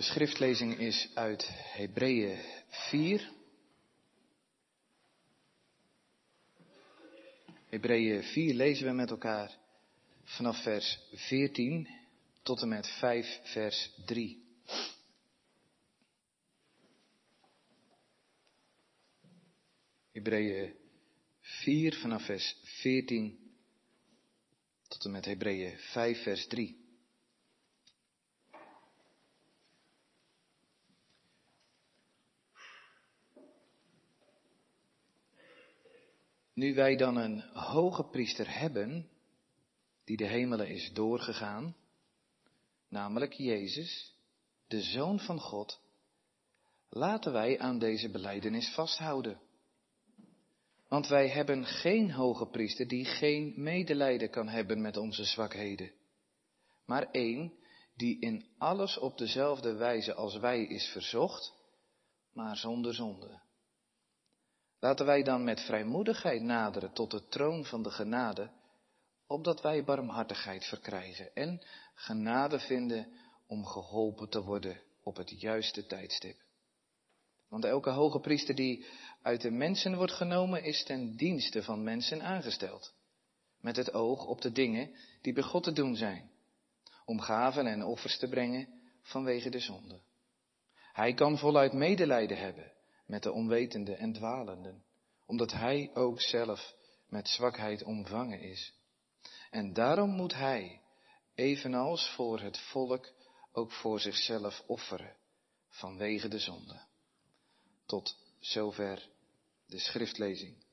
De 0.00 0.06
schriftlezing 0.06 0.78
is 0.78 1.10
uit 1.14 1.48
Hebreeën 1.52 2.38
4. 2.68 3.32
Hebreeën 7.66 8.22
4 8.22 8.54
lezen 8.54 8.86
we 8.86 8.92
met 8.92 9.10
elkaar 9.10 9.58
vanaf 10.24 10.62
vers 10.62 10.98
14 11.12 11.88
tot 12.42 12.62
en 12.62 12.68
met 12.68 12.88
5 12.88 13.40
vers 13.42 13.90
3. 14.06 14.44
Hebreeën 20.12 20.74
4 21.40 21.94
vanaf 21.94 22.24
vers 22.24 22.56
14 22.62 23.38
tot 24.88 25.04
en 25.04 25.10
met 25.10 25.24
Hebreeën 25.24 25.78
5 25.78 26.22
vers 26.22 26.46
3. 26.46 26.79
Nu 36.60 36.74
wij 36.74 36.96
dan 36.96 37.16
een 37.16 37.40
hoge 37.52 38.04
priester 38.04 38.58
hebben, 38.58 39.08
die 40.04 40.16
de 40.16 40.26
hemelen 40.26 40.68
is 40.68 40.92
doorgegaan, 40.92 41.76
namelijk 42.88 43.32
Jezus, 43.32 44.14
de 44.66 44.82
Zoon 44.82 45.20
van 45.20 45.40
God, 45.40 45.80
laten 46.88 47.32
wij 47.32 47.58
aan 47.58 47.78
deze 47.78 48.10
beleidenis 48.10 48.74
vasthouden. 48.74 49.40
Want 50.88 51.08
wij 51.08 51.28
hebben 51.28 51.64
geen 51.64 52.10
hoge 52.10 52.46
priester 52.46 52.88
die 52.88 53.04
geen 53.04 53.52
medelijden 53.56 54.30
kan 54.30 54.48
hebben 54.48 54.80
met 54.80 54.96
onze 54.96 55.24
zwakheden, 55.24 55.92
maar 56.84 57.10
één 57.10 57.52
die 57.96 58.20
in 58.20 58.46
alles 58.58 58.98
op 58.98 59.18
dezelfde 59.18 59.74
wijze 59.74 60.14
als 60.14 60.36
wij 60.36 60.64
is 60.64 60.86
verzocht, 60.86 61.52
maar 62.32 62.56
zonder 62.56 62.94
zonde. 62.94 63.48
Laten 64.80 65.06
wij 65.06 65.22
dan 65.22 65.44
met 65.44 65.60
vrijmoedigheid 65.60 66.42
naderen 66.42 66.92
tot 66.92 67.10
de 67.10 67.28
troon 67.28 67.64
van 67.64 67.82
de 67.82 67.90
genade, 67.90 68.50
opdat 69.26 69.60
wij 69.60 69.84
barmhartigheid 69.84 70.64
verkrijgen 70.64 71.34
en 71.34 71.62
genade 71.94 72.60
vinden 72.60 73.12
om 73.46 73.66
geholpen 73.66 74.28
te 74.28 74.42
worden 74.42 74.80
op 75.02 75.16
het 75.16 75.40
juiste 75.40 75.86
tijdstip. 75.86 76.36
Want 77.48 77.64
elke 77.64 77.90
hoge 77.90 78.20
priester 78.20 78.54
die 78.54 78.86
uit 79.22 79.40
de 79.40 79.50
mensen 79.50 79.96
wordt 79.96 80.12
genomen, 80.12 80.62
is 80.62 80.84
ten 80.84 81.16
dienste 81.16 81.62
van 81.62 81.82
mensen 81.82 82.22
aangesteld. 82.22 82.94
Met 83.60 83.76
het 83.76 83.92
oog 83.92 84.26
op 84.26 84.40
de 84.40 84.52
dingen 84.52 84.96
die 85.20 85.32
bij 85.32 85.42
God 85.42 85.62
te 85.62 85.72
doen 85.72 85.96
zijn. 85.96 86.30
Om 87.04 87.20
gaven 87.20 87.66
en 87.66 87.84
offers 87.84 88.18
te 88.18 88.28
brengen 88.28 88.68
vanwege 89.02 89.50
de 89.50 89.58
zonde. 89.58 90.00
Hij 90.92 91.14
kan 91.14 91.38
voluit 91.38 91.72
medelijden 91.72 92.38
hebben 92.38 92.72
met 93.10 93.22
de 93.22 93.32
onwetenden 93.32 93.98
en 93.98 94.12
dwalenden. 94.12 94.84
Omdat 95.26 95.52
hij 95.52 95.90
ook 95.94 96.20
zelf 96.20 96.74
met 97.08 97.28
zwakheid 97.28 97.82
omvangen 97.82 98.40
is. 98.40 98.74
En 99.50 99.72
daarom 99.72 100.10
moet 100.10 100.34
hij, 100.34 100.80
evenals 101.34 102.08
voor 102.08 102.40
het 102.40 102.58
volk, 102.58 103.12
ook 103.52 103.72
voor 103.72 104.00
zichzelf 104.00 104.62
offeren 104.66 105.16
vanwege 105.68 106.28
de 106.28 106.38
zonde. 106.38 106.80
Tot 107.86 108.16
zover 108.38 109.08
de 109.66 109.78
schriftlezing. 109.78 110.64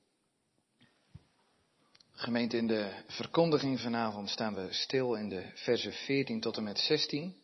Gemeente, 2.12 2.58
in 2.58 2.68
de 2.68 3.04
verkondiging 3.08 3.80
vanavond 3.80 4.30
staan 4.30 4.56
we 4.56 4.74
stil 4.74 5.16
in 5.16 5.30
de 5.30 5.52
versen 5.54 5.94
14 5.94 6.40
tot 6.40 6.58
en 6.58 6.64
met 6.64 6.80
16. 6.80 7.36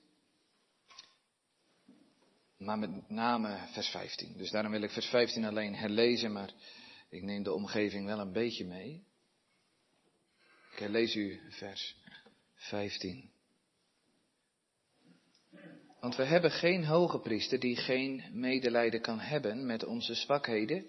Maar 2.64 2.80
met 2.80 3.10
name 3.10 3.58
vers 3.72 3.88
15. 3.88 4.38
Dus 4.38 4.52
daarom 4.52 4.72
wil 4.72 4.82
ik 4.82 4.92
vers 4.92 5.06
15 5.06 5.46
alleen 5.46 5.76
herlezen, 5.76 6.32
maar 6.32 6.54
ik 7.10 7.24
neem 7.24 7.44
de 7.44 7.54
omgeving 7.54 8.06
wel 8.06 8.20
een 8.20 8.32
beetje 8.32 8.66
mee. 8.66 9.04
Ik 10.72 10.80
herlees 10.80 11.16
u 11.16 11.42
vers 11.50 11.96
15. 12.56 13.32
Want 16.00 16.16
we 16.16 16.24
hebben 16.24 16.52
geen 16.52 16.86
hoge 16.86 17.20
priester 17.20 17.60
die 17.60 17.76
geen 17.76 18.24
medelijden 18.32 19.02
kan 19.02 19.20
hebben 19.20 19.66
met 19.66 19.86
onze 19.86 20.14
zwakheden, 20.14 20.86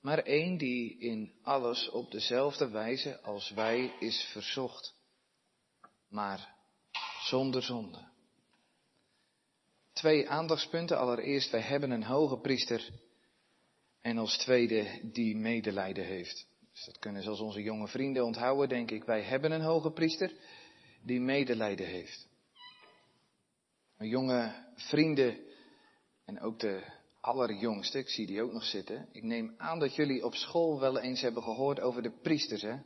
maar 0.00 0.18
één 0.18 0.56
die 0.56 0.98
in 0.98 1.32
alles 1.42 1.90
op 1.90 2.10
dezelfde 2.10 2.68
wijze 2.68 3.20
als 3.20 3.50
wij 3.50 3.96
is 3.98 4.28
verzocht, 4.32 4.94
maar 6.08 6.54
zonder 7.22 7.62
zonde. 7.62 8.09
Twee 10.00 10.28
aandachtspunten. 10.28 10.98
Allereerst, 10.98 11.50
wij 11.50 11.60
hebben 11.60 11.90
een 11.90 12.02
hoge 12.02 12.38
priester 12.38 12.90
en 14.00 14.18
als 14.18 14.38
tweede 14.38 15.00
die 15.02 15.36
medelijden 15.36 16.04
heeft. 16.04 16.46
Dus 16.72 16.84
dat 16.84 16.98
kunnen 16.98 17.22
zelfs 17.22 17.40
onze 17.40 17.62
jonge 17.62 17.88
vrienden 17.88 18.24
onthouden, 18.24 18.68
denk 18.68 18.90
ik. 18.90 19.04
Wij 19.04 19.22
hebben 19.22 19.52
een 19.52 19.60
hoge 19.60 19.90
priester 19.90 20.32
die 21.02 21.20
medelijden 21.20 21.86
heeft. 21.86 22.28
Mijn 23.96 24.10
jonge 24.10 24.54
vrienden 24.74 25.38
en 26.24 26.40
ook 26.40 26.58
de 26.58 26.82
allerjongste, 27.20 27.98
ik 27.98 28.08
zie 28.08 28.26
die 28.26 28.42
ook 28.42 28.52
nog 28.52 28.64
zitten. 28.64 29.08
Ik 29.12 29.22
neem 29.22 29.54
aan 29.56 29.78
dat 29.78 29.94
jullie 29.94 30.24
op 30.24 30.34
school 30.34 30.80
wel 30.80 30.98
eens 30.98 31.20
hebben 31.20 31.42
gehoord 31.42 31.80
over 31.80 32.02
de 32.02 32.12
priesters, 32.22 32.62
hè? 32.62 32.76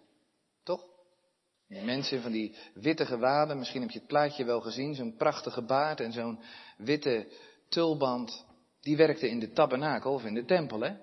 Die 1.68 1.82
mensen 1.82 2.22
van 2.22 2.32
die 2.32 2.56
witte 2.74 3.06
gewaden, 3.06 3.58
misschien 3.58 3.80
heb 3.80 3.90
je 3.90 3.98
het 3.98 4.08
plaatje 4.08 4.44
wel 4.44 4.60
gezien, 4.60 4.94
zo'n 4.94 5.16
prachtige 5.16 5.62
baard 5.62 6.00
en 6.00 6.12
zo'n 6.12 6.38
witte 6.76 7.28
tulband. 7.68 8.44
Die 8.80 8.96
werkten 8.96 9.30
in 9.30 9.40
de 9.40 9.52
tabernakel 9.52 10.12
of 10.12 10.24
in 10.24 10.34
de 10.34 10.44
tempel, 10.44 10.80
hè? 10.80 10.94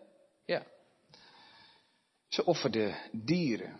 Ja. 0.45 0.63
Ze 2.27 2.45
offerden 2.45 2.95
dieren. 3.11 3.79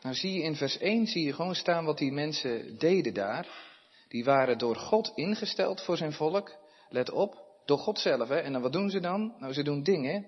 Nou 0.00 0.14
zie 0.14 0.32
je 0.32 0.42
in 0.42 0.56
vers 0.56 0.78
1 0.78 1.06
zie 1.06 1.24
je 1.24 1.32
gewoon 1.32 1.54
staan 1.54 1.84
wat 1.84 1.98
die 1.98 2.12
mensen 2.12 2.78
deden 2.78 3.14
daar. 3.14 3.66
Die 4.08 4.24
waren 4.24 4.58
door 4.58 4.76
God 4.76 5.12
ingesteld 5.14 5.80
voor 5.80 5.96
zijn 5.96 6.12
volk. 6.12 6.56
Let 6.88 7.10
op, 7.10 7.46
door 7.64 7.78
God 7.78 7.98
zelf. 7.98 8.28
Hè? 8.28 8.36
En 8.36 8.52
dan 8.52 8.62
wat 8.62 8.72
doen 8.72 8.90
ze 8.90 9.00
dan? 9.00 9.34
Nou, 9.38 9.52
ze 9.52 9.62
doen 9.62 9.82
dingen 9.82 10.26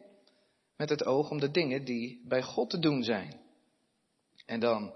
met 0.76 0.88
het 0.88 1.04
oog 1.04 1.30
om 1.30 1.38
de 1.38 1.50
dingen 1.50 1.84
die 1.84 2.24
bij 2.28 2.42
God 2.42 2.70
te 2.70 2.78
doen 2.78 3.02
zijn. 3.02 3.40
En 4.46 4.60
dan 4.60 4.94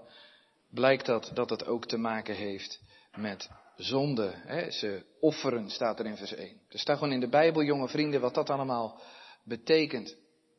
blijkt 0.75 1.05
dat 1.05 1.31
dat 1.33 1.49
het 1.49 1.65
ook 1.65 1.85
te 1.85 1.97
maken 1.97 2.35
heeft 2.35 2.81
met 3.15 3.49
zonde. 3.75 4.31
Hè? 4.35 4.71
Ze 4.71 5.05
offeren, 5.19 5.69
staat 5.69 5.99
er 5.99 6.05
in 6.05 6.17
vers 6.17 6.33
1. 6.33 6.61
Er 6.69 6.79
staat 6.79 6.97
gewoon 6.97 7.13
in 7.13 7.19
de 7.19 7.29
Bijbel, 7.29 7.63
jonge 7.63 7.87
vrienden, 7.87 8.21
wat 8.21 8.33
dat 8.33 8.49
allemaal 8.49 9.01
betekent. 9.43 10.17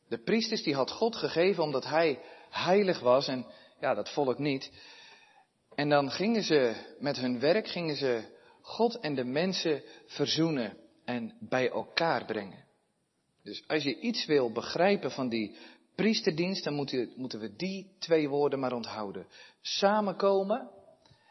De 0.08 0.18
priesters 0.18 0.62
die 0.62 0.74
had 0.74 0.90
God 0.90 1.16
gegeven 1.16 1.62
omdat 1.62 1.84
hij 1.84 2.20
heilig 2.50 3.00
was 3.00 3.28
en 3.28 3.46
ja, 3.80 3.94
dat 3.94 4.12
volk 4.12 4.38
niet. 4.38 4.72
En 5.74 5.88
dan 5.88 6.10
gingen 6.10 6.42
ze 6.42 6.74
met 6.98 7.16
hun 7.16 7.40
werk, 7.40 7.68
gingen 7.68 7.96
ze 7.96 8.34
God 8.60 8.98
en 8.98 9.14
de 9.14 9.24
mensen 9.24 9.82
verzoenen 10.06 10.76
en 11.04 11.36
bij 11.40 11.70
elkaar 11.70 12.24
brengen. 12.24 12.64
Dus 13.42 13.64
als 13.66 13.82
je 13.82 13.98
iets 13.98 14.26
wil 14.26 14.52
begrijpen 14.52 15.10
van 15.10 15.28
die 15.28 15.56
priesterdienst, 15.96 16.64
dan 16.64 16.74
moeten 17.16 17.40
we 17.40 17.56
die 17.56 17.96
twee 17.98 18.28
woorden 18.28 18.58
maar 18.58 18.72
onthouden. 18.72 19.26
Samenkomen 19.60 20.70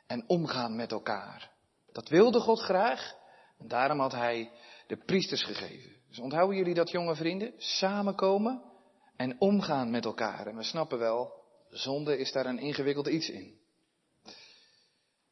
en 0.07 0.23
omgaan 0.27 0.75
met 0.75 0.91
elkaar. 0.91 1.51
Dat 1.91 2.09
wilde 2.09 2.39
God 2.39 2.59
graag 2.59 3.13
en 3.57 3.67
daarom 3.67 3.99
had 3.99 4.11
hij 4.11 4.51
de 4.87 4.97
priesters 4.97 5.43
gegeven. 5.43 5.91
Dus 6.07 6.19
onthouden 6.19 6.57
jullie 6.57 6.73
dat, 6.73 6.91
jonge 6.91 7.15
vrienden? 7.15 7.53
Samenkomen 7.57 8.61
en 9.15 9.35
omgaan 9.39 9.91
met 9.91 10.05
elkaar. 10.05 10.47
En 10.47 10.55
we 10.55 10.63
snappen 10.63 10.99
wel, 10.99 11.33
zonde 11.69 12.17
is 12.17 12.31
daar 12.31 12.45
een 12.45 12.59
ingewikkeld 12.59 13.07
iets 13.07 13.29
in. 13.29 13.59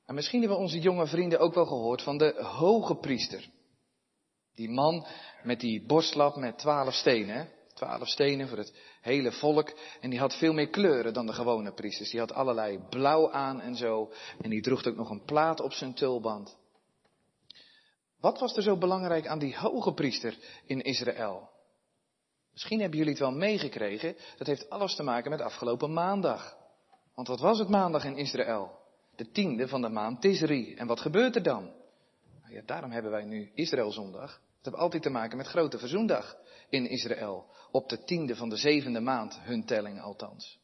En 0.05 0.15
misschien 0.15 0.39
hebben 0.39 0.57
onze 0.57 0.79
jonge 0.79 1.07
vrienden 1.07 1.39
ook 1.39 1.53
wel 1.53 1.65
gehoord 1.65 2.01
van 2.01 2.17
de 2.17 2.43
hoge 2.43 2.95
priester. 2.95 3.49
Die 4.55 4.69
man 4.69 5.05
met 5.43 5.59
die 5.59 5.85
borstlap 5.85 6.35
met 6.35 6.57
twaalf 6.57 6.93
stenen. 6.93 7.49
Twaalf 7.83 8.07
stenen 8.07 8.47
voor 8.47 8.57
het 8.57 8.73
hele 9.01 9.31
volk. 9.31 9.73
En 10.01 10.09
die 10.09 10.19
had 10.19 10.37
veel 10.37 10.53
meer 10.53 10.69
kleuren 10.69 11.13
dan 11.13 11.25
de 11.25 11.33
gewone 11.33 11.73
priesters. 11.73 12.09
Die 12.09 12.19
had 12.19 12.33
allerlei 12.33 12.79
blauw 12.89 13.31
aan 13.31 13.61
en 13.61 13.75
zo. 13.75 14.11
En 14.41 14.49
die 14.49 14.61
droeg 14.61 14.85
ook 14.85 14.95
nog 14.95 15.09
een 15.09 15.25
plaat 15.25 15.59
op 15.59 15.73
zijn 15.73 15.93
tulband. 15.93 16.57
Wat 18.19 18.39
was 18.39 18.55
er 18.55 18.63
zo 18.63 18.77
belangrijk 18.77 19.27
aan 19.27 19.39
die 19.39 19.57
hoge 19.57 19.93
priester 19.93 20.37
in 20.65 20.81
Israël? 20.81 21.49
Misschien 22.51 22.79
hebben 22.79 22.97
jullie 22.97 23.13
het 23.13 23.21
wel 23.21 23.31
meegekregen. 23.31 24.15
Dat 24.37 24.47
heeft 24.47 24.69
alles 24.69 24.95
te 24.95 25.03
maken 25.03 25.31
met 25.31 25.41
afgelopen 25.41 25.93
maandag. 25.93 26.57
Want 27.15 27.27
wat 27.27 27.39
was 27.39 27.59
het 27.59 27.69
maandag 27.69 28.05
in 28.05 28.17
Israël? 28.17 28.71
De 29.15 29.31
tiende 29.31 29.67
van 29.67 29.81
de 29.81 29.89
maand 29.89 30.21
Tisri. 30.21 30.75
En 30.75 30.87
wat 30.87 30.99
gebeurt 30.99 31.35
er 31.35 31.43
dan? 31.43 31.63
Nou 32.41 32.53
ja, 32.53 32.61
daarom 32.65 32.91
hebben 32.91 33.11
wij 33.11 33.23
nu 33.23 33.51
Israëlzondag. 33.53 34.41
Het 34.63 34.71
heeft 34.71 34.83
altijd 34.83 35.03
te 35.03 35.09
maken 35.09 35.37
met 35.37 35.47
grote 35.47 35.77
verzoendag 35.77 36.37
in 36.69 36.89
Israël. 36.89 37.45
Op 37.73 37.89
de 37.89 38.03
tiende 38.03 38.35
van 38.35 38.49
de 38.49 38.55
zevende 38.55 38.99
maand, 38.99 39.39
hun 39.41 39.65
telling 39.65 40.01
althans. 40.01 40.59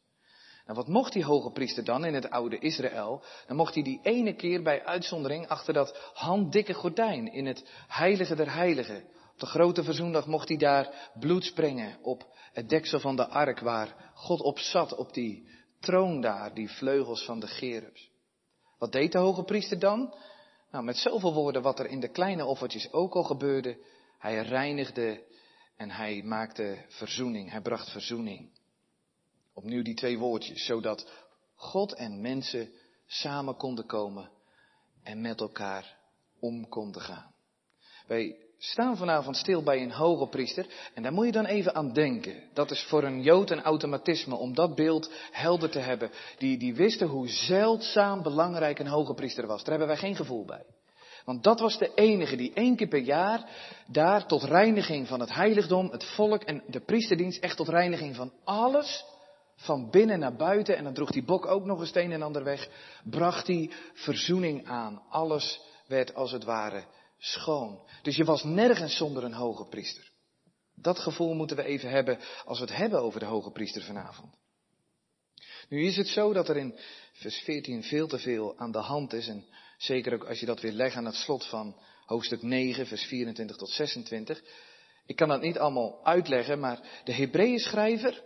Nou, 0.64 0.78
wat 0.78 0.88
mocht 0.88 1.12
die 1.12 1.24
hoge 1.24 1.50
priester 1.50 1.84
dan 1.84 2.04
in 2.04 2.14
het 2.14 2.30
oude 2.30 2.58
Israël? 2.58 3.22
Dan 3.46 3.56
mocht 3.56 3.74
hij 3.74 3.82
die 3.82 4.00
ene 4.02 4.34
keer 4.34 4.62
bij 4.62 4.84
uitzondering 4.84 5.48
achter 5.48 5.74
dat 5.74 6.10
handdikke 6.14 6.74
gordijn 6.74 7.32
in 7.32 7.46
het 7.46 7.64
heilige 7.88 8.34
der 8.34 8.54
heiligen. 8.54 9.04
Op 9.32 9.38
de 9.38 9.46
grote 9.46 9.84
verzoendag 9.84 10.26
mocht 10.26 10.48
hij 10.48 10.56
daar 10.56 11.10
bloed 11.18 11.44
sprengen 11.44 11.98
op 12.02 12.26
het 12.52 12.68
deksel 12.68 13.00
van 13.00 13.16
de 13.16 13.28
ark 13.28 13.60
waar 13.60 14.12
God 14.14 14.40
op 14.40 14.58
zat, 14.58 14.94
op 14.94 15.14
die 15.14 15.48
troon 15.80 16.20
daar, 16.20 16.54
die 16.54 16.70
vleugels 16.70 17.24
van 17.24 17.40
de 17.40 17.46
gerubs. 17.46 18.10
Wat 18.78 18.92
deed 18.92 19.12
de 19.12 19.18
hoge 19.18 19.42
priester 19.42 19.78
dan? 19.78 20.14
Nou, 20.70 20.84
met 20.84 20.96
zoveel 20.96 21.34
woorden 21.34 21.62
wat 21.62 21.78
er 21.78 21.86
in 21.86 22.00
de 22.00 22.10
kleine 22.10 22.44
offertjes 22.44 22.92
ook 22.92 23.14
al 23.14 23.22
gebeurde. 23.22 23.84
Hij 24.18 24.42
reinigde 24.42 25.28
en 25.80 25.90
hij 25.90 26.22
maakte 26.24 26.84
verzoening. 26.88 27.50
Hij 27.50 27.60
bracht 27.60 27.90
verzoening. 27.90 28.50
Opnieuw 29.54 29.82
die 29.82 29.94
twee 29.94 30.18
woordjes, 30.18 30.64
zodat 30.64 31.10
God 31.54 31.94
en 31.94 32.20
mensen 32.20 32.72
samen 33.06 33.56
konden 33.56 33.86
komen 33.86 34.30
en 35.02 35.20
met 35.20 35.40
elkaar 35.40 35.98
om 36.40 36.68
konden 36.68 37.02
gaan. 37.02 37.34
Wij 38.06 38.36
staan 38.58 38.96
vanavond 38.96 39.36
stil 39.36 39.62
bij 39.62 39.82
een 39.82 39.92
hoge 39.92 40.28
priester 40.28 40.66
en 40.94 41.02
daar 41.02 41.12
moet 41.12 41.26
je 41.26 41.32
dan 41.32 41.46
even 41.46 41.74
aan 41.74 41.92
denken. 41.92 42.42
Dat 42.54 42.70
is 42.70 42.82
voor 42.82 43.04
een 43.04 43.22
Jood 43.22 43.50
een 43.50 43.62
automatisme 43.62 44.34
om 44.34 44.54
dat 44.54 44.74
beeld 44.74 45.12
helder 45.30 45.70
te 45.70 45.78
hebben. 45.78 46.10
Die, 46.38 46.58
die 46.58 46.74
wisten 46.74 47.06
hoe 47.06 47.28
zeldzaam 47.28 48.22
belangrijk 48.22 48.78
een 48.78 48.86
hoge 48.86 49.14
priester 49.14 49.46
was. 49.46 49.60
Daar 49.60 49.78
hebben 49.78 49.88
wij 49.88 50.08
geen 50.08 50.16
gevoel 50.16 50.44
bij. 50.44 50.64
Want 51.24 51.42
dat 51.42 51.60
was 51.60 51.78
de 51.78 51.94
enige 51.94 52.36
die 52.36 52.52
één 52.52 52.76
keer 52.76 52.88
per 52.88 53.00
jaar 53.00 53.48
daar 53.86 54.26
tot 54.26 54.42
reiniging 54.42 55.08
van 55.08 55.20
het 55.20 55.34
heiligdom, 55.34 55.90
het 55.90 56.04
volk 56.04 56.42
en 56.42 56.62
de 56.66 56.80
priesterdienst, 56.80 57.42
echt 57.42 57.56
tot 57.56 57.68
reiniging 57.68 58.16
van 58.16 58.32
alles, 58.44 59.04
van 59.56 59.90
binnen 59.90 60.18
naar 60.18 60.36
buiten, 60.36 60.76
en 60.76 60.84
dan 60.84 60.94
droeg 60.94 61.10
die 61.10 61.24
bok 61.24 61.46
ook 61.46 61.64
nog 61.64 61.80
een 61.80 61.86
steen 61.86 62.12
en 62.12 62.22
ander 62.22 62.44
weg, 62.44 62.68
bracht 63.04 63.46
hij 63.46 63.70
verzoening 63.94 64.66
aan. 64.66 65.02
Alles 65.08 65.60
werd 65.86 66.14
als 66.14 66.32
het 66.32 66.44
ware 66.44 66.84
schoon. 67.18 67.80
Dus 68.02 68.16
je 68.16 68.24
was 68.24 68.44
nergens 68.44 68.96
zonder 68.96 69.24
een 69.24 69.32
hoge 69.32 69.64
priester. 69.64 70.10
Dat 70.74 70.98
gevoel 70.98 71.34
moeten 71.34 71.56
we 71.56 71.64
even 71.64 71.90
hebben 71.90 72.18
als 72.44 72.58
we 72.58 72.64
het 72.64 72.76
hebben 72.76 73.00
over 73.00 73.20
de 73.20 73.26
hoge 73.26 73.50
priester 73.50 73.82
vanavond. 73.82 74.34
Nu 75.68 75.84
is 75.84 75.96
het 75.96 76.08
zo 76.08 76.32
dat 76.32 76.48
er 76.48 76.56
in 76.56 76.78
vers 77.12 77.36
14 77.36 77.82
veel 77.82 78.06
te 78.06 78.18
veel 78.18 78.58
aan 78.58 78.72
de 78.72 78.78
hand 78.78 79.12
is. 79.12 79.28
En 79.28 79.46
zeker 79.82 80.14
ook 80.14 80.24
als 80.24 80.40
je 80.40 80.46
dat 80.46 80.60
weer 80.60 80.72
legt 80.72 80.96
aan 80.96 81.04
het 81.04 81.14
slot 81.14 81.46
van 81.46 81.76
hoofdstuk 82.04 82.42
9, 82.42 82.86
vers 82.86 83.04
24 83.04 83.56
tot 83.56 83.68
26. 83.68 84.42
Ik 85.06 85.16
kan 85.16 85.28
dat 85.28 85.40
niet 85.40 85.58
allemaal 85.58 86.00
uitleggen, 86.04 86.60
maar 86.60 86.80
de 87.04 87.12
Hebreeën 87.12 87.58
schrijver, 87.58 88.22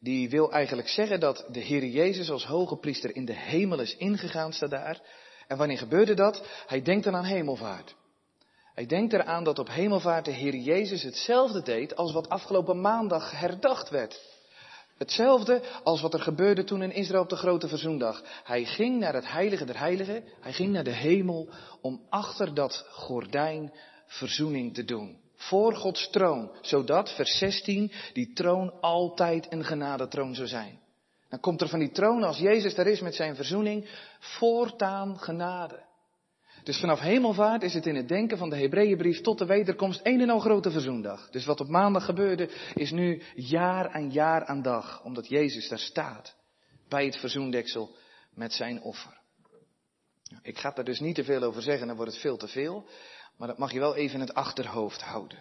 die 0.00 0.30
wil 0.30 0.52
eigenlijk 0.52 0.88
zeggen 0.88 1.20
dat 1.20 1.44
de 1.50 1.60
Heer 1.60 1.84
Jezus 1.84 2.30
als 2.30 2.44
hoge 2.44 2.76
priester 2.76 3.16
in 3.16 3.24
de 3.24 3.36
hemel 3.36 3.80
is 3.80 3.96
ingegaan, 3.96 4.52
staat 4.52 4.70
daar. 4.70 5.00
En 5.46 5.56
wanneer 5.56 5.78
gebeurde 5.78 6.14
dat? 6.14 6.46
Hij 6.66 6.82
denkt 6.82 7.04
dan 7.04 7.16
aan 7.16 7.24
hemelvaart. 7.24 7.94
Hij 8.74 8.86
denkt 8.86 9.12
eraan 9.12 9.44
dat 9.44 9.58
op 9.58 9.68
hemelvaart 9.68 10.24
de 10.24 10.30
Heer 10.30 10.54
Jezus 10.54 11.02
hetzelfde 11.02 11.62
deed 11.62 11.96
als 11.96 12.12
wat 12.12 12.28
afgelopen 12.28 12.80
maandag 12.80 13.30
herdacht 13.30 13.88
werd. 13.88 14.31
Hetzelfde 15.02 15.62
als 15.82 16.00
wat 16.00 16.14
er 16.14 16.20
gebeurde 16.20 16.64
toen 16.64 16.82
in 16.82 16.92
Israël 16.92 17.22
op 17.22 17.28
de 17.28 17.36
grote 17.36 17.68
verzoendag. 17.68 18.22
Hij 18.44 18.64
ging 18.64 18.98
naar 18.98 19.14
het 19.14 19.30
heilige 19.30 19.64
der 19.64 19.78
heiligen, 19.78 20.24
hij 20.40 20.52
ging 20.52 20.72
naar 20.72 20.84
de 20.84 20.94
hemel 20.94 21.48
om 21.80 22.00
achter 22.08 22.54
dat 22.54 22.86
gordijn 22.90 23.72
verzoening 24.06 24.74
te 24.74 24.84
doen. 24.84 25.20
Voor 25.34 25.74
Gods 25.74 26.10
troon, 26.10 26.50
zodat, 26.60 27.14
vers 27.14 27.38
16, 27.38 27.92
die 28.12 28.32
troon 28.32 28.80
altijd 28.80 29.52
een 29.52 29.64
genadetroon 29.64 30.34
zou 30.34 30.48
zijn. 30.48 30.80
Dan 31.28 31.40
komt 31.40 31.60
er 31.60 31.68
van 31.68 31.78
die 31.78 31.90
troon, 31.90 32.22
als 32.22 32.38
Jezus 32.38 32.74
daar 32.74 32.86
is 32.86 33.00
met 33.00 33.14
zijn 33.14 33.36
verzoening, 33.36 33.88
voortaan 34.18 35.18
genade. 35.18 35.80
Dus 36.62 36.80
vanaf 36.80 37.00
hemelvaart 37.00 37.62
is 37.62 37.74
het 37.74 37.86
in 37.86 37.94
het 37.94 38.08
denken 38.08 38.38
van 38.38 38.50
de 38.50 38.56
Hebreeënbrief 38.56 39.20
tot 39.20 39.38
de 39.38 39.46
wederkomst 39.46 40.00
een 40.02 40.20
en 40.20 40.30
al 40.30 40.38
grote 40.38 40.70
verzoendag. 40.70 41.30
Dus 41.30 41.44
wat 41.44 41.60
op 41.60 41.68
maandag 41.68 42.04
gebeurde 42.04 42.48
is 42.74 42.90
nu 42.90 43.22
jaar 43.34 43.88
aan 43.88 44.10
jaar 44.10 44.44
aan 44.44 44.62
dag, 44.62 45.04
omdat 45.04 45.28
Jezus 45.28 45.68
daar 45.68 45.78
staat 45.78 46.36
bij 46.88 47.04
het 47.04 47.16
verzoendeksel 47.16 47.96
met 48.34 48.52
zijn 48.52 48.82
offer. 48.82 49.20
Ik 50.42 50.58
ga 50.58 50.70
daar 50.70 50.84
dus 50.84 51.00
niet 51.00 51.14
te 51.14 51.24
veel 51.24 51.42
over 51.42 51.62
zeggen, 51.62 51.86
dan 51.86 51.96
wordt 51.96 52.12
het 52.12 52.20
veel 52.20 52.36
te 52.36 52.48
veel, 52.48 52.86
maar 53.36 53.48
dat 53.48 53.58
mag 53.58 53.72
je 53.72 53.78
wel 53.78 53.96
even 53.96 54.14
in 54.14 54.20
het 54.20 54.34
achterhoofd 54.34 55.02
houden. 55.02 55.38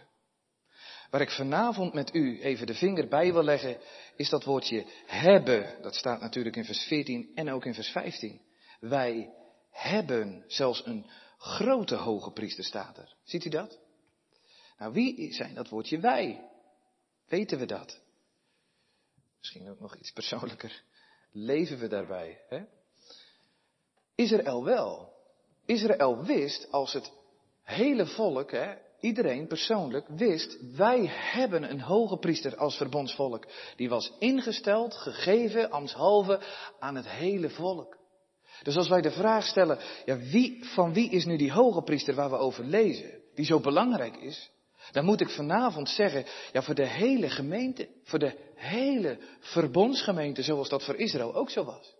Waar 1.10 1.22
ik 1.22 1.32
vanavond 1.32 1.94
met 1.94 2.16
u 2.16 2.42
even 2.42 2.68
de 2.68 2.74
vinger 2.74 3.08
bij 3.08 3.34
wil 3.34 3.44
leggen, 3.44 3.78
is 4.16 4.30
dat 4.30 4.44
woordje 4.44 4.86
hebben. 5.06 5.76
Dat 5.82 5.96
staat 5.96 6.22
natuurlijk 6.22 6.56
in 6.56 6.66
vers 6.66 6.84
14 6.84 7.32
en 7.36 7.52
ook 7.52 7.66
in 7.66 7.74
vers 7.74 7.90
15. 7.90 8.42
Wij 8.80 9.30
hebben 9.72 10.44
zelfs 10.48 10.86
een 10.86 11.06
grote 11.38 11.96
hoge 11.96 12.32
priester 12.32 12.64
staat 12.64 12.98
er. 12.98 13.16
Ziet 13.24 13.46
u 13.46 13.50
dat? 13.50 13.80
Nou, 14.78 14.94
wie 14.94 15.34
zijn 15.34 15.54
dat 15.54 15.70
woordje 15.70 16.00
wij? 16.00 16.50
Weten 17.28 17.60
we 17.60 17.66
dat? 17.66 18.02
Misschien 19.40 19.70
ook 19.70 19.80
nog 19.80 19.96
iets 19.96 20.12
persoonlijker. 20.12 20.84
Leven 21.32 21.80
we 21.80 21.88
daarbij? 21.88 22.42
Hè? 22.48 22.64
Israël 24.16 24.64
wel. 24.64 25.14
Israël 25.66 26.24
wist 26.24 26.72
als 26.72 26.94
het 26.94 27.12
hele 27.64 28.06
volk, 28.06 28.52
hè, 28.52 28.76
iedereen 29.00 29.48
persoonlijk 29.48 30.08
wist, 30.08 30.76
wij 30.76 31.06
hebben 31.08 31.70
een 31.72 31.82
hoge 31.82 32.18
priester 32.18 32.58
als 32.58 32.78
verbondsvolk. 32.78 33.48
Die 33.76 33.90
was 33.90 34.12
ingesteld, 34.20 34.96
gegeven, 34.96 35.72
ambtshalve 35.72 36.40
aan 36.80 36.96
het 36.96 37.10
hele 37.10 37.50
volk. 37.50 37.98
Dus 38.64 38.78
als 38.78 38.90
wij 38.90 39.02
de 39.02 39.12
vraag 39.12 39.46
stellen, 39.46 39.80
ja, 40.06 40.18
wie, 40.18 40.66
van 40.66 40.94
wie 40.94 41.10
is 41.10 41.26
nu 41.26 41.38
die 41.38 41.52
hoge 41.52 41.82
priester 41.82 42.16
waar 42.16 42.30
we 42.30 42.38
over 42.38 42.66
lezen, 42.66 43.12
die 43.36 43.46
zo 43.46 43.60
belangrijk 43.60 44.16
is, 44.16 44.52
dan 44.92 45.06
moet 45.06 45.22
ik 45.22 45.30
vanavond 45.30 45.90
zeggen, 45.90 46.26
ja, 46.52 46.62
voor 46.62 46.76
de 46.76 46.88
hele 46.88 47.30
gemeente, 47.30 47.90
voor 48.04 48.20
de 48.20 48.38
hele 48.56 49.18
verbondsgemeente, 49.40 50.44
zoals 50.44 50.70
dat 50.70 50.84
voor 50.84 50.96
Israël 50.96 51.36
ook 51.36 51.50
zo 51.50 51.64
was. 51.64 51.96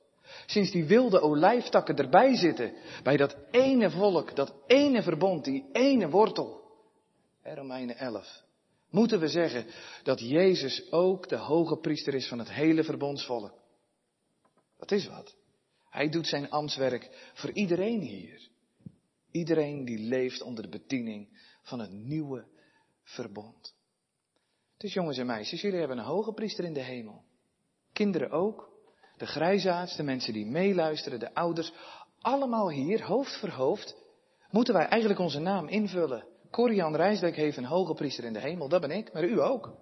Sinds 0.46 0.72
die 0.72 0.86
wilde 0.86 1.22
olijftakken 1.22 1.96
erbij 1.96 2.36
zitten, 2.36 2.74
bij 3.04 3.18
dat 3.18 3.36
ene 3.52 3.90
volk, 3.90 4.36
dat 4.36 4.54
ene 4.68 5.02
verbond, 5.02 5.44
die 5.44 5.70
ene 5.72 6.10
wortel, 6.10 6.62
Romeinen 7.44 7.98
11, 7.98 8.44
moeten 8.90 9.20
we 9.20 9.28
zeggen 9.28 9.66
dat 10.04 10.20
Jezus 10.20 10.92
ook 10.92 11.30
de 11.30 11.36
hoge 11.36 11.78
priester 11.78 12.14
is 12.14 12.28
van 12.28 12.40
het 12.40 12.52
hele 12.52 12.84
verbondsvolk. 12.84 13.54
Dat 14.78 14.92
is 14.92 15.08
wat. 15.08 15.36
Hij 15.92 16.10
doet 16.10 16.28
zijn 16.28 16.50
ambtswerk 16.50 17.32
voor 17.34 17.52
iedereen 17.52 18.00
hier. 18.00 18.50
Iedereen 19.32 19.86
die 19.86 20.00
leeft 20.00 20.42
onder 20.42 20.64
de 20.64 20.80
bediening 20.80 21.40
van 21.62 21.80
het 21.80 21.92
nieuwe 21.92 22.46
verbond. 23.04 23.76
Dus 24.78 24.94
jongens 24.94 25.18
en 25.18 25.26
meisjes, 25.26 25.62
jullie 25.62 25.80
hebben 25.80 25.98
een 25.98 26.04
hoge 26.04 26.34
priester 26.34 26.66
in 26.66 26.74
de 26.74 26.84
hemel. 26.84 27.24
Kinderen 27.94 28.32
ook. 28.32 28.70
De 29.18 29.26
grijzaards, 29.26 29.96
de 29.96 30.04
mensen 30.04 30.34
die 30.34 30.46
meeluisteren, 30.46 31.20
de 31.20 31.34
ouders. 31.34 31.74
Allemaal 32.20 32.70
hier, 32.70 33.04
hoofd 33.04 33.40
voor 33.40 33.50
hoofd, 33.50 33.96
moeten 34.50 34.74
wij 34.74 34.86
eigenlijk 34.86 35.20
onze 35.20 35.40
naam 35.40 35.68
invullen. 35.68 36.28
Corian 36.52 36.96
Rijsdijk 36.96 37.36
heeft 37.36 37.58
een 37.58 37.66
hoge 37.66 37.94
priester 37.94 38.24
in 38.24 38.34
de 38.34 38.40
hemel, 38.40 38.70
dat 38.70 38.82
ben 38.82 38.92
ik, 38.92 39.14
maar 39.14 39.24
u 39.24 39.42
ook. 39.42 39.74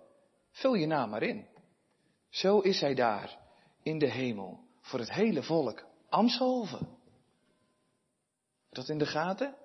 Vul 0.51 0.73
je 0.73 0.87
naam 0.87 1.09
maar 1.09 1.23
in. 1.23 1.47
Zo 2.29 2.59
is 2.59 2.81
hij 2.81 2.93
daar, 2.93 3.39
in 3.83 3.99
de 3.99 4.11
hemel, 4.11 4.59
voor 4.81 4.99
het 4.99 5.11
hele 5.11 5.43
volk, 5.43 5.88
Amshalve. 6.09 6.79
Dat 8.69 8.89
in 8.89 8.97
de 8.97 9.05
gaten? 9.05 9.55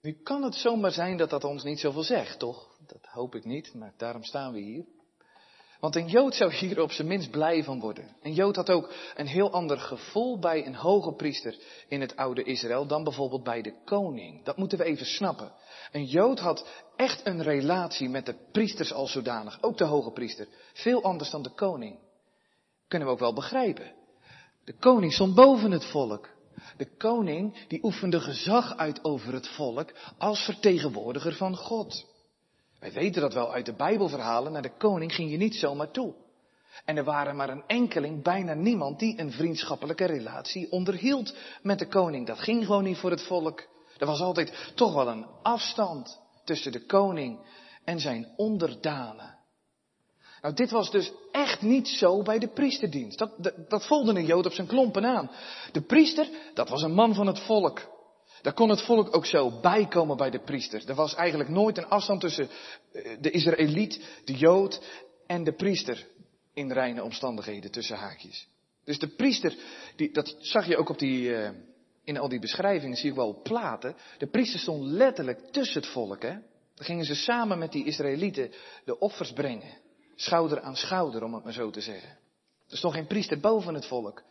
Nu 0.00 0.12
kan 0.22 0.42
het 0.42 0.54
zomaar 0.54 0.90
zijn 0.90 1.16
dat 1.16 1.30
dat 1.30 1.44
ons 1.44 1.62
niet 1.62 1.80
zoveel 1.80 2.02
zegt, 2.02 2.38
toch? 2.38 2.76
Dat 2.86 3.06
hoop 3.06 3.34
ik 3.34 3.44
niet, 3.44 3.74
maar 3.74 3.94
daarom 3.96 4.24
staan 4.24 4.52
we 4.52 4.60
hier. 4.60 4.84
Want 5.80 5.96
een 5.96 6.08
Jood 6.08 6.34
zou 6.34 6.52
hier 6.52 6.80
op 6.80 6.90
zijn 6.90 7.08
minst 7.08 7.30
blij 7.30 7.64
van 7.64 7.80
worden. 7.80 8.16
Een 8.22 8.34
Jood 8.34 8.56
had 8.56 8.70
ook 8.70 8.92
een 9.14 9.26
heel 9.26 9.50
ander 9.50 9.78
gevoel 9.78 10.38
bij 10.38 10.66
een 10.66 10.74
hoge 10.74 11.12
priester 11.12 11.58
in 11.88 12.00
het 12.00 12.16
oude 12.16 12.42
Israël 12.42 12.86
dan 12.86 13.04
bijvoorbeeld 13.04 13.42
bij 13.42 13.62
de 13.62 13.74
koning. 13.84 14.44
Dat 14.44 14.56
moeten 14.56 14.78
we 14.78 14.84
even 14.84 15.06
snappen. 15.06 15.52
Een 15.92 16.04
Jood 16.04 16.38
had 16.38 16.68
echt 16.96 17.26
een 17.26 17.42
relatie 17.42 18.08
met 18.08 18.26
de 18.26 18.34
priesters 18.52 18.92
als 18.92 19.12
zodanig, 19.12 19.62
ook 19.62 19.78
de 19.78 19.84
hoge 19.84 20.10
priester. 20.10 20.48
Veel 20.72 21.02
anders 21.02 21.30
dan 21.30 21.42
de 21.42 21.54
koning. 21.54 21.98
Kunnen 22.88 23.08
we 23.08 23.14
ook 23.14 23.20
wel 23.20 23.34
begrijpen. 23.34 23.92
De 24.64 24.74
koning 24.78 25.12
stond 25.12 25.34
boven 25.34 25.70
het 25.70 25.84
volk. 25.84 26.28
De 26.76 26.96
koning 26.96 27.66
die 27.68 27.84
oefende 27.84 28.20
gezag 28.20 28.76
uit 28.76 29.04
over 29.04 29.32
het 29.32 29.48
volk 29.48 29.92
als 30.18 30.44
vertegenwoordiger 30.44 31.34
van 31.34 31.56
God. 31.56 32.06
Wij 32.78 32.92
weten 32.92 33.22
dat 33.22 33.34
wel 33.34 33.52
uit 33.52 33.66
de 33.66 33.74
Bijbelverhalen, 33.74 34.52
naar 34.52 34.62
de 34.62 34.76
koning 34.76 35.14
ging 35.14 35.30
je 35.30 35.36
niet 35.36 35.54
zomaar 35.54 35.90
toe. 35.90 36.14
En 36.84 36.96
er 36.96 37.04
waren 37.04 37.36
maar 37.36 37.48
een 37.48 37.64
enkeling, 37.66 38.22
bijna 38.22 38.54
niemand, 38.54 38.98
die 38.98 39.20
een 39.20 39.32
vriendschappelijke 39.32 40.04
relatie 40.04 40.70
onderhield 40.70 41.36
met 41.62 41.78
de 41.78 41.88
koning. 41.88 42.26
Dat 42.26 42.38
ging 42.38 42.66
gewoon 42.66 42.84
niet 42.84 42.98
voor 42.98 43.10
het 43.10 43.22
volk. 43.22 43.68
Er 43.98 44.06
was 44.06 44.20
altijd 44.20 44.72
toch 44.74 44.94
wel 44.94 45.08
een 45.08 45.26
afstand 45.42 46.20
tussen 46.44 46.72
de 46.72 46.86
koning 46.86 47.46
en 47.84 48.00
zijn 48.00 48.32
onderdanen. 48.36 49.31
Nou, 50.42 50.54
dit 50.54 50.70
was 50.70 50.90
dus 50.90 51.12
echt 51.32 51.62
niet 51.62 51.88
zo 51.88 52.22
bij 52.22 52.38
de 52.38 52.48
priesterdienst. 52.48 53.18
Dat, 53.18 53.32
dat, 53.36 53.70
dat 53.70 53.86
voelde 53.86 54.14
een 54.14 54.26
Jood 54.26 54.46
op 54.46 54.52
zijn 54.52 54.66
klompen 54.66 55.04
aan. 55.04 55.30
De 55.72 55.80
priester, 55.80 56.28
dat 56.54 56.68
was 56.68 56.82
een 56.82 56.94
man 56.94 57.14
van 57.14 57.26
het 57.26 57.38
volk. 57.40 57.90
Daar 58.42 58.52
kon 58.52 58.68
het 58.68 58.82
volk 58.82 59.16
ook 59.16 59.26
zo 59.26 59.60
bijkomen 59.60 60.16
bij 60.16 60.30
de 60.30 60.40
priester. 60.40 60.88
Er 60.88 60.94
was 60.94 61.14
eigenlijk 61.14 61.50
nooit 61.50 61.78
een 61.78 61.86
afstand 61.86 62.20
tussen 62.20 62.48
eh, 62.92 63.16
de 63.20 63.30
Israëliet, 63.30 64.20
de 64.24 64.32
Jood 64.32 64.82
en 65.26 65.44
de 65.44 65.52
priester 65.52 66.06
in 66.54 66.72
reine 66.72 67.02
omstandigheden 67.02 67.70
tussen 67.70 67.96
haakjes. 67.96 68.48
Dus 68.84 68.98
de 68.98 69.08
priester, 69.08 69.56
die, 69.96 70.12
dat 70.12 70.36
zag 70.38 70.66
je 70.66 70.76
ook 70.76 70.88
op 70.88 70.98
die, 70.98 71.28
uh, 71.28 71.50
in 72.04 72.18
al 72.18 72.28
die 72.28 72.38
beschrijvingen, 72.38 72.96
zie 72.96 73.10
ik 73.10 73.16
wel 73.16 73.28
op 73.28 73.42
platen. 73.42 73.96
De 74.18 74.26
priester 74.26 74.60
stond 74.60 74.84
letterlijk 74.84 75.38
tussen 75.50 75.80
het 75.80 75.90
volk. 75.90 76.22
Hè? 76.22 76.32
Dan 76.74 76.86
gingen 76.86 77.04
ze 77.04 77.14
samen 77.14 77.58
met 77.58 77.72
die 77.72 77.84
Israëlieten 77.84 78.50
de 78.84 78.98
offers 78.98 79.32
brengen. 79.32 79.81
Schouder 80.22 80.60
aan 80.60 80.76
schouder, 80.76 81.22
om 81.22 81.34
het 81.34 81.44
maar 81.44 81.52
zo 81.52 81.70
te 81.70 81.80
zeggen. 81.80 82.18
Er 82.68 82.76
stond 82.76 82.94
geen 82.94 83.06
priester 83.06 83.40
boven 83.40 83.74
het 83.74 83.86
volk. 83.86 84.22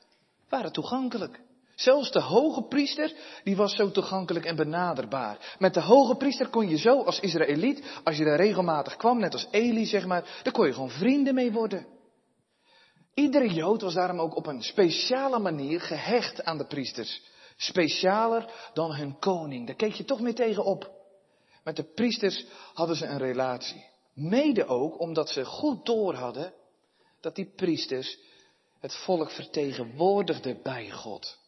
Waren 0.50 0.72
toegankelijk. 0.72 1.40
Zelfs 1.76 2.12
de 2.12 2.22
hoge 2.22 2.64
priester, 2.64 3.14
die 3.44 3.56
was 3.56 3.76
zo 3.76 3.92
toegankelijk 3.92 4.46
en 4.46 4.56
benaderbaar. 4.56 5.56
Met 5.60 5.74
de 5.74 5.82
hoge 5.82 6.16
priester 6.16 6.50
kon 6.50 6.70
je 6.70 6.78
zo 6.78 7.04
als 7.04 7.20
Israëliet, 7.20 7.84
als 8.04 8.18
je 8.18 8.24
er 8.24 8.38
regelmatig 8.38 8.96
kwam, 8.96 9.20
net 9.20 9.34
als 9.34 9.48
Eli 9.52 9.86
zeg 9.86 10.06
maar, 10.06 10.40
daar 10.44 10.54
kon 10.54 10.66
je 10.66 10.74
gewoon 10.74 10.90
vrienden 10.90 11.34
mee 11.34 11.52
worden. 11.52 11.88
Iedere 13.14 13.54
Jood 13.54 13.82
was 13.82 13.94
daarom 13.94 14.20
ook 14.20 14.36
op 14.36 14.46
een 14.46 14.64
speciale 14.64 15.40
manier 15.40 15.82
gehecht 15.82 16.44
aan 16.44 16.58
de 16.58 16.66
priesters. 16.66 17.22
Specialer 17.56 18.52
dan 18.74 18.96
hun 18.96 19.20
koning. 19.20 19.68
Daar 19.68 19.76
keek 19.76 19.94
je 19.94 20.06
toch 20.06 20.20
mee 20.20 20.34
tegen 20.34 20.66
op. 20.66 20.92
Met 21.64 21.76
de 21.76 21.84
priesters 21.84 22.46
hadden 22.74 22.96
ze 22.96 23.06
een 23.06 23.18
relatie. 23.18 23.91
Mede 24.14 24.66
ook 24.66 25.00
omdat 25.00 25.30
ze 25.30 25.46
goed 25.46 25.86
door 25.86 26.14
hadden 26.14 26.54
dat 27.20 27.36
die 27.36 27.52
priesters 27.56 28.18
het 28.80 28.96
volk 28.96 29.32
vertegenwoordigden 29.32 30.60
bij 30.64 30.90
God. 30.90 31.40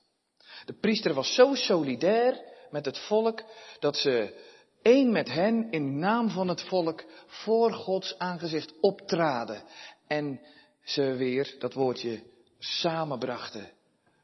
De 0.65 0.73
priester 0.73 1.13
was 1.13 1.33
zo 1.33 1.55
solidair 1.55 2.41
met 2.69 2.85
het 2.85 2.97
volk 2.97 3.43
dat 3.79 3.97
ze 3.97 4.41
één 4.81 5.11
met 5.11 5.29
hen 5.29 5.71
in 5.71 5.99
naam 5.99 6.29
van 6.29 6.47
het 6.47 6.61
volk 6.61 7.03
voor 7.25 7.73
Gods 7.73 8.17
aangezicht 8.17 8.73
optraden 8.79 9.63
en 10.07 10.41
ze 10.83 11.13
weer, 11.13 11.55
dat 11.59 11.73
woordje, 11.73 12.23
samenbrachten, 12.59 13.71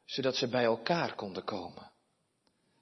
zodat 0.04 0.36
ze 0.36 0.48
bij 0.48 0.64
elkaar 0.64 1.14
konden 1.14 1.44
komen. 1.44 1.90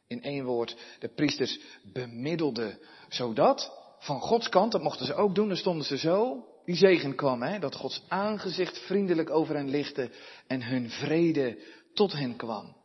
In 0.06 0.22
één 0.22 0.44
woord, 0.44 0.76
de 0.98 1.08
priesters 1.08 1.60
bemiddelden, 1.82 2.78
zodat 3.08 3.77
van 3.98 4.20
Gods 4.20 4.48
kant, 4.48 4.72
dat 4.72 4.82
mochten 4.82 5.06
ze 5.06 5.14
ook 5.14 5.34
doen, 5.34 5.48
dan 5.48 5.56
stonden 5.56 5.86
ze 5.86 5.98
zo, 5.98 6.44
die 6.64 6.76
zegen 6.76 7.14
kwam, 7.14 7.42
hè, 7.42 7.58
dat 7.58 7.74
Gods 7.74 8.02
aangezicht 8.08 8.78
vriendelijk 8.78 9.30
over 9.30 9.54
hen 9.54 9.68
lichtte 9.68 10.10
en 10.46 10.62
hun 10.62 10.90
vrede 10.90 11.58
tot 11.94 12.12
hen 12.12 12.36
kwam. 12.36 12.76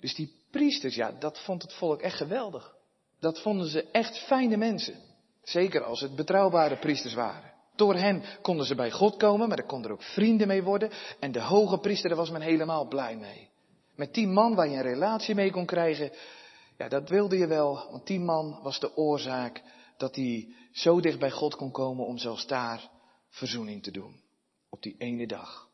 Dus 0.00 0.14
die 0.14 0.32
priesters, 0.50 0.94
ja, 0.94 1.12
dat 1.18 1.38
vond 1.38 1.62
het 1.62 1.72
volk 1.72 2.00
echt 2.00 2.16
geweldig. 2.16 2.74
Dat 3.20 3.40
vonden 3.40 3.66
ze 3.66 3.90
echt 3.90 4.18
fijne 4.18 4.56
mensen. 4.56 4.94
Zeker 5.42 5.82
als 5.82 6.00
het 6.00 6.16
betrouwbare 6.16 6.76
priesters 6.76 7.14
waren. 7.14 7.52
Door 7.76 7.94
hen 7.94 8.22
konden 8.42 8.66
ze 8.66 8.74
bij 8.74 8.90
God 8.90 9.16
komen, 9.16 9.48
maar 9.48 9.58
er 9.58 9.64
konden 9.64 9.90
er 9.90 9.96
ook 9.96 10.02
vrienden 10.02 10.46
mee 10.46 10.62
worden. 10.62 10.90
En 11.18 11.32
de 11.32 11.40
hoge 11.40 11.78
priester, 11.78 12.08
daar 12.08 12.18
was 12.18 12.30
men 12.30 12.40
helemaal 12.40 12.88
blij 12.88 13.16
mee. 13.16 13.48
Met 13.94 14.14
die 14.14 14.26
man 14.26 14.54
waar 14.54 14.68
je 14.68 14.76
een 14.76 14.82
relatie 14.82 15.34
mee 15.34 15.50
kon 15.50 15.66
krijgen, 15.66 16.12
ja, 16.80 16.88
dat 16.88 17.08
wilde 17.08 17.36
je 17.36 17.46
wel, 17.46 17.88
want 17.90 18.06
die 18.06 18.20
man 18.20 18.58
was 18.62 18.80
de 18.80 18.96
oorzaak 18.96 19.62
dat 19.96 20.16
hij 20.16 20.54
zo 20.72 21.00
dicht 21.00 21.18
bij 21.18 21.30
God 21.30 21.54
kon 21.56 21.70
komen 21.70 22.06
om 22.06 22.18
zelfs 22.18 22.46
daar 22.46 22.90
verzoening 23.28 23.82
te 23.82 23.90
doen. 23.90 24.20
Op 24.70 24.82
die 24.82 24.94
ene 24.98 25.26
dag. 25.26 25.68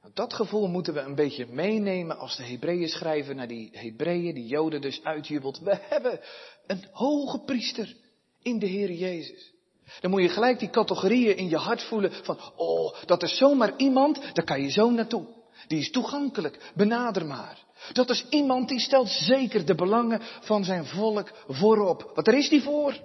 Nou, 0.00 0.14
dat 0.14 0.34
gevoel 0.34 0.68
moeten 0.68 0.94
we 0.94 1.00
een 1.00 1.14
beetje 1.14 1.46
meenemen 1.46 2.18
als 2.18 2.36
de 2.36 2.44
Hebreeën 2.44 2.88
schrijven 2.88 3.36
naar 3.36 3.48
die 3.48 3.68
Hebreeën, 3.72 4.34
die 4.34 4.46
Joden 4.46 4.80
dus 4.80 5.02
uitjubelt. 5.02 5.58
We 5.58 5.78
hebben 5.88 6.20
een 6.66 6.84
hoge 6.92 7.38
priester 7.38 7.96
in 8.42 8.58
de 8.58 8.66
Heer 8.66 8.92
Jezus. 8.92 9.52
Dan 10.00 10.10
moet 10.10 10.22
je 10.22 10.28
gelijk 10.28 10.58
die 10.58 10.70
categorieën 10.70 11.36
in 11.36 11.48
je 11.48 11.56
hart 11.56 11.82
voelen 11.82 12.12
van, 12.12 12.38
oh, 12.56 13.02
dat 13.06 13.22
is 13.22 13.36
zomaar 13.36 13.76
iemand, 13.76 14.34
daar 14.34 14.44
kan 14.44 14.62
je 14.62 14.70
zo 14.70 14.90
naartoe. 14.90 15.26
Die 15.66 15.78
is 15.78 15.90
toegankelijk, 15.90 16.72
benader 16.74 17.26
maar. 17.26 17.63
Dat 17.92 18.10
is 18.10 18.26
iemand 18.28 18.68
die 18.68 18.80
stelt 18.80 19.08
zeker 19.08 19.64
de 19.64 19.74
belangen 19.74 20.20
van 20.40 20.64
zijn 20.64 20.86
volk 20.86 21.32
voorop. 21.48 22.10
Wat 22.14 22.26
er 22.26 22.34
is 22.34 22.48
die 22.48 22.62
voor? 22.62 23.00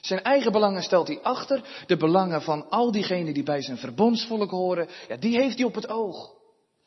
Zijn 0.00 0.22
eigen 0.22 0.52
belangen 0.52 0.82
stelt 0.82 1.08
hij 1.08 1.20
achter. 1.22 1.84
De 1.86 1.96
belangen 1.96 2.42
van 2.42 2.70
al 2.70 2.92
diegenen 2.92 3.34
die 3.34 3.42
bij 3.42 3.62
zijn 3.62 3.78
verbondsvolk 3.78 4.50
horen, 4.50 4.88
ja, 5.08 5.16
die 5.16 5.36
heeft 5.36 5.56
hij 5.56 5.66
op 5.66 5.74
het 5.74 5.88
oog. 5.88 6.34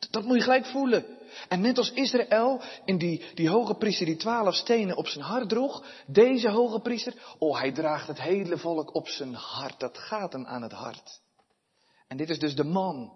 Dat 0.10 0.24
moet 0.24 0.36
je 0.38 0.44
gelijk 0.44 0.66
voelen. 0.66 1.06
En 1.48 1.62
net 1.62 1.78
als 1.78 1.92
Israël 1.92 2.62
in 2.86 2.98
die, 2.98 3.26
die 3.34 3.50
hoge 3.50 3.76
priester 3.76 4.06
die 4.06 4.16
twaalf 4.16 4.56
stenen 4.56 4.98
op 4.98 5.08
zijn 5.08 5.24
hart 5.24 5.50
droeg, 5.50 5.84
deze 6.08 6.50
hoge 6.50 6.80
priester, 6.80 7.14
oh 7.38 7.60
hij 7.60 7.72
draagt 7.72 8.08
het 8.08 8.22
hele 8.22 8.58
volk 8.58 8.96
op 8.96 9.08
zijn 9.08 9.34
hart. 9.34 9.80
Dat 9.80 9.98
gaat 9.98 10.34
hem 10.34 10.46
aan 10.46 10.62
het 10.62 10.72
hart. 10.72 11.22
En 12.08 12.18
dit 12.18 12.30
is 12.30 12.40
dus 12.40 12.56
de 12.56 12.64
man 12.64 13.12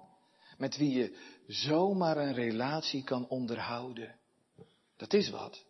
met 0.57 0.77
wie 0.77 0.97
je 0.97 1.17
zomaar 1.49 2.17
een 2.17 2.33
relatie 2.33 3.03
kan 3.03 3.27
onderhouden. 3.27 4.15
Dat 4.97 5.13
is 5.13 5.29
wat. 5.29 5.65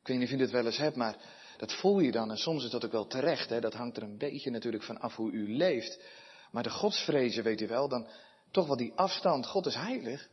Ik 0.00 0.06
weet 0.06 0.16
niet 0.16 0.24
of 0.26 0.32
je 0.32 0.36
dit 0.36 0.50
wel 0.50 0.66
eens 0.66 0.76
hebt, 0.76 0.96
maar 0.96 1.16
dat 1.56 1.72
voel 1.72 2.00
je 2.00 2.12
dan. 2.12 2.30
En 2.30 2.36
soms 2.36 2.64
is 2.64 2.70
dat 2.70 2.84
ook 2.84 2.92
wel 2.92 3.06
terecht. 3.06 3.50
Hè? 3.50 3.60
Dat 3.60 3.74
hangt 3.74 3.96
er 3.96 4.02
een 4.02 4.18
beetje 4.18 4.50
natuurlijk 4.50 4.84
van 4.84 5.00
af 5.00 5.16
hoe 5.16 5.30
u 5.30 5.56
leeft. 5.56 6.00
Maar 6.50 6.62
de 6.62 6.70
godsvrezen, 6.70 7.44
weet 7.44 7.60
u 7.60 7.66
wel, 7.66 7.88
dan 7.88 8.06
toch 8.50 8.66
wel 8.66 8.76
die 8.76 8.92
afstand. 8.94 9.46
God 9.46 9.66
is 9.66 9.74
heilig. 9.74 10.28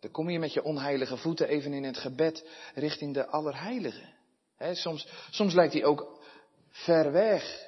Dan 0.00 0.10
kom 0.10 0.30
je 0.30 0.38
met 0.38 0.52
je 0.52 0.62
onheilige 0.62 1.16
voeten 1.16 1.48
even 1.48 1.72
in 1.72 1.84
het 1.84 1.98
gebed 1.98 2.48
richting 2.74 3.14
de 3.14 3.26
Allerheilige. 3.26 4.14
He, 4.56 4.74
soms, 4.74 5.08
soms 5.30 5.54
lijkt 5.54 5.72
hij 5.72 5.84
ook 5.84 6.24
ver 6.70 7.12
weg. 7.12 7.64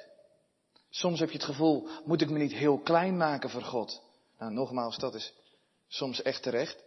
Soms 0.89 1.19
heb 1.19 1.29
je 1.29 1.37
het 1.37 1.45
gevoel, 1.45 1.87
moet 2.05 2.21
ik 2.21 2.29
me 2.29 2.37
niet 2.37 2.53
heel 2.53 2.79
klein 2.79 3.17
maken 3.17 3.49
voor 3.49 3.61
God? 3.61 4.01
Nou, 4.37 4.53
nogmaals, 4.53 4.97
dat 4.97 5.15
is 5.15 5.33
soms 5.89 6.21
echt 6.21 6.43
terecht. 6.43 6.83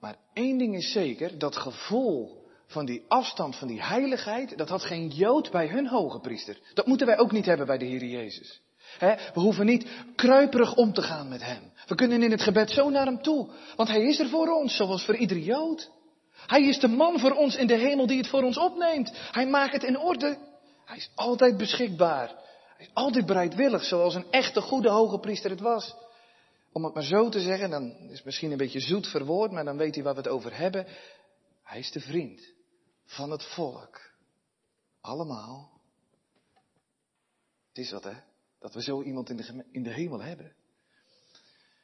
Maar 0.00 0.16
één 0.32 0.58
ding 0.58 0.74
is 0.76 0.92
zeker, 0.92 1.38
dat 1.38 1.56
gevoel 1.56 2.42
van 2.66 2.84
die 2.84 3.04
afstand, 3.08 3.56
van 3.56 3.68
die 3.68 3.82
heiligheid, 3.82 4.58
dat 4.58 4.68
had 4.68 4.82
geen 4.82 5.08
Jood 5.08 5.50
bij 5.50 5.66
hun 5.66 5.86
hoge 5.86 6.20
priester. 6.20 6.58
Dat 6.74 6.86
moeten 6.86 7.06
wij 7.06 7.18
ook 7.18 7.32
niet 7.32 7.46
hebben 7.46 7.66
bij 7.66 7.78
de 7.78 7.84
Heer 7.84 8.04
Jezus. 8.04 8.60
we 8.98 9.40
hoeven 9.40 9.66
niet 9.66 9.86
kruiperig 10.16 10.74
om 10.74 10.92
te 10.92 11.02
gaan 11.02 11.28
met 11.28 11.42
Hem. 11.42 11.72
We 11.86 11.94
kunnen 11.94 12.22
in 12.22 12.30
het 12.30 12.42
gebed 12.42 12.70
zo 12.70 12.90
naar 12.90 13.06
Hem 13.06 13.22
toe. 13.22 13.48
Want 13.76 13.88
Hij 13.88 14.02
is 14.02 14.18
er 14.18 14.28
voor 14.28 14.48
ons, 14.48 14.76
zoals 14.76 15.04
voor 15.04 15.16
iedere 15.16 15.42
Jood. 15.42 15.90
Hij 16.46 16.62
is 16.62 16.78
de 16.78 16.88
man 16.88 17.18
voor 17.18 17.32
ons 17.32 17.56
in 17.56 17.66
de 17.66 17.76
hemel 17.76 18.06
die 18.06 18.18
het 18.18 18.28
voor 18.28 18.42
ons 18.42 18.58
opneemt. 18.58 19.12
Hij 19.30 19.46
maakt 19.46 19.72
het 19.72 19.82
in 19.82 19.98
orde. 19.98 20.38
Hij 20.84 20.96
is 20.96 21.10
altijd 21.14 21.56
beschikbaar. 21.56 22.28
Hij 22.76 22.86
is 22.86 22.90
altijd 22.94 23.26
bereidwillig, 23.26 23.84
zoals 23.84 24.14
een 24.14 24.30
echte 24.30 24.60
goede 24.60 24.88
hoge 24.88 25.18
priester 25.18 25.50
het 25.50 25.60
was. 25.60 25.94
Om 26.74 26.84
het 26.84 26.94
maar 26.94 27.02
zo 27.02 27.28
te 27.28 27.40
zeggen, 27.40 27.70
dan 27.70 27.90
is 27.90 28.16
het 28.16 28.24
misschien 28.24 28.50
een 28.50 28.56
beetje 28.56 28.80
zoet 28.80 29.06
verwoord, 29.06 29.50
maar 29.50 29.64
dan 29.64 29.76
weet 29.76 29.94
hij 29.94 30.04
waar 30.04 30.14
we 30.14 30.20
het 30.20 30.28
over 30.28 30.56
hebben. 30.56 30.86
Hij 31.62 31.78
is 31.78 31.90
de 31.90 32.00
vriend 32.00 32.54
van 33.04 33.30
het 33.30 33.44
volk. 33.44 34.00
Allemaal. 35.00 35.80
Het 37.68 37.78
is 37.78 37.90
wat, 37.90 38.04
hè? 38.04 38.14
Dat 38.58 38.74
we 38.74 38.82
zo 38.82 39.02
iemand 39.02 39.30
in 39.30 39.36
de, 39.36 39.64
in 39.70 39.82
de 39.82 39.92
hemel 39.92 40.20
hebben. 40.20 40.54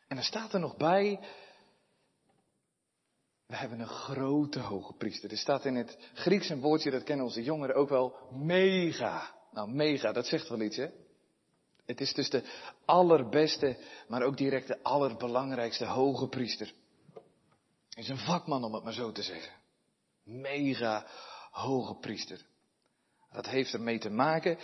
En 0.08 0.16
er 0.16 0.24
staat 0.24 0.52
er 0.52 0.60
nog 0.60 0.76
bij. 0.76 1.20
We 3.46 3.56
hebben 3.56 3.80
een 3.80 3.86
grote 3.86 4.60
hoge 4.60 4.94
priester. 4.94 5.30
Er 5.30 5.38
staat 5.38 5.64
in 5.64 5.74
het 5.74 5.98
Grieks 6.14 6.48
een 6.48 6.60
woordje, 6.60 6.90
dat 6.90 7.02
kennen 7.02 7.26
onze 7.26 7.42
jongeren 7.42 7.76
ook 7.76 7.88
wel, 7.88 8.16
mega. 8.30 9.34
Nou, 9.52 9.70
mega, 9.70 10.12
dat 10.12 10.26
zegt 10.26 10.48
wel 10.48 10.60
iets, 10.60 10.76
hè? 10.76 10.88
Het 11.90 12.00
is 12.00 12.14
dus 12.14 12.30
de 12.30 12.42
allerbeste, 12.84 13.76
maar 14.08 14.22
ook 14.22 14.36
direct 14.36 14.66
de 14.66 14.82
allerbelangrijkste 14.82 15.84
hoge 15.84 16.28
priester. 16.28 16.72
Hij 17.88 18.02
is 18.02 18.08
een 18.08 18.18
vakman, 18.18 18.64
om 18.64 18.74
het 18.74 18.84
maar 18.84 18.92
zo 18.92 19.12
te 19.12 19.22
zeggen 19.22 19.58
mega 20.30 21.06
hoge 21.50 21.94
priester. 21.94 22.46
Dat 23.32 23.46
heeft 23.46 23.72
ermee 23.72 23.98
te 23.98 24.10
maken 24.10 24.58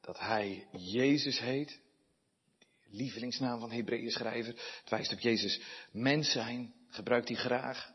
dat 0.00 0.18
hij 0.18 0.68
Jezus 0.72 1.38
heet. 1.38 1.80
Lievelingsnaam 2.92 3.60
van 3.60 3.70
Hebreeën 3.70 4.10
schrijver. 4.10 4.52
Het 4.80 4.90
wijst 4.90 5.12
op 5.12 5.18
Jezus 5.18 5.60
mens 5.90 6.30
zijn. 6.30 6.74
Gebruikt 6.88 7.28
hij 7.28 7.36
graag. 7.36 7.92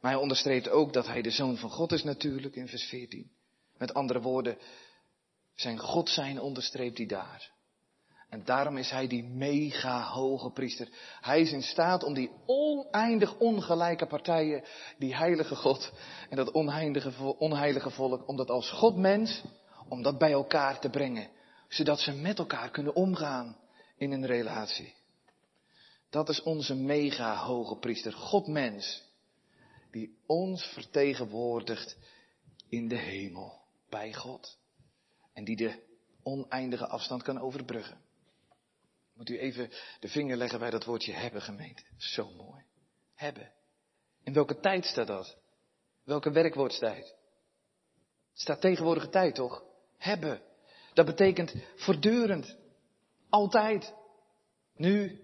Maar 0.00 0.10
hij 0.10 0.20
onderstreept 0.20 0.68
ook 0.68 0.92
dat 0.92 1.06
hij 1.06 1.22
de 1.22 1.30
zoon 1.30 1.56
van 1.56 1.70
God 1.70 1.92
is 1.92 2.02
natuurlijk 2.02 2.56
in 2.56 2.68
vers 2.68 2.84
14. 2.84 3.30
Met 3.76 3.94
andere 3.94 4.20
woorden, 4.20 4.58
zijn 5.54 5.78
God 5.78 6.08
zijn 6.08 6.40
onderstreept 6.40 6.98
hij 6.98 7.06
daar. 7.06 7.50
En 8.28 8.44
daarom 8.44 8.76
is 8.76 8.90
hij 8.90 9.06
die 9.06 9.24
mega 9.24 10.02
hoge 10.02 10.50
priester. 10.50 10.88
Hij 11.20 11.40
is 11.40 11.52
in 11.52 11.62
staat 11.62 12.02
om 12.02 12.14
die 12.14 12.30
oneindig 12.46 13.38
ongelijke 13.38 14.06
partijen, 14.06 14.64
die 14.98 15.16
heilige 15.16 15.56
God 15.56 15.92
en 16.30 16.36
dat 16.36 16.50
onheilige, 16.50 17.38
onheilige 17.38 17.90
volk, 17.90 18.28
om 18.28 18.36
dat 18.36 18.50
als 18.50 18.70
God 18.70 18.96
mens, 18.96 19.42
om 19.88 20.02
dat 20.02 20.18
bij 20.18 20.32
elkaar 20.32 20.80
te 20.80 20.90
brengen. 20.90 21.36
zodat 21.68 22.00
ze 22.00 22.12
met 22.12 22.38
elkaar 22.38 22.70
kunnen 22.70 22.94
omgaan 22.94 23.56
in 23.96 24.12
een 24.12 24.26
relatie. 24.26 24.94
Dat 26.10 26.28
is 26.28 26.42
onze 26.42 26.74
mega 26.74 27.36
hoge 27.36 27.76
priester, 27.76 28.12
God 28.12 28.46
mens, 28.46 29.02
die 29.90 30.18
ons 30.26 30.64
vertegenwoordigt 30.64 31.96
in 32.68 32.88
de 32.88 32.96
hemel, 32.96 33.60
bij 33.88 34.14
God. 34.14 34.58
En 35.32 35.44
die 35.44 35.56
de 35.56 35.82
oneindige 36.22 36.86
afstand 36.86 37.22
kan 37.22 37.40
overbruggen. 37.40 38.07
Moet 39.18 39.28
u 39.28 39.38
even 39.38 39.70
de 40.00 40.08
vinger 40.08 40.36
leggen 40.36 40.58
bij 40.58 40.70
dat 40.70 40.84
woordje 40.84 41.12
hebben, 41.12 41.42
gemeente. 41.42 41.82
Zo 41.96 42.30
mooi. 42.30 42.62
Hebben. 43.14 43.52
In 44.24 44.32
welke 44.32 44.60
tijd 44.60 44.84
staat 44.84 45.06
dat? 45.06 45.36
Welke 46.04 46.30
werkwoordstijd? 46.30 47.14
Het 48.30 48.40
staat 48.40 48.60
tegenwoordige 48.60 49.08
tijd, 49.08 49.34
toch? 49.34 49.64
Hebben. 49.96 50.42
Dat 50.94 51.06
betekent 51.06 51.54
voortdurend. 51.76 52.56
Altijd. 53.28 53.94
Nu. 54.74 55.20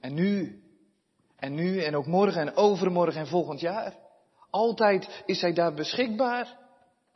En 0.00 0.14
nu. 0.14 0.62
En 1.36 1.54
nu 1.54 1.82
en 1.82 1.96
ook 1.96 2.06
morgen 2.06 2.40
en 2.40 2.56
overmorgen 2.56 3.20
en 3.20 3.26
volgend 3.26 3.60
jaar. 3.60 3.96
Altijd 4.50 5.22
is 5.26 5.40
hij 5.40 5.52
daar 5.52 5.74
beschikbaar. 5.74 6.58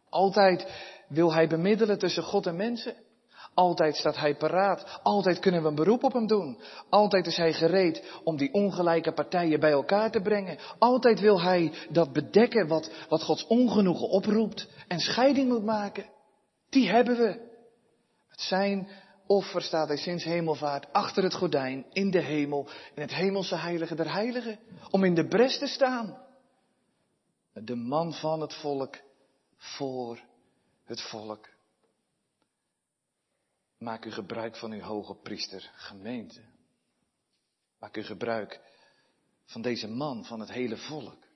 Altijd 0.08 0.66
wil 1.08 1.32
hij 1.32 1.48
bemiddelen 1.48 1.98
tussen 1.98 2.22
God 2.22 2.46
en 2.46 2.56
mensen. 2.56 2.96
Altijd 3.54 3.96
staat 3.96 4.16
hij 4.16 4.36
paraat. 4.36 5.00
Altijd 5.02 5.38
kunnen 5.38 5.62
we 5.62 5.68
een 5.68 5.74
beroep 5.74 6.04
op 6.04 6.12
hem 6.12 6.26
doen. 6.26 6.60
Altijd 6.88 7.26
is 7.26 7.36
hij 7.36 7.52
gereed 7.52 8.20
om 8.24 8.36
die 8.36 8.52
ongelijke 8.52 9.12
partijen 9.12 9.60
bij 9.60 9.70
elkaar 9.70 10.10
te 10.10 10.20
brengen. 10.20 10.58
Altijd 10.78 11.20
wil 11.20 11.40
hij 11.40 11.72
dat 11.88 12.12
bedekken 12.12 12.68
wat, 12.68 12.90
wat 13.08 13.22
Gods 13.22 13.46
ongenoegen 13.46 14.08
oproept 14.08 14.68
en 14.88 14.98
scheiding 14.98 15.48
moet 15.48 15.64
maken. 15.64 16.04
Die 16.68 16.88
hebben 16.88 17.16
we. 17.16 17.48
Het 18.28 18.40
zijn 18.40 18.88
offer 19.26 19.62
staat 19.62 19.88
hij 19.88 19.96
sinds 19.96 20.24
hemelvaart 20.24 20.92
achter 20.92 21.22
het 21.22 21.34
gordijn 21.34 21.86
in 21.92 22.10
de 22.10 22.20
hemel, 22.20 22.68
in 22.94 23.02
het 23.02 23.14
hemelse 23.14 23.56
heilige 23.56 23.94
der 23.94 24.12
heiligen, 24.12 24.58
om 24.90 25.04
in 25.04 25.14
de 25.14 25.26
bres 25.26 25.58
te 25.58 25.66
staan. 25.66 26.18
De 27.52 27.74
man 27.76 28.12
van 28.12 28.40
het 28.40 28.54
volk 28.54 28.96
voor 29.56 30.20
het 30.84 31.00
volk. 31.00 31.48
Maak 33.80 34.04
u 34.04 34.10
gebruik 34.10 34.56
van 34.56 34.72
uw 34.72 34.80
hoge 34.80 35.14
priester, 35.14 35.70
gemeente. 35.74 36.40
Maak 37.78 37.96
u 37.96 38.02
gebruik 38.02 38.60
van 39.44 39.62
deze 39.62 39.88
man 39.88 40.24
van 40.24 40.40
het 40.40 40.52
hele 40.52 40.76
volk. 40.76 41.26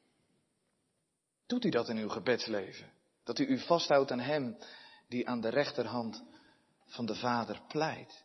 Doet 1.46 1.64
u 1.64 1.68
dat 1.68 1.88
in 1.88 1.96
uw 1.96 2.08
gebedsleven? 2.08 2.92
Dat 3.22 3.38
u 3.38 3.46
u 3.46 3.58
vasthoudt 3.58 4.10
aan 4.10 4.20
hem 4.20 4.56
die 5.08 5.28
aan 5.28 5.40
de 5.40 5.48
rechterhand 5.48 6.24
van 6.86 7.06
de 7.06 7.14
Vader 7.14 7.60
pleit. 7.68 8.24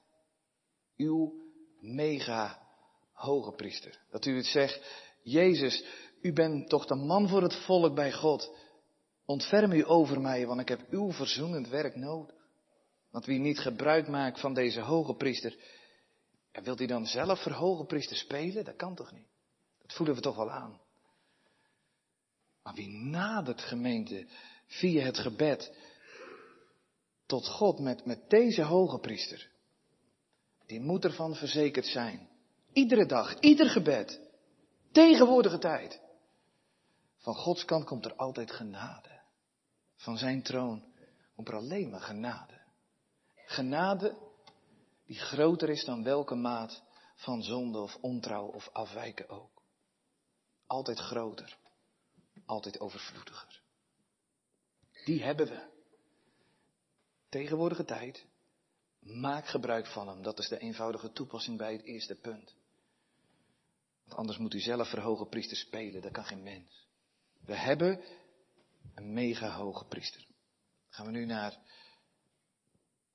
Uw 0.98 1.34
mega 1.80 2.68
hoge 3.14 3.52
priester. 3.52 4.00
Dat 4.10 4.26
u 4.26 4.36
het 4.36 4.46
zegt, 4.46 5.08
Jezus, 5.22 5.86
u 6.22 6.34
bent 6.34 6.70
toch 6.70 6.86
de 6.86 6.96
man 6.96 7.28
voor 7.28 7.42
het 7.42 7.56
volk 7.56 7.96
bij 7.96 8.12
God. 8.12 8.56
Ontferm 9.26 9.72
u 9.72 9.90
over 9.90 10.22
mij, 10.22 10.48
want 10.48 10.60
ik 10.60 10.68
heb 10.68 10.86
uw 10.90 11.12
verzoenend 11.12 11.68
werk 11.68 11.96
nodig. 11.96 12.38
Want 13.12 13.25
wie 13.25 13.39
niet 13.39 13.60
gebruik 13.60 14.08
maakt 14.08 14.39
van 14.39 14.54
deze 14.54 14.82
hoge 14.82 15.16
priester, 15.16 15.58
en 16.51 16.63
wilt 16.63 16.78
hij 16.78 16.88
dan 16.88 17.06
zelf 17.06 17.42
voor 17.42 17.51
hoge 17.51 17.86
priester 17.86 18.18
spelen? 18.18 18.66
Dat 18.66 18.75
kan 18.75 18.96
toch 18.96 19.12
niet? 19.12 19.28
Dat 19.82 19.94
voelen 19.94 20.16
we 20.16 20.22
toch 20.22 20.36
wel 20.36 20.51
aan. 20.51 20.82
Maar 22.63 22.74
wie 22.74 22.89
nadert 22.89 23.62
gemeente 23.62 24.28
via 24.66 25.04
het 25.04 25.18
gebed 25.18 25.74
tot 27.25 27.48
God 27.48 27.80
met, 27.80 28.06
met 28.06 28.30
deze 28.30 28.63
hoge 28.63 29.00
priester, 29.00 29.51
die 30.66 30.80
moet 30.80 31.04
ervan 31.04 31.36
verzekerd 31.36 31.86
zijn. 31.86 32.30
Iedere 32.74 33.06
dag, 33.06 33.39
ieder 33.39 33.70
gebed, 33.70 34.22
tegenwoordige 34.92 35.58
tijd. 35.58 36.01
Van 37.18 37.36
Gods 37.36 37.66
kant 37.66 37.86
komt 37.86 38.06
er 38.06 38.16
altijd 38.16 38.51
genade. 38.51 39.22
Van 39.96 40.18
zijn 40.18 40.44
troon 40.44 40.84
komt 41.36 41.48
er 41.48 41.56
alleen 41.56 41.89
maar 41.89 42.01
genade. 42.01 42.59
Genade 43.50 44.17
die 45.06 45.19
groter 45.19 45.69
is 45.69 45.86
dan 45.86 46.04
welke 46.04 46.36
maat 46.36 46.84
van 47.15 47.43
zonde 47.43 47.80
of 47.80 47.97
ontrouw 48.02 48.45
of 48.45 48.69
afwijken 48.71 49.30
ook. 49.30 49.62
Altijd 50.67 51.00
groter, 51.00 51.58
altijd 52.45 52.80
overvloediger. 52.80 53.62
Die 55.06 55.24
hebben 55.24 55.47
we. 55.47 55.67
Tegenwoordige 57.30 57.86
tijd, 57.86 58.26
maak 59.00 59.47
gebruik 59.47 59.88
van 59.88 60.08
hem. 60.08 60.21
Dat 60.21 60.39
is 60.39 60.47
de 60.47 60.58
eenvoudige 60.58 61.12
toepassing 61.12 61.58
bij 61.58 61.74
het 61.74 61.84
eerste 61.84 62.15
punt. 62.15 62.56
Want 64.04 64.19
anders 64.19 64.38
moet 64.38 64.54
u 64.54 64.60
zelf 64.60 64.89
verhogen 64.89 65.30
priester 65.30 65.58
spelen, 65.58 66.02
dat 66.02 66.12
kan 66.12 66.26
geen 66.26 66.43
mens. 66.43 66.88
We 67.45 67.56
hebben 67.56 68.04
een 68.95 69.13
mega 69.13 69.56
hoge 69.56 69.86
priester. 69.86 70.28
Gaan 70.89 71.06
we 71.06 71.12
nu 71.12 71.26
naar 71.26 71.58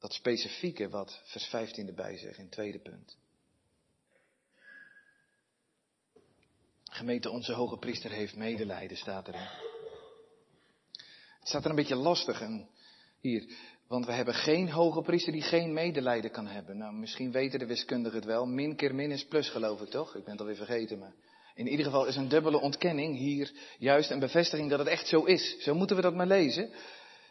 dat 0.04 0.12
specifieke 0.12 0.88
wat 0.88 1.20
vers 1.24 1.44
15 1.44 1.86
erbij 1.86 2.16
zegt 2.18 2.36
in 2.36 2.44
het 2.44 2.52
tweede 2.52 2.78
punt. 2.78 3.16
Gemeente, 6.84 7.30
onze 7.30 7.52
hoge 7.52 7.76
priester 7.76 8.10
heeft 8.10 8.36
medelijden, 8.36 8.96
staat 8.96 9.28
erin. 9.28 9.48
Het 11.38 11.48
staat 11.48 11.64
er 11.64 11.70
een 11.70 11.76
beetje 11.76 11.96
lastig 11.96 12.40
en 12.40 12.68
hier, 13.20 13.56
want 13.86 14.06
we 14.06 14.12
hebben 14.12 14.34
geen 14.34 14.70
hoge 14.70 15.02
priester 15.02 15.32
die 15.32 15.42
geen 15.42 15.72
medelijden 15.72 16.30
kan 16.30 16.46
hebben. 16.46 16.76
Nou, 16.76 16.94
misschien 16.94 17.32
weten 17.32 17.58
de 17.58 17.66
wiskundigen 17.66 18.18
het 18.18 18.26
wel. 18.26 18.46
Min 18.46 18.76
keer 18.76 18.94
min 18.94 19.10
is 19.10 19.26
plus, 19.26 19.48
geloof 19.48 19.80
ik 19.80 19.88
toch? 19.88 20.14
Ik 20.14 20.22
ben 20.22 20.32
het 20.32 20.40
alweer 20.40 20.56
vergeten, 20.56 20.98
maar 20.98 21.14
in 21.54 21.68
ieder 21.68 21.84
geval 21.84 22.06
is 22.06 22.16
een 22.16 22.28
dubbele 22.28 22.60
ontkenning 22.60 23.16
hier 23.16 23.52
juist 23.78 24.10
een 24.10 24.18
bevestiging 24.18 24.70
dat 24.70 24.78
het 24.78 24.88
echt 24.88 25.06
zo 25.06 25.24
is. 25.24 25.56
Zo 25.58 25.74
moeten 25.74 25.96
we 25.96 26.02
dat 26.02 26.14
maar 26.14 26.26
lezen. 26.26 26.70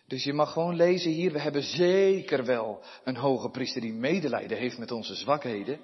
Dus 0.08 0.24
je 0.24 0.34
mag 0.34 0.52
gewoon 0.52 0.76
lezen 0.76 1.12
hier, 1.12 1.32
we 1.32 1.40
hebben 1.40 1.64
zeker 1.64 2.46
wel 2.46 2.84
een 3.04 3.16
hoge 3.16 3.50
priester 3.50 3.82
die 3.82 3.94
medelijden 3.94 4.58
heeft 4.58 4.78
met 4.78 4.92
onze 4.92 5.16
zwakheden. 5.16 5.80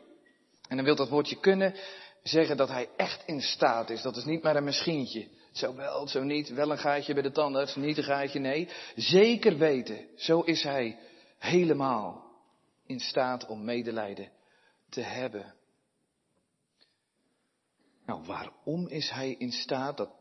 En 0.67 0.75
dan 0.75 0.85
wil 0.85 0.95
dat 0.95 1.09
woordje 1.09 1.39
kunnen 1.39 1.75
zeggen 2.23 2.57
dat 2.57 2.69
hij 2.69 2.89
echt 2.97 3.23
in 3.25 3.41
staat 3.41 3.89
is. 3.89 4.01
Dat 4.01 4.15
is 4.15 4.25
niet 4.25 4.43
maar 4.43 4.55
een 4.55 4.63
misschientje. 4.63 5.27
Zo 5.51 5.75
wel, 5.75 6.07
zo 6.07 6.23
niet. 6.23 6.49
Wel 6.49 6.71
een 6.71 6.77
gaatje 6.77 7.13
bij 7.13 7.21
de 7.21 7.31
tandarts, 7.31 7.75
niet 7.75 7.97
een 7.97 8.03
gaatje, 8.03 8.39
nee. 8.39 8.69
Zeker 8.95 9.57
weten, 9.57 10.07
zo 10.15 10.41
is 10.41 10.63
hij 10.63 10.99
helemaal 11.37 12.23
in 12.85 12.99
staat 12.99 13.45
om 13.45 13.63
medelijden 13.63 14.31
te 14.89 15.01
hebben. 15.01 15.53
Nou, 18.05 18.23
waarom 18.25 18.87
is 18.87 19.09
hij 19.09 19.35
in 19.37 19.51
staat? 19.51 19.97
Dat 19.97 20.11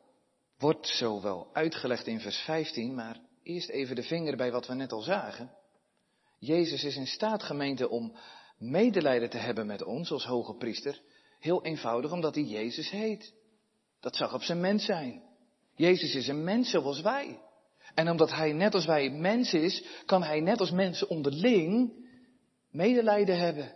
wordt 0.58 0.86
zo 0.86 1.22
wel 1.22 1.50
uitgelegd 1.52 2.06
in 2.06 2.20
vers 2.20 2.36
15, 2.36 2.94
maar 2.94 3.20
eerst 3.48 3.68
even 3.68 3.96
de 3.96 4.02
vinger 4.02 4.36
bij 4.36 4.50
wat 4.50 4.66
we 4.66 4.74
net 4.74 4.92
al 4.92 5.00
zagen. 5.00 5.50
Jezus 6.38 6.84
is 6.84 6.96
in 6.96 7.06
staat, 7.06 7.42
gemeente, 7.42 7.88
om 7.88 8.16
medelijden 8.58 9.30
te 9.30 9.36
hebben 9.38 9.66
met 9.66 9.84
ons 9.84 10.10
als 10.10 10.24
hoge 10.24 10.54
priester. 10.54 11.00
Heel 11.38 11.64
eenvoudig 11.64 12.12
omdat 12.12 12.34
hij 12.34 12.44
Jezus 12.44 12.90
heet. 12.90 13.32
Dat 14.00 14.16
zag 14.16 14.34
op 14.34 14.42
zijn 14.42 14.60
mens 14.60 14.84
zijn. 14.84 15.22
Jezus 15.74 16.14
is 16.14 16.28
een 16.28 16.44
mens 16.44 16.70
zoals 16.70 17.00
wij. 17.00 17.40
En 17.94 18.10
omdat 18.10 18.30
hij 18.30 18.52
net 18.52 18.74
als 18.74 18.86
wij 18.86 19.10
mens 19.10 19.54
is, 19.54 19.84
kan 20.06 20.22
hij 20.22 20.40
net 20.40 20.60
als 20.60 20.70
mensen 20.70 21.08
onderling 21.08 21.92
medelijden 22.70 23.38
hebben. 23.38 23.72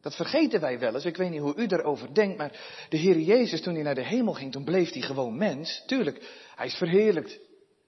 Dat 0.00 0.16
vergeten 0.16 0.60
wij 0.60 0.78
wel 0.78 0.94
eens. 0.94 1.04
Ik 1.04 1.16
weet 1.16 1.30
niet 1.30 1.40
hoe 1.40 1.56
u 1.56 1.66
daarover 1.66 2.14
denkt, 2.14 2.38
maar 2.38 2.86
de 2.88 2.96
Heer 2.96 3.18
Jezus, 3.18 3.62
toen 3.62 3.74
hij 3.74 3.82
naar 3.82 3.94
de 3.94 4.06
hemel 4.06 4.32
ging, 4.32 4.52
toen 4.52 4.64
bleef 4.64 4.92
hij 4.92 5.02
gewoon 5.02 5.36
mens. 5.36 5.82
Tuurlijk, 5.86 6.48
hij 6.56 6.66
is 6.66 6.74
verheerlijkt. 6.74 7.38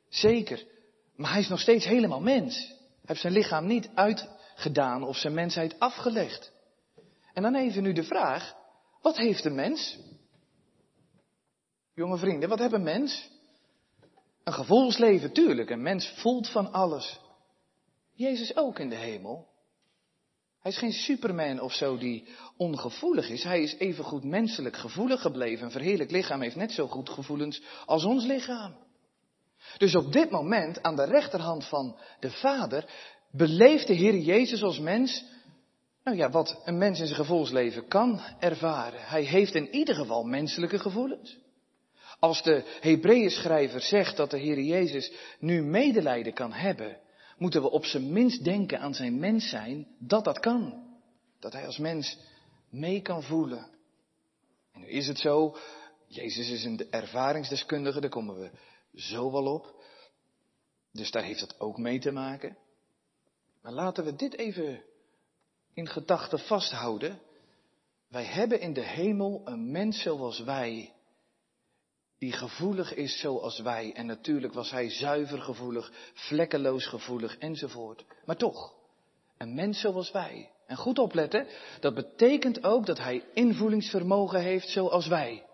Zeker. 0.09 0.71
Maar 1.17 1.31
hij 1.31 1.41
is 1.41 1.49
nog 1.49 1.61
steeds 1.61 1.85
helemaal 1.85 2.21
mens. 2.21 2.67
Hij 2.67 3.01
heeft 3.03 3.21
zijn 3.21 3.33
lichaam 3.33 3.67
niet 3.67 3.91
uitgedaan 3.95 5.03
of 5.03 5.17
zijn 5.17 5.35
mensheid 5.35 5.79
afgelegd. 5.79 6.53
En 7.33 7.43
dan 7.43 7.55
even 7.55 7.83
nu 7.83 7.93
de 7.93 8.05
vraag, 8.05 8.55
wat 9.03 9.17
heeft 9.17 9.45
een 9.45 9.55
mens? 9.55 9.99
Jonge 11.95 12.17
vrienden, 12.17 12.49
wat 12.49 12.59
heeft 12.59 12.73
een 12.73 12.83
mens? 12.83 13.31
Een 14.45 14.53
gevoelsleven, 14.53 15.33
tuurlijk. 15.33 15.71
Een 15.71 15.83
mens 15.83 16.13
voelt 16.17 16.49
van 16.49 16.73
alles. 16.73 17.21
Jezus 18.15 18.57
ook 18.57 18.79
in 18.79 18.89
de 18.89 18.97
hemel. 18.97 19.51
Hij 20.61 20.71
is 20.71 20.79
geen 20.79 20.93
superman 20.93 21.61
of 21.61 21.73
zo 21.73 21.99
die 21.99 22.29
ongevoelig 22.57 23.29
is. 23.29 23.43
Hij 23.43 23.63
is 23.63 23.75
evengoed 23.75 24.25
menselijk 24.25 24.77
gevoelig 24.77 25.21
gebleven. 25.21 25.65
Een 25.65 25.71
verheerlijk 25.71 26.11
lichaam 26.11 26.41
heeft 26.41 26.57
net 26.57 26.73
zo 26.73 26.87
goed 26.87 27.09
gevoelens 27.09 27.63
als 27.87 28.05
ons 28.05 28.25
lichaam. 28.25 28.75
Dus 29.79 29.95
op 29.95 30.13
dit 30.13 30.31
moment, 30.31 30.83
aan 30.83 30.97
de 30.97 31.05
rechterhand 31.05 31.65
van 31.65 31.99
de 32.21 32.31
Vader, 32.31 32.85
beleeft 33.31 33.87
de 33.87 33.95
Heer 33.95 34.17
Jezus 34.17 34.63
als 34.63 34.79
mens, 34.79 35.25
nou 36.05 36.17
ja, 36.17 36.31
wat 36.31 36.61
een 36.65 36.79
mens 36.79 37.01
in 37.01 37.07
zijn 37.07 37.19
gevoelsleven 37.19 37.89
kan 37.89 38.21
ervaren. 38.39 39.01
Hij 39.03 39.23
heeft 39.23 39.55
in 39.55 39.75
ieder 39.75 39.95
geval 39.95 40.25
menselijke 40.25 40.79
gevoelens. 40.79 41.39
Als 42.19 42.43
de 42.43 42.79
Hebreeën 42.81 43.31
schrijver 43.31 43.81
zegt 43.81 44.17
dat 44.17 44.31
de 44.31 44.39
Heer 44.39 44.61
Jezus 44.61 45.13
nu 45.39 45.63
medelijden 45.63 46.33
kan 46.33 46.53
hebben, 46.53 46.99
moeten 47.39 47.63
we 47.63 47.71
op 47.71 47.85
zijn 47.85 48.13
minst 48.13 48.45
denken 48.45 48.81
aan 48.81 48.95
zijn 48.95 49.19
mens 49.19 49.49
zijn, 49.49 49.87
dat 49.99 50.25
dat 50.25 50.39
kan. 50.39 50.91
Dat 51.41 51.53
hij 51.53 51.67
als 51.67 51.79
mens 51.79 52.19
mee 52.71 53.01
kan 53.01 53.23
voelen. 53.23 53.71
En 54.73 54.81
nu 54.81 54.87
is 54.87 55.09
het 55.09 55.19
zo, 55.19 55.57
Jezus 56.07 56.51
is 56.51 56.65
een 56.65 56.87
ervaringsdeskundige, 56.91 58.01
daar 58.01 58.11
komen 58.11 58.39
we 58.39 58.51
zo 58.95 59.33
wel 59.33 59.47
op. 59.47 59.85
Dus 60.93 61.11
daar 61.11 61.23
heeft 61.23 61.41
het 61.41 61.61
ook 61.61 61.79
mee 61.79 61.99
te 61.99 62.11
maken. 62.11 62.57
Maar 63.63 63.73
laten 63.73 64.05
we 64.05 64.17
dit 64.17 64.37
even 64.37 64.83
in 65.75 65.89
gedachten 65.89 66.39
vasthouden. 66.39 67.21
Wij 68.09 68.25
hebben 68.25 68.61
in 68.61 68.73
de 68.73 68.87
hemel 68.87 69.43
een 69.45 69.71
mens 69.71 70.03
zoals 70.03 70.41
wij, 70.41 70.93
die 72.19 72.33
gevoelig 72.33 72.95
is 72.95 73.21
zoals 73.21 73.61
wij. 73.61 73.93
En 73.95 74.07
natuurlijk 74.07 74.53
was 74.53 74.71
hij 74.71 74.91
zuiver 74.91 75.41
gevoelig, 75.43 75.93
vlekkeloos 76.15 76.87
gevoelig 76.87 77.39
enzovoort. 77.39 78.05
Maar 78.25 78.37
toch, 78.37 78.75
een 79.39 79.55
mens 79.55 79.81
zoals 79.81 80.11
wij. 80.11 80.51
En 80.67 80.77
goed 80.77 80.99
opletten, 80.99 81.47
dat 81.81 81.95
betekent 81.95 82.65
ook 82.65 82.87
dat 82.87 82.99
hij 82.99 83.25
invoelingsvermogen 83.35 84.41
heeft 84.41 84.69
zoals 84.69 85.07
wij. 85.07 85.47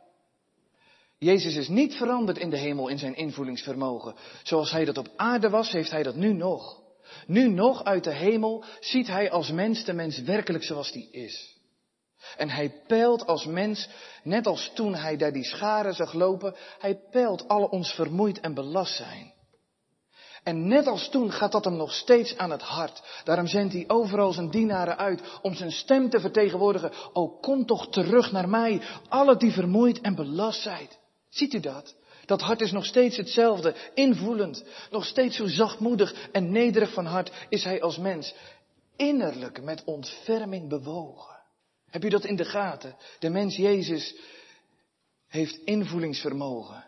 Jezus 1.18 1.56
is 1.56 1.68
niet 1.68 1.94
veranderd 1.94 2.38
in 2.38 2.50
de 2.50 2.58
hemel 2.58 2.88
in 2.88 2.98
zijn 2.98 3.16
invoelingsvermogen. 3.16 4.14
Zoals 4.42 4.70
hij 4.70 4.84
dat 4.84 4.98
op 4.98 5.08
aarde 5.16 5.50
was, 5.50 5.72
heeft 5.72 5.90
hij 5.90 6.02
dat 6.02 6.14
nu 6.14 6.32
nog. 6.32 6.82
Nu 7.26 7.48
nog 7.48 7.84
uit 7.84 8.04
de 8.04 8.14
hemel 8.14 8.64
ziet 8.80 9.06
hij 9.06 9.30
als 9.30 9.50
mens 9.50 9.84
de 9.84 9.92
mens 9.92 10.18
werkelijk 10.18 10.64
zoals 10.64 10.92
die 10.92 11.10
is. 11.10 11.56
En 12.36 12.50
hij 12.50 12.82
peilt 12.86 13.26
als 13.26 13.44
mens, 13.44 13.88
net 14.22 14.46
als 14.46 14.70
toen 14.74 14.94
hij 14.94 15.16
daar 15.16 15.32
die 15.32 15.44
scharen 15.44 15.94
zag 15.94 16.12
lopen, 16.12 16.54
hij 16.78 17.00
peilt 17.10 17.48
alle 17.48 17.70
ons 17.70 17.92
vermoeid 17.92 18.40
en 18.40 18.54
belast 18.54 18.96
zijn. 18.96 19.32
En 20.42 20.68
net 20.68 20.86
als 20.86 21.08
toen 21.08 21.32
gaat 21.32 21.52
dat 21.52 21.64
hem 21.64 21.76
nog 21.76 21.92
steeds 21.92 22.36
aan 22.36 22.50
het 22.50 22.62
hart. 22.62 23.02
Daarom 23.24 23.46
zendt 23.46 23.72
hij 23.72 23.84
overal 23.86 24.32
zijn 24.32 24.50
dienaren 24.50 24.96
uit 24.96 25.38
om 25.42 25.54
zijn 25.54 25.72
stem 25.72 26.10
te 26.10 26.20
vertegenwoordigen. 26.20 26.92
O, 27.12 27.28
kom 27.28 27.66
toch 27.66 27.88
terug 27.88 28.32
naar 28.32 28.48
mij, 28.48 28.80
alle 29.08 29.36
die 29.36 29.52
vermoeid 29.52 30.00
en 30.00 30.14
belast 30.14 30.62
zijn. 30.62 30.88
Ziet 31.38 31.54
u 31.54 31.60
dat? 31.60 31.94
Dat 32.24 32.40
hart 32.40 32.60
is 32.60 32.72
nog 32.72 32.84
steeds 32.84 33.16
hetzelfde, 33.16 33.74
invoelend, 33.94 34.64
nog 34.90 35.04
steeds 35.04 35.36
zo 35.36 35.46
zachtmoedig 35.46 36.28
en 36.32 36.50
nederig 36.50 36.92
van 36.92 37.06
hart 37.06 37.46
is 37.48 37.64
hij 37.64 37.82
als 37.82 37.98
mens. 37.98 38.34
Innerlijk 38.96 39.62
met 39.62 39.84
ontferming 39.84 40.68
bewogen. 40.68 41.36
Heb 41.90 42.02
je 42.02 42.10
dat 42.10 42.24
in 42.24 42.36
de 42.36 42.44
gaten? 42.44 42.96
De 43.18 43.30
mens 43.30 43.56
Jezus 43.56 44.14
heeft 45.28 45.58
invoelingsvermogen. 45.64 46.84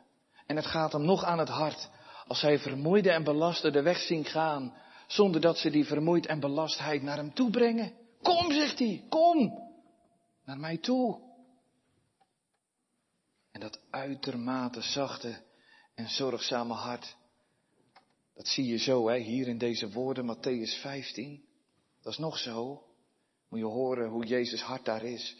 En 0.47 0.57
het 0.57 0.67
gaat 0.67 0.93
hem 0.93 1.05
nog 1.05 1.25
aan 1.25 1.39
het 1.39 1.49
hart 1.49 1.91
als 2.27 2.41
hij 2.41 2.59
vermoeide 2.59 3.11
en 3.11 3.25
belasten 3.25 3.73
de 3.73 3.83
weg 3.83 3.99
zien 3.99 4.25
gaan, 4.25 4.75
zonder 5.07 5.41
dat 5.41 5.59
ze 5.59 5.71
die 5.71 5.85
vermoeid 5.87 6.27
en 6.27 6.41
belastheid 6.41 7.03
naar 7.03 7.17
hem 7.17 7.35
toe 7.35 7.51
brengen. 7.51 7.93
Kom, 8.23 8.53
zegt 8.53 8.79
hij, 8.79 9.05
kom 9.09 9.69
naar 10.45 10.59
mij 10.59 10.77
toe. 10.77 11.30
Dat 13.61 13.81
uitermate 13.91 14.81
zachte 14.81 15.43
en 15.95 16.09
zorgzame 16.09 16.75
hart, 16.75 17.17
dat 18.35 18.49
zie 18.49 18.67
je 18.67 18.79
zo 18.79 19.09
hè, 19.09 19.17
hier 19.17 19.49
in 19.49 19.59
deze 19.59 19.91
woorden, 19.91 20.37
Matthäus 20.37 20.81
15. 20.81 21.45
Dat 22.03 22.13
is 22.13 22.19
nog 22.19 22.39
zo. 22.39 22.83
Moet 23.49 23.59
je 23.59 23.65
horen 23.65 24.09
hoe 24.09 24.27
Jezus 24.27 24.63
hart 24.63 24.85
daar 24.85 25.05
is. 25.05 25.37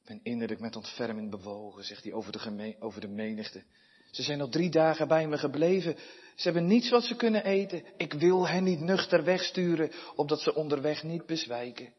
Ik 0.00 0.06
ben 0.06 0.20
innerlijk 0.22 0.60
met 0.60 0.76
ontferming 0.76 1.30
bewogen, 1.30 1.84
zegt 1.84 2.02
hij 2.02 2.12
over 2.12 2.32
de, 2.32 2.76
over 2.78 3.00
de 3.00 3.08
menigte. 3.08 3.62
Ze 4.10 4.22
zijn 4.22 4.40
al 4.40 4.48
drie 4.48 4.70
dagen 4.70 5.08
bij 5.08 5.28
me 5.28 5.38
gebleven. 5.38 5.96
Ze 6.34 6.42
hebben 6.42 6.66
niets 6.66 6.90
wat 6.90 7.04
ze 7.04 7.16
kunnen 7.16 7.44
eten. 7.44 7.84
Ik 7.96 8.12
wil 8.12 8.48
hen 8.48 8.64
niet 8.64 8.80
nuchter 8.80 9.24
wegsturen, 9.24 9.90
opdat 10.14 10.40
ze 10.40 10.54
onderweg 10.54 11.02
niet 11.02 11.26
bezwijken. 11.26 11.92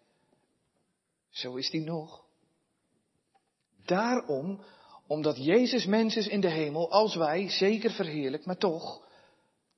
Zo 1.29 1.55
is 1.55 1.69
die 1.69 1.81
nog. 1.81 2.25
Daarom 3.85 4.63
omdat 5.10 5.38
Jezus 5.38 5.86
mens 5.86 6.15
is 6.15 6.28
in 6.28 6.41
de 6.41 6.50
hemel, 6.50 6.91
als 6.91 7.15
wij, 7.15 7.50
zeker 7.50 7.91
verheerlijk, 7.91 8.45
maar 8.45 8.58
toch, 8.58 9.08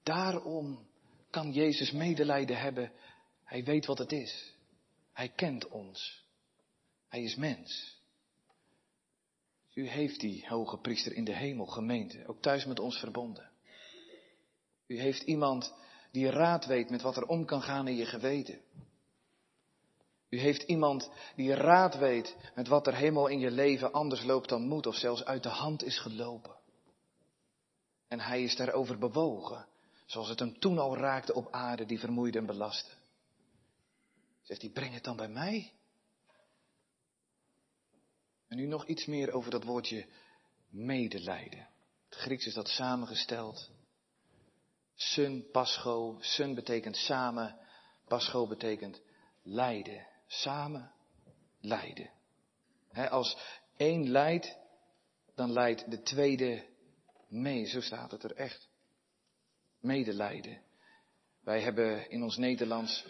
daarom 0.03 0.87
kan 1.29 1.51
Jezus 1.51 1.91
medelijden 1.91 2.57
hebben. 2.57 2.91
Hij 3.43 3.63
weet 3.63 3.85
wat 3.85 3.97
het 3.97 4.11
is. 4.11 4.55
Hij 5.13 5.29
kent 5.29 5.67
ons. 5.67 6.25
Hij 7.07 7.21
is 7.21 7.35
mens. 7.35 7.99
U 9.73 9.87
heeft 9.87 10.19
die 10.19 10.45
hoge 10.47 10.77
priester 10.77 11.13
in 11.13 11.23
de 11.23 11.35
hemel, 11.35 11.65
gemeente, 11.65 12.27
ook 12.27 12.41
thuis 12.41 12.65
met 12.65 12.79
ons 12.79 12.97
verbonden. 12.97 13.49
U 14.87 14.99
heeft 14.99 15.21
iemand 15.21 15.73
die 16.11 16.29
raad 16.29 16.65
weet 16.65 16.89
met 16.89 17.01
wat 17.01 17.17
er 17.17 17.25
om 17.25 17.45
kan 17.45 17.61
gaan 17.61 17.87
in 17.87 17.95
je 17.95 18.05
geweten. 18.05 18.61
U 20.31 20.39
heeft 20.39 20.61
iemand 20.61 21.09
die 21.35 21.53
raad 21.53 21.97
weet 21.97 22.37
met 22.55 22.67
wat 22.67 22.87
er 22.87 22.95
helemaal 22.95 23.27
in 23.27 23.39
je 23.39 23.51
leven 23.51 23.91
anders 23.91 24.23
loopt 24.23 24.49
dan 24.49 24.67
moet 24.67 24.85
of 24.85 24.95
zelfs 24.95 25.23
uit 25.23 25.43
de 25.43 25.49
hand 25.49 25.83
is 25.83 25.99
gelopen. 25.99 26.55
En 28.07 28.19
hij 28.19 28.43
is 28.43 28.55
daarover 28.55 28.97
bewogen, 28.97 29.67
zoals 30.05 30.29
het 30.29 30.39
hem 30.39 30.59
toen 30.59 30.77
al 30.77 30.97
raakte 30.97 31.33
op 31.33 31.51
aarde 31.51 31.85
die 31.85 31.99
vermoeide 31.99 32.37
en 32.37 32.45
belastte. 32.45 32.91
Zegt 34.41 34.61
hij, 34.61 34.69
breng 34.69 34.93
het 34.93 35.03
dan 35.03 35.15
bij 35.15 35.29
mij. 35.29 35.73
En 38.47 38.57
nu 38.57 38.65
nog 38.65 38.85
iets 38.85 39.05
meer 39.05 39.31
over 39.31 39.51
dat 39.51 39.63
woordje 39.63 40.07
medelijden. 40.69 41.67
Het 42.09 42.19
Grieks 42.19 42.45
is 42.45 42.53
dat 42.53 42.67
samengesteld. 42.67 43.69
Sun, 44.95 45.49
pascho, 45.51 46.17
sun 46.19 46.55
betekent 46.55 46.95
samen, 46.95 47.57
pascho 48.07 48.47
betekent 48.47 49.01
lijden 49.41 50.09
samen 50.31 50.91
lijden. 51.59 52.09
als 53.09 53.37
één 53.77 54.09
lijdt, 54.09 54.57
dan 55.35 55.51
leidt 55.51 55.91
de 55.91 56.01
tweede 56.01 56.63
mee. 57.27 57.65
Zo 57.65 57.81
staat 57.81 58.11
het 58.11 58.23
er 58.23 58.35
echt. 58.35 58.69
Medelijden. 59.79 60.61
Wij 61.43 61.61
hebben 61.61 62.09
in 62.09 62.23
ons 62.23 62.37
Nederlands 62.37 63.05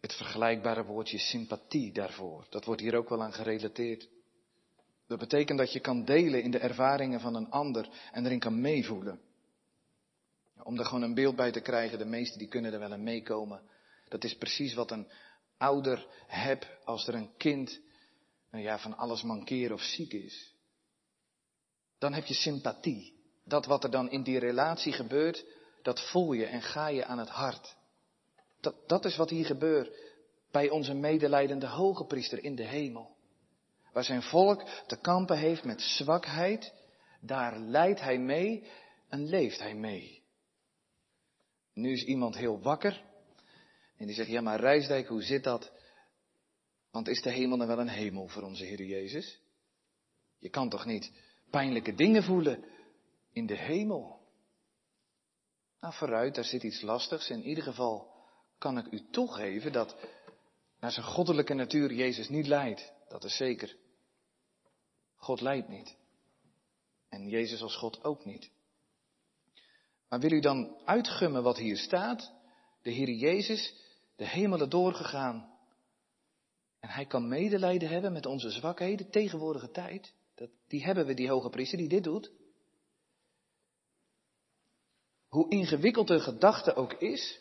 het 0.00 0.14
vergelijkbare 0.14 0.84
woordje 0.84 1.18
sympathie 1.18 1.92
daarvoor. 1.92 2.46
Dat 2.50 2.64
wordt 2.64 2.80
hier 2.80 2.96
ook 2.96 3.08
wel 3.08 3.22
aan 3.22 3.32
gerelateerd. 3.32 4.08
Dat 5.06 5.18
betekent 5.18 5.58
dat 5.58 5.72
je 5.72 5.80
kan 5.80 6.04
delen 6.04 6.42
in 6.42 6.50
de 6.50 6.58
ervaringen 6.58 7.20
van 7.20 7.34
een 7.34 7.50
ander 7.50 7.88
en 8.12 8.24
erin 8.26 8.38
kan 8.38 8.60
meevoelen. 8.60 9.20
Om 10.62 10.78
er 10.78 10.84
gewoon 10.84 11.02
een 11.02 11.14
beeld 11.14 11.36
bij 11.36 11.52
te 11.52 11.60
krijgen, 11.60 11.98
de 11.98 12.04
meesten 12.04 12.38
die 12.38 12.48
kunnen 12.48 12.72
er 12.72 12.78
wel 12.78 12.92
aan 12.92 13.02
meekomen. 13.02 13.62
Dat 14.08 14.24
is 14.24 14.36
precies 14.36 14.74
wat 14.74 14.90
een 14.90 15.08
ouder 15.58 16.06
heb 16.26 16.78
als 16.84 17.08
er 17.08 17.14
een 17.14 17.36
kind 17.36 17.80
nou 18.50 18.64
ja, 18.64 18.78
van 18.78 18.96
alles 18.96 19.22
mankeert 19.22 19.72
of 19.72 19.80
ziek 19.80 20.12
is. 20.12 20.54
Dan 21.98 22.12
heb 22.12 22.24
je 22.24 22.34
sympathie. 22.34 23.14
Dat 23.44 23.66
wat 23.66 23.84
er 23.84 23.90
dan 23.90 24.10
in 24.10 24.22
die 24.22 24.38
relatie 24.38 24.92
gebeurt, 24.92 25.44
dat 25.82 26.00
voel 26.10 26.32
je 26.32 26.46
en 26.46 26.62
ga 26.62 26.86
je 26.86 27.04
aan 27.04 27.18
het 27.18 27.28
hart. 27.28 27.76
Dat, 28.60 28.88
dat 28.88 29.04
is 29.04 29.16
wat 29.16 29.30
hier 29.30 29.46
gebeurt 29.46 29.90
bij 30.50 30.70
onze 30.70 30.94
medelijdende 30.94 31.66
hoge 31.66 32.04
priester 32.04 32.44
in 32.44 32.54
de 32.54 32.64
hemel. 32.64 33.16
Waar 33.92 34.04
zijn 34.04 34.22
volk 34.22 34.62
te 34.86 34.96
kampen 34.96 35.38
heeft 35.38 35.64
met 35.64 35.80
zwakheid, 35.80 36.72
daar 37.20 37.58
leidt 37.58 38.00
hij 38.00 38.18
mee 38.18 38.66
en 39.08 39.28
leeft 39.28 39.58
hij 39.58 39.74
mee. 39.74 40.22
Nu 41.72 41.92
is 41.92 42.04
iemand 42.04 42.36
heel 42.36 42.60
wakker 42.60 43.04
en 43.96 44.06
die 44.06 44.14
zegt, 44.14 44.28
ja 44.28 44.40
maar 44.40 44.60
Rijsdijk, 44.60 45.06
hoe 45.06 45.22
zit 45.22 45.44
dat? 45.44 45.72
Want 46.90 47.08
is 47.08 47.22
de 47.22 47.30
hemel 47.30 47.58
dan 47.58 47.66
wel 47.66 47.78
een 47.78 47.88
hemel 47.88 48.28
voor 48.28 48.42
onze 48.42 48.64
Heer 48.64 48.82
Jezus? 48.82 49.40
Je 50.38 50.48
kan 50.48 50.68
toch 50.68 50.84
niet 50.84 51.12
pijnlijke 51.50 51.94
dingen 51.94 52.22
voelen 52.22 52.64
in 53.32 53.46
de 53.46 53.56
hemel? 53.56 54.20
Nou, 55.80 55.94
vooruit, 55.94 56.34
daar 56.34 56.44
zit 56.44 56.62
iets 56.62 56.80
lastigs. 56.80 57.30
In 57.30 57.42
ieder 57.42 57.64
geval 57.64 58.14
kan 58.58 58.78
ik 58.78 58.86
u 58.90 59.10
toegeven 59.10 59.72
dat 59.72 59.96
naar 60.80 60.90
zijn 60.92 61.06
goddelijke 61.06 61.54
natuur 61.54 61.92
Jezus 61.92 62.28
niet 62.28 62.46
leidt. 62.46 62.92
Dat 63.08 63.24
is 63.24 63.36
zeker. 63.36 63.76
God 65.16 65.40
leidt 65.40 65.68
niet. 65.68 65.96
En 67.08 67.28
Jezus 67.28 67.62
als 67.62 67.76
God 67.76 68.04
ook 68.04 68.24
niet. 68.24 68.50
Maar 70.08 70.20
wil 70.20 70.32
u 70.32 70.40
dan 70.40 70.76
uitgummen 70.84 71.42
wat 71.42 71.56
hier 71.56 71.76
staat? 71.76 72.32
De 72.82 72.90
Heer 72.90 73.10
Jezus 73.10 73.74
de 74.16 74.28
hemelen 74.28 74.70
doorgegaan. 74.70 75.54
En 76.80 76.88
hij 76.88 77.06
kan 77.06 77.28
medelijden 77.28 77.88
hebben 77.88 78.12
met 78.12 78.26
onze 78.26 78.50
zwakheden, 78.50 79.10
tegenwoordige 79.10 79.70
tijd. 79.70 80.14
Dat, 80.34 80.50
die 80.68 80.84
hebben 80.84 81.06
we, 81.06 81.14
die 81.14 81.28
hoge 81.28 81.48
priester 81.48 81.78
die 81.78 81.88
dit 81.88 82.04
doet. 82.04 82.32
Hoe 85.28 85.50
ingewikkeld 85.50 86.08
de 86.08 86.20
gedachte 86.20 86.74
ook 86.74 86.92
is, 86.92 87.40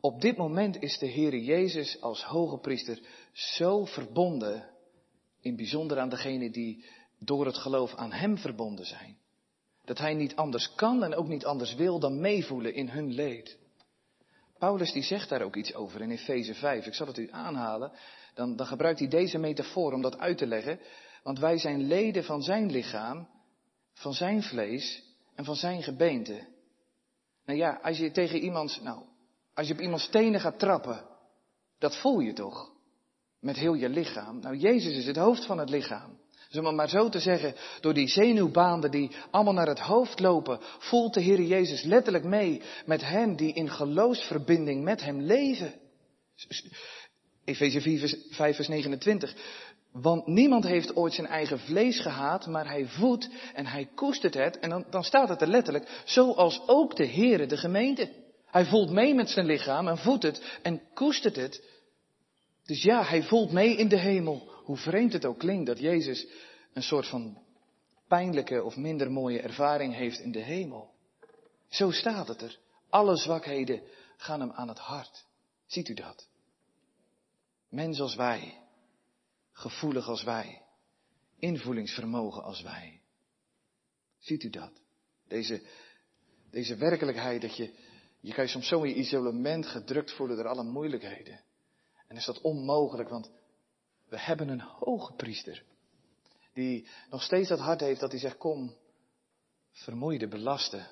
op 0.00 0.20
dit 0.20 0.36
moment 0.36 0.82
is 0.82 0.98
de 0.98 1.10
Heere 1.10 1.44
Jezus 1.44 2.00
als 2.00 2.24
hoge 2.24 2.58
priester 2.58 3.00
zo 3.32 3.84
verbonden, 3.84 4.70
in 5.40 5.56
bijzonder 5.56 5.98
aan 5.98 6.08
degenen 6.08 6.52
die 6.52 6.84
door 7.18 7.46
het 7.46 7.56
geloof 7.56 7.94
aan 7.94 8.12
Hem 8.12 8.38
verbonden 8.38 8.86
zijn, 8.86 9.18
dat 9.84 9.98
Hij 9.98 10.14
niet 10.14 10.36
anders 10.36 10.74
kan 10.74 11.04
en 11.04 11.14
ook 11.14 11.28
niet 11.28 11.44
anders 11.44 11.74
wil 11.74 11.98
dan 11.98 12.20
meevoelen 12.20 12.74
in 12.74 12.88
hun 12.88 13.12
leed. 13.12 13.58
Paulus 14.60 14.92
die 14.92 15.02
zegt 15.02 15.28
daar 15.28 15.42
ook 15.42 15.56
iets 15.56 15.74
over 15.74 16.00
in 16.00 16.10
Efeze 16.10 16.54
5. 16.54 16.86
Ik 16.86 16.94
zal 16.94 17.06
het 17.06 17.18
u 17.18 17.28
aanhalen. 17.30 17.92
Dan, 18.34 18.56
dan 18.56 18.66
gebruikt 18.66 18.98
hij 18.98 19.08
deze 19.08 19.38
metafoor 19.38 19.92
om 19.92 20.02
dat 20.02 20.18
uit 20.18 20.38
te 20.38 20.46
leggen. 20.46 20.80
Want 21.22 21.38
wij 21.38 21.58
zijn 21.58 21.86
leden 21.86 22.24
van 22.24 22.42
zijn 22.42 22.70
lichaam, 22.70 23.28
van 23.94 24.14
zijn 24.14 24.42
vlees 24.42 25.02
en 25.34 25.44
van 25.44 25.56
zijn 25.56 25.82
gebeente. 25.82 26.46
Nou 27.44 27.58
ja, 27.58 27.78
als 27.82 27.98
je 27.98 28.10
tegen 28.10 28.38
iemand, 28.38 28.80
nou, 28.82 29.02
als 29.54 29.66
je 29.66 29.72
op 29.72 29.80
iemands 29.80 30.08
tenen 30.08 30.40
gaat 30.40 30.58
trappen, 30.58 31.06
dat 31.78 31.96
voel 31.96 32.20
je 32.20 32.32
toch? 32.32 32.72
Met 33.40 33.56
heel 33.56 33.74
je 33.74 33.88
lichaam. 33.88 34.40
Nou, 34.40 34.56
Jezus 34.56 34.96
is 34.96 35.06
het 35.06 35.16
hoofd 35.16 35.46
van 35.46 35.58
het 35.58 35.70
lichaam. 35.70 36.19
Dus 36.50 36.64
om 36.64 36.74
maar 36.74 36.88
zo 36.88 37.08
te 37.08 37.20
zeggen, 37.20 37.54
door 37.80 37.94
die 37.94 38.08
zenuwbaanden 38.08 38.90
die 38.90 39.10
allemaal 39.30 39.52
naar 39.52 39.66
het 39.66 39.80
hoofd 39.80 40.20
lopen, 40.20 40.58
voelt 40.78 41.14
de 41.14 41.20
Heer 41.20 41.42
Jezus 41.42 41.82
letterlijk 41.82 42.24
mee 42.24 42.62
met 42.86 43.04
hen 43.04 43.36
die 43.36 43.52
in 43.52 43.70
geloofsverbinding 43.70 44.82
met 44.82 45.04
Hem 45.04 45.20
leven. 45.20 45.74
Efeze 47.44 47.80
5 48.30 48.56
vers 48.56 48.68
29. 48.68 49.34
Want 49.92 50.26
niemand 50.26 50.64
heeft 50.64 50.96
ooit 50.96 51.12
zijn 51.12 51.26
eigen 51.26 51.58
vlees 51.58 52.00
gehaat, 52.00 52.46
maar 52.46 52.66
hij 52.66 52.86
voedt 52.86 53.28
en 53.54 53.66
hij 53.66 53.88
koestert 53.94 54.34
het. 54.34 54.58
En 54.58 54.70
dan, 54.70 54.84
dan 54.90 55.04
staat 55.04 55.28
het 55.28 55.40
er 55.40 55.48
letterlijk, 55.48 56.02
zoals 56.04 56.60
ook 56.66 56.96
de 56.96 57.06
Heere 57.06 57.46
de 57.46 57.56
gemeente. 57.56 58.08
Hij 58.46 58.64
voelt 58.64 58.90
mee 58.90 59.14
met 59.14 59.30
zijn 59.30 59.46
lichaam 59.46 59.88
en 59.88 59.98
voedt 59.98 60.22
het 60.22 60.58
en 60.62 60.82
koestert 60.94 61.36
het. 61.36 61.62
Dus 62.64 62.82
ja, 62.82 63.04
hij 63.04 63.22
voelt 63.22 63.52
mee 63.52 63.76
in 63.76 63.88
de 63.88 63.98
hemel. 63.98 64.50
Hoe 64.70 64.78
vreemd 64.78 65.12
het 65.12 65.24
ook 65.24 65.38
klinkt 65.38 65.66
dat 65.66 65.78
Jezus 65.78 66.26
een 66.72 66.82
soort 66.82 67.06
van 67.06 67.42
pijnlijke 68.08 68.62
of 68.64 68.76
minder 68.76 69.10
mooie 69.10 69.40
ervaring 69.40 69.94
heeft 69.94 70.18
in 70.18 70.32
de 70.32 70.42
hemel. 70.42 70.94
Zo 71.68 71.90
staat 71.90 72.28
het 72.28 72.42
er. 72.42 72.58
Alle 72.88 73.16
zwakheden 73.16 73.82
gaan 74.16 74.40
hem 74.40 74.50
aan 74.50 74.68
het 74.68 74.78
hart. 74.78 75.24
Ziet 75.66 75.88
u 75.88 75.94
dat? 75.94 76.28
Mens 77.68 78.00
als 78.00 78.14
wij, 78.14 78.62
gevoelig 79.52 80.08
als 80.08 80.22
wij, 80.22 80.62
invoelingsvermogen 81.38 82.42
als 82.42 82.62
wij. 82.62 83.00
Ziet 84.18 84.42
u 84.42 84.50
dat? 84.50 84.72
Deze, 85.28 85.62
deze 86.50 86.76
werkelijkheid 86.76 87.40
dat 87.40 87.56
je, 87.56 87.74
je 88.20 88.32
kan 88.32 88.44
je 88.44 88.50
soms 88.50 88.68
zo 88.68 88.82
in 88.82 88.88
je 88.88 88.96
isolement 88.96 89.66
gedrukt 89.66 90.12
voelen 90.12 90.36
door 90.36 90.48
alle 90.48 90.64
moeilijkheden. 90.64 91.40
En 92.08 92.16
is 92.16 92.24
dat 92.24 92.40
onmogelijk, 92.40 93.08
want 93.08 93.30
we 94.10 94.20
hebben 94.20 94.48
een 94.48 94.60
hoge 94.60 95.12
priester. 95.12 95.62
Die 96.52 96.86
nog 97.10 97.22
steeds 97.22 97.48
dat 97.48 97.58
hart 97.58 97.80
heeft 97.80 98.00
dat 98.00 98.10
hij 98.10 98.20
zegt, 98.20 98.36
kom, 98.36 98.76
vermoeide, 99.72 100.28
belasten. 100.28 100.86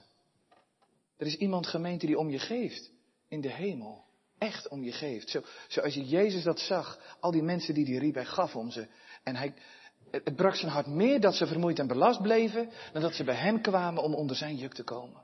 Er 1.17 1.27
is 1.27 1.37
iemand 1.37 1.67
gemeente 1.67 2.07
die 2.07 2.19
om 2.19 2.31
je 2.31 2.39
geeft 2.39 2.91
in 3.29 3.41
de 3.41 3.53
hemel. 3.53 4.05
Echt 4.39 4.69
om 4.69 4.85
je 4.85 4.93
geeft. 4.93 5.31
Zo, 5.31 5.43
zoals 5.69 5.95
je 5.95 6.05
Jezus 6.05 6.43
dat 6.43 6.61
zag, 6.61 7.17
al 7.21 7.31
die 7.31 7.43
mensen 7.43 7.75
die 7.75 7.85
hij 7.85 7.97
riep, 7.97 8.17
gaf 8.17 8.57
om 8.57 8.71
ze. 8.71 8.89
En 9.23 9.37
hij, 9.37 9.55
het 10.11 10.37
brak 10.37 10.55
zijn 10.55 10.73
hart 10.73 10.87
meer 10.87 11.21
dat 11.21 11.35
ze 11.35 11.47
vermoeid 11.47 11.79
en 11.79 11.87
belast 11.87 12.23
bleven, 12.23 12.71
dan 12.93 13.03
dat 13.03 13.15
ze 13.15 13.25
bij 13.25 13.35
hem 13.35 13.61
kwamen 13.61 14.03
om 14.03 14.15
onder 14.15 14.37
zijn 14.37 14.57
juk 14.57 14.75
te 14.75 14.83
komen. 14.83 15.23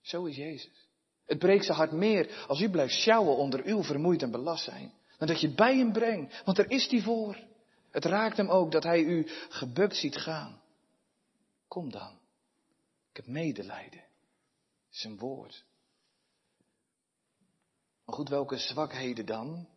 Zo 0.00 0.24
is 0.24 0.36
Jezus. 0.36 0.88
Het 1.24 1.38
breekt 1.38 1.64
zijn 1.64 1.76
hart 1.76 1.92
meer 1.92 2.44
als 2.48 2.60
u 2.60 2.70
blijft 2.70 2.94
sjouwen 2.94 3.36
onder 3.36 3.64
uw 3.64 3.82
vermoeid 3.82 4.22
en 4.22 4.30
belast 4.30 4.64
zijn. 4.64 4.92
Dan 5.22 5.30
dat 5.30 5.40
je 5.40 5.46
het 5.46 5.56
bij 5.56 5.76
hem 5.76 5.92
brengt, 5.92 6.42
want 6.44 6.58
er 6.58 6.70
is 6.70 6.88
die 6.88 7.02
voor. 7.02 7.38
Het 7.90 8.04
raakt 8.04 8.36
hem 8.36 8.48
ook 8.48 8.72
dat 8.72 8.82
hij 8.82 9.02
u 9.02 9.26
gebukt 9.48 9.96
ziet 9.96 10.16
gaan. 10.16 10.62
Kom 11.68 11.90
dan. 11.90 12.18
Ik 13.10 13.16
heb 13.16 13.26
medelijden. 13.26 14.04
Zijn 14.90 15.18
woord. 15.18 15.64
Maar 18.04 18.14
goed, 18.14 18.28
welke 18.28 18.56
zwakheden 18.56 19.26
dan? 19.26 19.68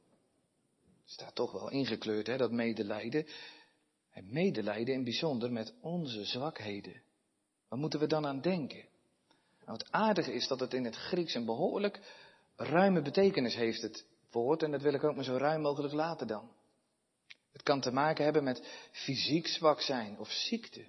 Staat 1.04 1.36
toch 1.36 1.52
wel 1.52 1.70
ingekleurd, 1.70 2.28
hè, 2.28 2.38
dat 2.38 2.52
medelijden. 2.52 3.28
En 4.12 4.34
medelijden 4.34 4.94
in 4.94 5.04
bijzonder 5.04 5.52
met 5.52 5.74
onze 5.82 6.26
zwakheden. 6.26 7.02
Waar 7.68 7.80
moeten 7.80 8.00
we 8.00 8.08
dan 8.08 8.26
aan 8.26 8.42
denken? 8.42 8.86
Nou, 9.66 9.78
het 9.78 9.92
aardige 9.92 10.34
is 10.34 10.48
dat 10.48 10.60
het 10.60 10.74
in 10.74 10.86
het 10.86 10.96
Grieks 10.96 11.34
een 11.34 11.46
behoorlijk 11.46 12.00
ruime 12.56 13.02
betekenis 13.02 13.56
heeft, 13.56 13.82
het 13.82 14.06
En 14.36 14.72
dat 14.72 14.82
wil 14.82 14.94
ik 14.94 15.04
ook 15.04 15.16
maar 15.16 15.24
zo 15.24 15.38
ruim 15.38 15.62
mogelijk 15.62 15.94
laten 15.94 16.28
dan. 16.28 16.52
Het 17.52 17.64
kan 17.64 17.82
te 17.82 17.92
maken 17.92 18.24
hebben 18.24 18.44
met 18.44 18.90
fysiek 18.92 19.48
zwak 19.48 19.82
zijn 19.82 20.20
of 20.20 20.32
ziekte. 20.32 20.86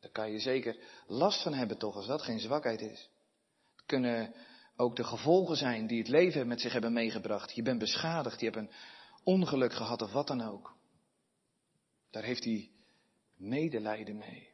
Daar 0.00 0.10
kan 0.10 0.30
je 0.30 0.38
zeker 0.38 0.76
last 1.06 1.42
van 1.42 1.54
hebben 1.54 1.78
toch, 1.78 1.96
als 1.96 2.06
dat 2.06 2.22
geen 2.22 2.40
zwakheid 2.40 2.80
is. 2.80 3.10
Het 3.76 3.86
kunnen 3.86 4.34
ook 4.76 4.96
de 4.96 5.04
gevolgen 5.04 5.56
zijn 5.56 5.86
die 5.86 5.98
het 5.98 6.08
leven 6.08 6.46
met 6.46 6.60
zich 6.60 6.72
hebben 6.72 6.92
meegebracht. 6.92 7.54
Je 7.54 7.62
bent 7.62 7.78
beschadigd, 7.78 8.40
je 8.40 8.46
hebt 8.46 8.58
een 8.58 8.72
ongeluk 9.24 9.72
gehad 9.72 10.02
of 10.02 10.12
wat 10.12 10.26
dan 10.26 10.40
ook. 10.40 10.76
Daar 12.10 12.22
heeft 12.22 12.44
hij 12.44 12.70
medelijden 13.36 14.16
mee. 14.16 14.48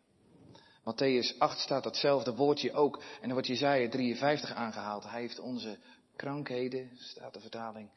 Matthäus 0.85 1.39
8 1.39 1.59
staat 1.59 1.83
datzelfde 1.83 2.35
woordje 2.35 2.73
ook. 2.73 2.97
En 2.97 3.21
dan 3.21 3.33
wordt 3.33 3.47
Jezaja 3.47 3.89
53 3.89 4.53
aangehaald. 4.53 5.05
Hij 5.05 5.21
heeft 5.21 5.39
onze 5.39 5.79
krankheden, 6.17 6.91
staat 6.95 7.35
de 7.35 7.41
vertaling, 7.41 7.91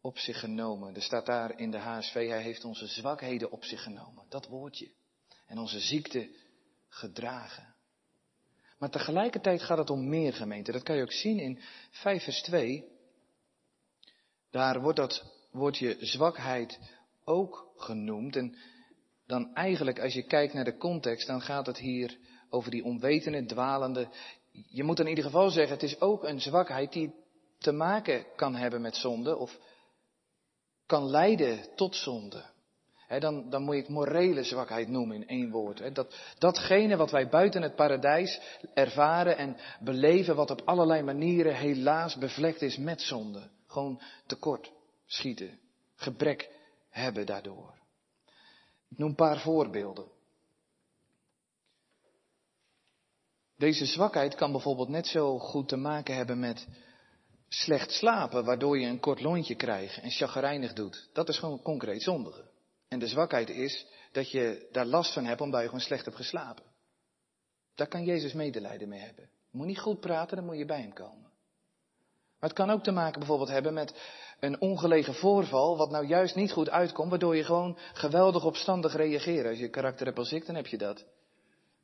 op 0.00 0.18
zich 0.18 0.40
genomen. 0.40 0.94
Er 0.94 1.02
staat 1.02 1.26
daar 1.26 1.58
in 1.58 1.70
de 1.70 1.78
HSV, 1.78 2.28
hij 2.28 2.42
heeft 2.42 2.64
onze 2.64 2.86
zwakheden 2.86 3.50
op 3.50 3.64
zich 3.64 3.82
genomen. 3.82 4.24
Dat 4.28 4.46
woordje. 4.46 4.90
En 5.46 5.58
onze 5.58 5.80
ziekte 5.80 6.30
gedragen. 6.88 7.74
Maar 8.78 8.90
tegelijkertijd 8.90 9.62
gaat 9.62 9.78
het 9.78 9.90
om 9.90 10.08
meer 10.08 10.32
gemeente. 10.32 10.72
Dat 10.72 10.82
kan 10.82 10.96
je 10.96 11.02
ook 11.02 11.12
zien 11.12 11.38
in 11.38 11.60
5 11.90 12.24
vers 12.24 12.42
2. 12.42 12.84
Daar 14.50 14.80
wordt 14.80 14.98
dat 14.98 15.24
woordje 15.50 15.96
zwakheid 16.00 16.78
ook 17.24 17.72
genoemd. 17.76 18.36
En 18.36 18.56
dan 19.26 19.54
eigenlijk, 19.54 20.00
als 20.00 20.14
je 20.14 20.22
kijkt 20.22 20.52
naar 20.52 20.64
de 20.64 20.76
context, 20.76 21.26
dan 21.26 21.40
gaat 21.40 21.66
het 21.66 21.78
hier 21.78 22.18
over 22.50 22.70
die 22.70 22.84
onwetende, 22.84 23.44
dwalende. 23.44 24.08
Je 24.50 24.82
moet 24.82 25.00
in 25.00 25.06
ieder 25.06 25.24
geval 25.24 25.50
zeggen, 25.50 25.74
het 25.74 25.82
is 25.82 26.00
ook 26.00 26.24
een 26.24 26.40
zwakheid 26.40 26.92
die 26.92 27.14
te 27.58 27.72
maken 27.72 28.26
kan 28.36 28.54
hebben 28.54 28.80
met 28.80 28.96
zonde 28.96 29.36
of 29.36 29.58
kan 30.86 31.10
leiden 31.10 31.74
tot 31.74 31.96
zonde. 31.96 32.44
dan, 33.18 33.50
dan 33.50 33.62
moet 33.62 33.74
je 33.74 33.80
het 33.80 33.90
morele 33.90 34.42
zwakheid 34.42 34.88
noemen 34.88 35.16
in 35.16 35.28
één 35.28 35.50
woord. 35.50 35.94
dat, 35.94 36.14
datgene 36.38 36.96
wat 36.96 37.10
wij 37.10 37.28
buiten 37.28 37.62
het 37.62 37.74
paradijs 37.74 38.40
ervaren 38.74 39.36
en 39.36 39.56
beleven, 39.80 40.36
wat 40.36 40.50
op 40.50 40.62
allerlei 40.64 41.02
manieren 41.02 41.54
helaas 41.54 42.16
bevlekt 42.16 42.62
is 42.62 42.76
met 42.76 43.02
zonde. 43.02 43.50
Gewoon 43.66 44.00
tekort 44.26 44.72
schieten, 45.06 45.58
gebrek 45.94 46.50
hebben 46.90 47.26
daardoor. 47.26 47.74
Ik 48.88 48.98
noem 48.98 49.08
een 49.08 49.14
paar 49.14 49.40
voorbeelden. 49.40 50.06
Deze 53.56 53.86
zwakheid 53.86 54.34
kan 54.34 54.52
bijvoorbeeld 54.52 54.88
net 54.88 55.06
zo 55.06 55.38
goed 55.38 55.68
te 55.68 55.76
maken 55.76 56.14
hebben 56.14 56.38
met 56.38 56.66
slecht 57.48 57.90
slapen, 57.90 58.44
waardoor 58.44 58.78
je 58.78 58.86
een 58.86 59.00
kort 59.00 59.20
lontje 59.20 59.54
krijgt 59.54 60.00
en 60.00 60.10
chagrijnig 60.10 60.72
doet. 60.72 61.08
Dat 61.12 61.28
is 61.28 61.38
gewoon 61.38 61.62
concreet 61.62 62.02
zondige. 62.02 62.44
En 62.88 62.98
de 62.98 63.06
zwakheid 63.06 63.50
is 63.50 63.86
dat 64.12 64.30
je 64.30 64.68
daar 64.72 64.86
last 64.86 65.12
van 65.12 65.24
hebt 65.24 65.40
omdat 65.40 65.60
je 65.60 65.66
gewoon 65.66 65.80
slecht 65.80 66.04
hebt 66.04 66.16
geslapen. 66.16 66.64
Daar 67.74 67.88
kan 67.88 68.04
Jezus 68.04 68.32
medelijden 68.32 68.88
mee 68.88 69.00
hebben. 69.00 69.24
Je 69.50 69.58
moet 69.58 69.66
niet 69.66 69.78
goed 69.78 70.00
praten, 70.00 70.36
dan 70.36 70.46
moet 70.46 70.58
je 70.58 70.64
bij 70.64 70.80
hem 70.80 70.92
komen. 70.92 71.28
Maar 72.38 72.48
het 72.48 72.58
kan 72.58 72.70
ook 72.70 72.82
te 72.82 72.90
maken 72.90 73.18
bijvoorbeeld 73.18 73.48
hebben 73.48 73.74
met 73.74 73.94
een 74.40 74.60
ongelegen 74.60 75.14
voorval, 75.14 75.76
wat 75.76 75.90
nou 75.90 76.06
juist 76.06 76.34
niet 76.34 76.52
goed 76.52 76.70
uitkomt, 76.70 77.10
waardoor 77.10 77.36
je 77.36 77.44
gewoon 77.44 77.78
geweldig 77.92 78.44
opstandig 78.44 78.96
reageert. 78.96 79.46
Als 79.46 79.58
je 79.58 79.68
karakter 79.68 80.06
hebt 80.06 80.18
als 80.18 80.32
ik, 80.32 80.46
dan 80.46 80.54
heb 80.54 80.66
je 80.66 80.78
dat. 80.78 81.04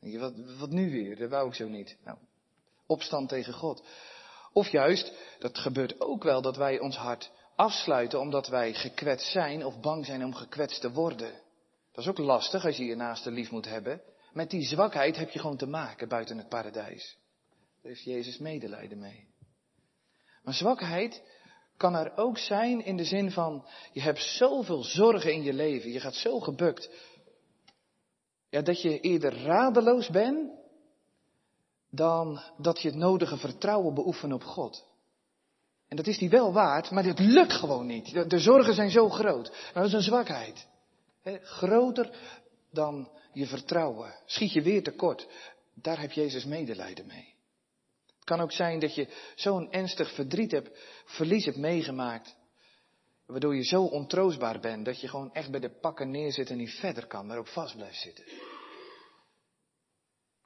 wat, 0.00 0.34
wat 0.58 0.70
nu 0.70 0.90
weer? 0.90 1.16
Dat 1.16 1.30
wou 1.30 1.48
ik 1.48 1.54
zo 1.54 1.68
niet. 1.68 1.96
Nou, 2.04 2.18
opstand 2.86 3.28
tegen 3.28 3.52
God. 3.52 3.84
Of 4.54 4.68
juist, 4.68 5.12
dat 5.38 5.58
gebeurt 5.58 6.00
ook 6.00 6.22
wel, 6.22 6.42
dat 6.42 6.56
wij 6.56 6.78
ons 6.78 6.96
hart 6.96 7.30
afsluiten 7.56 8.20
omdat 8.20 8.48
wij 8.48 8.74
gekwetst 8.74 9.32
zijn 9.32 9.64
of 9.64 9.80
bang 9.80 10.06
zijn 10.06 10.24
om 10.24 10.34
gekwetst 10.34 10.80
te 10.80 10.92
worden. 10.92 11.32
Dat 11.92 12.04
is 12.04 12.10
ook 12.10 12.18
lastig 12.18 12.64
als 12.64 12.76
je 12.76 12.84
je 12.84 12.94
naaste 12.94 13.30
lief 13.30 13.50
moet 13.50 13.68
hebben. 13.68 14.02
Met 14.32 14.50
die 14.50 14.62
zwakheid 14.62 15.16
heb 15.16 15.30
je 15.30 15.38
gewoon 15.38 15.56
te 15.56 15.66
maken 15.66 16.08
buiten 16.08 16.38
het 16.38 16.48
paradijs. 16.48 17.18
Daar 17.82 17.92
heeft 17.92 18.04
Jezus 18.04 18.38
medelijden 18.38 18.98
mee. 18.98 19.28
Maar 20.42 20.54
zwakheid 20.54 21.22
kan 21.76 21.94
er 21.94 22.16
ook 22.16 22.38
zijn 22.38 22.84
in 22.84 22.96
de 22.96 23.04
zin 23.04 23.30
van, 23.30 23.66
je 23.92 24.00
hebt 24.00 24.22
zoveel 24.22 24.82
zorgen 24.82 25.32
in 25.32 25.42
je 25.42 25.52
leven, 25.52 25.90
je 25.90 26.00
gaat 26.00 26.14
zo 26.14 26.40
gebukt, 26.40 26.90
ja, 28.48 28.62
dat 28.62 28.82
je 28.82 29.00
eerder 29.00 29.42
radeloos 29.42 30.08
bent 30.08 30.63
dan 31.94 32.40
dat 32.58 32.80
je 32.80 32.88
het 32.88 32.96
nodige 32.96 33.36
vertrouwen 33.36 33.94
beoefent 33.94 34.32
op 34.32 34.44
God. 34.44 34.84
En 35.88 35.96
dat 35.96 36.06
is 36.06 36.18
die 36.18 36.30
wel 36.30 36.52
waard, 36.52 36.90
maar 36.90 37.02
dit 37.02 37.18
lukt 37.18 37.52
gewoon 37.52 37.86
niet. 37.86 38.30
De 38.30 38.38
zorgen 38.38 38.74
zijn 38.74 38.90
zo 38.90 39.08
groot. 39.08 39.70
Dat 39.74 39.84
is 39.84 39.92
een 39.92 40.02
zwakheid. 40.02 40.66
groter 41.42 42.10
dan 42.70 43.08
je 43.32 43.46
vertrouwen. 43.46 44.14
Schiet 44.26 44.52
je 44.52 44.62
weer 44.62 44.82
tekort. 44.82 45.26
Daar 45.74 46.00
heb 46.00 46.12
Jezus 46.12 46.44
medelijden 46.44 47.06
mee. 47.06 47.34
Het 48.14 48.24
kan 48.24 48.40
ook 48.40 48.52
zijn 48.52 48.78
dat 48.78 48.94
je 48.94 49.08
zo'n 49.34 49.72
ernstig 49.72 50.14
verdriet 50.14 50.50
hebt, 50.50 50.70
verlies 51.04 51.44
hebt 51.44 51.56
meegemaakt. 51.56 52.36
Waardoor 53.26 53.56
je 53.56 53.64
zo 53.64 53.82
ontroostbaar 53.82 54.60
bent 54.60 54.84
dat 54.84 55.00
je 55.00 55.08
gewoon 55.08 55.32
echt 55.32 55.50
bij 55.50 55.60
de 55.60 55.70
pakken 55.70 56.10
neerzit 56.10 56.50
en 56.50 56.56
niet 56.56 56.70
verder 56.70 57.06
kan, 57.06 57.26
maar 57.26 57.38
ook 57.38 57.48
vast 57.48 57.76
blijft 57.76 58.00
zitten. 58.00 58.24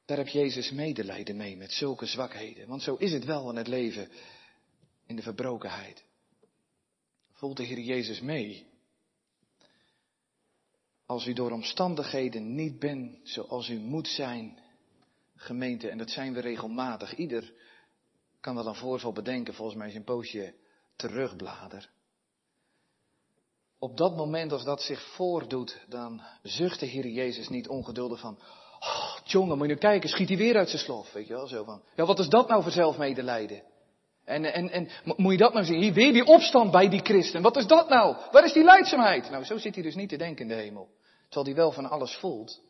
Daar 0.09 0.17
heb 0.19 0.29
Jezus 0.29 0.71
medelijden 0.71 1.37
mee 1.37 1.57
met 1.57 1.73
zulke 1.73 2.07
zwakheden. 2.07 2.69
Want 2.69 2.83
zo 2.83 2.95
is 2.95 3.13
het 3.13 3.25
wel 3.25 3.51
in 3.51 3.57
het 3.57 3.67
leven 3.67 4.09
in 5.07 5.17
de 5.17 5.23
verbrokenheid. 5.23 6.05
Voelt 7.33 7.57
de 7.57 7.63
Heer 7.63 7.81
Jezus 7.81 8.21
mee? 8.21 8.67
Als 11.07 11.27
u 11.27 11.33
door 11.33 11.51
omstandigheden 11.51 12.55
niet 12.55 12.79
bent 12.79 13.19
zoals 13.23 13.69
u 13.69 13.79
moet 13.79 14.09
zijn, 14.09 14.59
gemeente, 15.35 15.89
en 15.89 15.99
dat 15.99 16.11
zijn 16.11 16.33
we 16.33 16.41
regelmatig. 16.41 17.17
Ieder 17.17 17.53
kan 18.41 18.55
wel 18.55 18.67
een 18.67 18.75
voorval 18.75 19.13
bedenken, 19.13 19.55
volgens 19.55 19.79
mij 19.79 19.89
is 19.89 19.95
een 19.95 20.05
poosje 20.05 20.55
terugblader. 20.97 21.91
Op 23.79 23.97
dat 23.97 24.17
moment 24.17 24.53
als 24.53 24.65
dat 24.65 24.83
zich 24.83 25.15
voordoet, 25.15 25.85
dan 25.89 26.23
zucht 26.43 26.81
de 26.81 26.87
Heer 26.87 27.09
Jezus 27.09 27.49
niet 27.49 27.69
ongeduldig 27.69 28.21
van, 28.21 28.39
oh, 28.81 29.17
jongen, 29.25 29.59
moet 29.59 29.67
je 29.67 29.73
nu 29.73 29.79
kijken, 29.79 30.09
schiet 30.09 30.29
hij 30.29 30.37
weer 30.39 30.57
uit 30.57 30.69
zijn 30.69 30.83
slof, 30.83 31.13
weet 31.13 31.27
je 31.27 31.35
wel, 31.35 31.47
zo 31.47 31.65
van. 31.65 31.83
Ja, 31.97 32.05
wat 32.05 32.19
is 32.19 32.29
dat 32.29 32.49
nou 32.49 32.63
voor 32.63 32.73
zelfmedelijden? 32.73 33.63
En, 34.25 34.53
en, 34.53 34.71
en 34.71 34.89
moet 35.17 35.33
je 35.33 35.39
dat 35.39 35.53
nou 35.53 35.65
zien? 35.65 35.81
Hier 35.81 35.93
weer 35.93 36.13
die 36.13 36.25
opstand 36.25 36.71
bij 36.71 36.89
die 36.89 37.01
christen. 37.01 37.43
Wat 37.43 37.57
is 37.57 37.67
dat 37.67 37.89
nou? 37.89 38.17
Waar 38.31 38.45
is 38.45 38.53
die 38.53 38.65
leidzaamheid? 38.65 39.31
Nou, 39.31 39.45
zo 39.45 39.59
zit 39.59 39.75
hij 39.75 39.83
dus 39.83 39.95
niet 39.95 40.09
te 40.09 40.17
denken 40.17 40.43
in 40.43 40.57
de 40.57 40.63
hemel. 40.63 40.89
Terwijl 41.29 41.47
hij 41.47 41.55
wel 41.55 41.73
van 41.73 41.91
alles 41.91 42.15
voelt. 42.15 42.61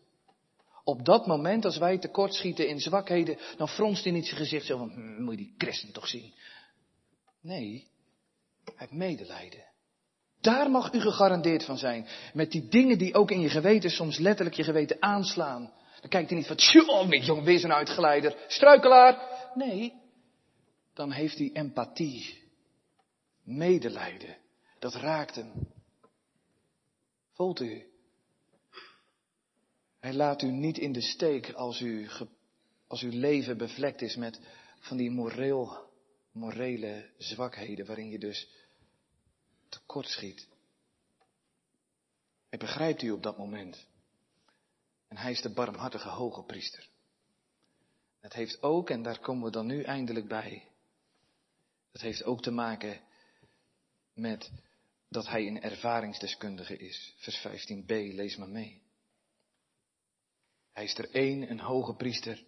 Op 0.85 1.05
dat 1.05 1.27
moment, 1.27 1.65
als 1.65 1.79
wij 1.79 1.99
tekortschieten 1.99 2.69
in 2.69 2.81
zwakheden, 2.81 3.39
dan 3.57 3.69
fronst 3.69 4.05
hij 4.05 4.13
niet 4.13 4.27
zijn 4.27 4.41
gezicht 4.41 4.67
zo 4.67 4.79
van, 4.79 4.91
hm, 4.91 5.23
moet 5.23 5.39
je 5.39 5.45
die 5.45 5.55
christen 5.59 5.93
toch 5.93 6.09
zien? 6.09 6.35
Nee, 7.41 7.89
hij 8.65 8.75
heeft 8.77 8.93
medelijden. 8.93 9.65
Daar 10.41 10.71
mag 10.71 10.93
u 10.93 11.01
gegarandeerd 11.01 11.65
van 11.65 11.79
zijn. 11.79 12.07
Met 12.33 12.51
die 12.51 12.69
dingen 12.69 12.99
die 12.99 13.15
ook 13.15 13.31
in 13.31 13.41
je 13.41 13.51
geweten 13.51 13.91
soms 13.91 14.19
letterlijk 14.19 14.57
je 14.57 14.65
geweten 14.65 14.97
aanslaan. 15.01 15.73
Dan 16.01 16.11
kijkt 16.11 16.29
hij 16.29 16.39
niet 16.39 16.47
van, 16.47 16.57
tjoh, 16.57 17.09
niet 17.09 17.27
jong, 17.27 17.45
wees 17.45 17.63
een 17.63 17.73
uitgeleider, 17.73 18.37
struikelaar. 18.47 19.51
Nee, 19.55 19.95
dan 20.95 21.11
heeft 21.11 21.39
hij 21.39 21.51
empathie, 21.53 22.43
medelijden. 23.43 24.37
Dat 24.79 24.95
raakt 24.95 25.35
hem. 25.35 25.53
Voelt 27.33 27.61
u? 27.61 27.87
Hij 30.01 30.13
laat 30.13 30.43
u 30.43 30.51
niet 30.51 30.79
in 30.79 30.93
de 30.93 31.01
steek 31.01 31.53
als, 31.53 31.81
u, 31.81 32.09
als 32.87 33.03
uw 33.03 33.11
leven 33.13 33.57
bevlekt 33.57 34.03
is 34.03 34.17
met 34.17 34.41
van 34.79 34.97
die 34.97 35.11
moreel, 35.11 35.89
morele 36.33 37.11
zwakheden 37.17 37.87
waarin 37.87 38.09
je 38.09 38.19
dus 38.19 38.49
tekortschiet. 39.69 40.49
Hij 42.49 42.59
begrijpt 42.59 43.03
u 43.03 43.11
op 43.11 43.23
dat 43.23 43.39
moment. 43.39 43.87
En 45.09 45.17
hij 45.17 45.31
is 45.31 45.41
de 45.41 45.53
barmhartige 45.53 46.09
hoge 46.09 46.43
priester. 46.43 46.89
Het 48.21 48.33
heeft 48.33 48.63
ook, 48.63 48.91
en 48.91 49.03
daar 49.03 49.19
komen 49.19 49.45
we 49.45 49.51
dan 49.51 49.67
nu 49.67 49.83
eindelijk 49.83 50.29
bij, 50.29 50.69
dat 51.93 52.01
heeft 52.01 52.25
ook 52.25 52.43
te 52.43 52.51
maken 52.51 53.01
met 54.15 54.51
dat 55.09 55.27
hij 55.27 55.47
een 55.47 55.63
ervaringsdeskundige 55.63 56.77
is. 56.77 57.15
Vers 57.17 57.47
15b, 57.47 57.87
lees 57.87 58.37
maar 58.37 58.49
mee. 58.49 58.83
Hij 60.73 60.85
is 60.85 60.99
er 60.99 61.11
één, 61.11 61.51
een 61.51 61.61
hoge 61.61 61.95
priester, 61.95 62.45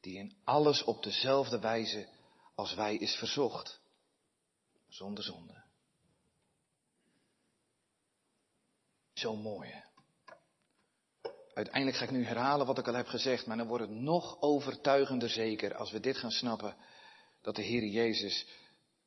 die 0.00 0.18
in 0.18 0.36
alles 0.44 0.84
op 0.84 1.02
dezelfde 1.02 1.58
wijze 1.58 2.08
als 2.54 2.74
wij 2.74 2.96
is 2.96 3.14
verzocht, 3.14 3.80
zonder 4.88 5.24
zonde. 5.24 5.64
Zo 9.12 9.36
mooi. 9.36 9.70
Hè? 9.70 9.87
Uiteindelijk 11.58 11.96
ga 11.96 12.04
ik 12.04 12.10
nu 12.10 12.24
herhalen 12.24 12.66
wat 12.66 12.78
ik 12.78 12.86
al 12.88 12.94
heb 12.94 13.06
gezegd, 13.06 13.46
maar 13.46 13.56
dan 13.56 13.66
wordt 13.66 13.84
het 13.84 13.94
nog 13.94 14.40
overtuigender 14.40 15.28
zeker 15.28 15.74
als 15.74 15.90
we 15.90 16.00
dit 16.00 16.16
gaan 16.16 16.30
snappen, 16.30 16.76
dat 17.42 17.56
de 17.56 17.62
Heer 17.62 17.84
Jezus 17.84 18.46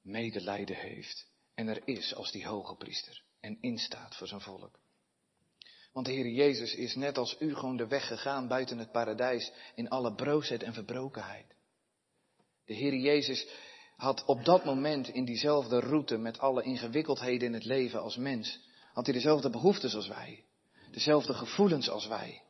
medelijden 0.01 0.75
heeft 0.75 1.27
en 1.55 1.67
er 1.67 1.81
is 1.85 2.15
als 2.15 2.31
die 2.31 2.47
hoge 2.47 2.75
priester 2.75 3.23
en 3.39 3.57
instaat 3.61 4.15
voor 4.15 4.27
zijn 4.27 4.41
volk. 4.41 4.79
Want 5.93 6.05
de 6.05 6.11
Heer 6.11 6.27
Jezus 6.27 6.75
is 6.75 6.95
net 6.95 7.17
als 7.17 7.35
u 7.39 7.55
gewoon 7.55 7.77
de 7.77 7.87
weg 7.87 8.07
gegaan 8.07 8.47
buiten 8.47 8.77
het 8.77 8.91
paradijs 8.91 9.51
in 9.75 9.89
alle 9.89 10.13
broosheid 10.15 10.63
en 10.63 10.73
verbrokenheid. 10.73 11.55
De 12.65 12.73
Heer 12.73 12.95
Jezus 12.95 13.47
had 13.95 14.25
op 14.25 14.45
dat 14.45 14.65
moment 14.65 15.07
in 15.07 15.25
diezelfde 15.25 15.79
route 15.79 16.17
met 16.17 16.39
alle 16.39 16.63
ingewikkeldheden 16.63 17.47
in 17.47 17.53
het 17.53 17.65
leven 17.65 18.01
als 18.01 18.17
mens, 18.17 18.59
had 18.93 19.05
hij 19.05 19.13
dezelfde 19.13 19.49
behoeftes 19.49 19.95
als 19.95 20.07
wij, 20.07 20.45
dezelfde 20.91 21.33
gevoelens 21.33 21.89
als 21.89 22.07
wij. 22.07 22.41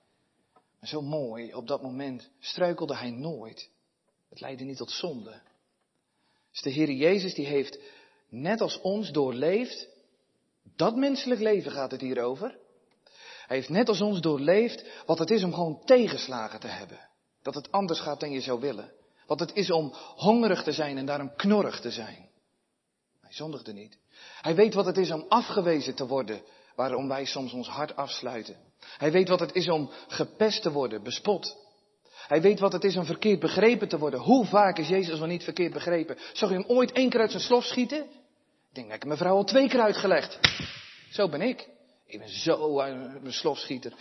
Maar 0.79 0.89
zo 0.89 1.01
mooi, 1.01 1.53
op 1.53 1.67
dat 1.67 1.81
moment 1.81 2.29
struikelde 2.39 2.95
hij 2.95 3.11
nooit. 3.11 3.69
Het 4.29 4.39
leidde 4.39 4.63
niet 4.63 4.77
tot 4.77 4.91
zonde. 4.91 5.41
Dus 6.51 6.61
de 6.61 6.69
Heer 6.69 6.91
Jezus 6.91 7.33
die 7.33 7.45
heeft 7.45 7.79
net 8.29 8.61
als 8.61 8.81
ons 8.81 9.11
doorleefd, 9.11 9.87
dat 10.75 10.95
menselijk 10.95 11.41
leven 11.41 11.71
gaat 11.71 11.91
het 11.91 12.01
hier 12.01 12.23
over. 12.23 12.59
Hij 13.47 13.57
heeft 13.57 13.69
net 13.69 13.89
als 13.89 14.01
ons 14.01 14.21
doorleefd 14.21 14.85
wat 15.05 15.19
het 15.19 15.31
is 15.31 15.43
om 15.43 15.53
gewoon 15.53 15.81
tegenslagen 15.85 16.59
te 16.59 16.67
hebben. 16.67 17.09
Dat 17.41 17.55
het 17.55 17.71
anders 17.71 17.99
gaat 17.99 18.19
dan 18.19 18.31
je 18.31 18.41
zou 18.41 18.59
willen. 18.59 18.91
Wat 19.25 19.39
het 19.39 19.53
is 19.53 19.71
om 19.71 19.93
hongerig 20.15 20.63
te 20.63 20.71
zijn 20.71 20.97
en 20.97 21.05
daarom 21.05 21.35
knorrig 21.35 21.79
te 21.79 21.91
zijn. 21.91 22.29
Hij 23.21 23.33
zondigde 23.33 23.73
niet. 23.73 23.97
Hij 24.41 24.55
weet 24.55 24.73
wat 24.73 24.85
het 24.85 24.97
is 24.97 25.11
om 25.11 25.25
afgewezen 25.27 25.95
te 25.95 26.07
worden, 26.07 26.41
waarom 26.81 27.07
wij 27.07 27.25
soms 27.25 27.53
ons 27.53 27.67
hart 27.67 27.95
afsluiten. 27.95 28.55
Hij 28.97 29.11
weet 29.11 29.27
wat 29.27 29.39
het 29.39 29.53
is 29.53 29.69
om 29.69 29.91
gepest 30.07 30.61
te 30.61 30.71
worden, 30.71 31.03
bespot. 31.03 31.57
Hij 32.27 32.41
weet 32.41 32.59
wat 32.59 32.73
het 32.73 32.83
is 32.83 32.97
om 32.97 33.05
verkeerd 33.05 33.39
begrepen 33.39 33.87
te 33.87 33.97
worden. 33.97 34.19
Hoe 34.19 34.45
vaak 34.45 34.77
is 34.77 34.87
Jezus 34.87 35.19
wel 35.19 35.27
niet 35.27 35.43
verkeerd 35.43 35.73
begrepen? 35.73 36.17
Zag 36.33 36.49
je 36.49 36.55
hem 36.55 36.65
ooit 36.67 36.91
één 36.91 37.09
keer 37.09 37.19
uit 37.19 37.31
zijn 37.31 37.43
slof 37.43 37.63
schieten? 37.63 38.03
Ik 38.69 38.73
denk 38.73 38.87
dat 38.87 38.95
ik 38.95 39.05
mijn 39.05 39.17
vrouw 39.17 39.35
al 39.35 39.43
twee 39.43 39.69
keer 39.69 39.81
uitgelegd. 39.81 40.39
Zo 41.11 41.29
ben 41.29 41.41
ik. 41.41 41.69
Ik 42.05 42.19
ben 42.19 42.29
zo 42.29 42.79
een 42.79 43.33
slofschieter. 43.33 43.93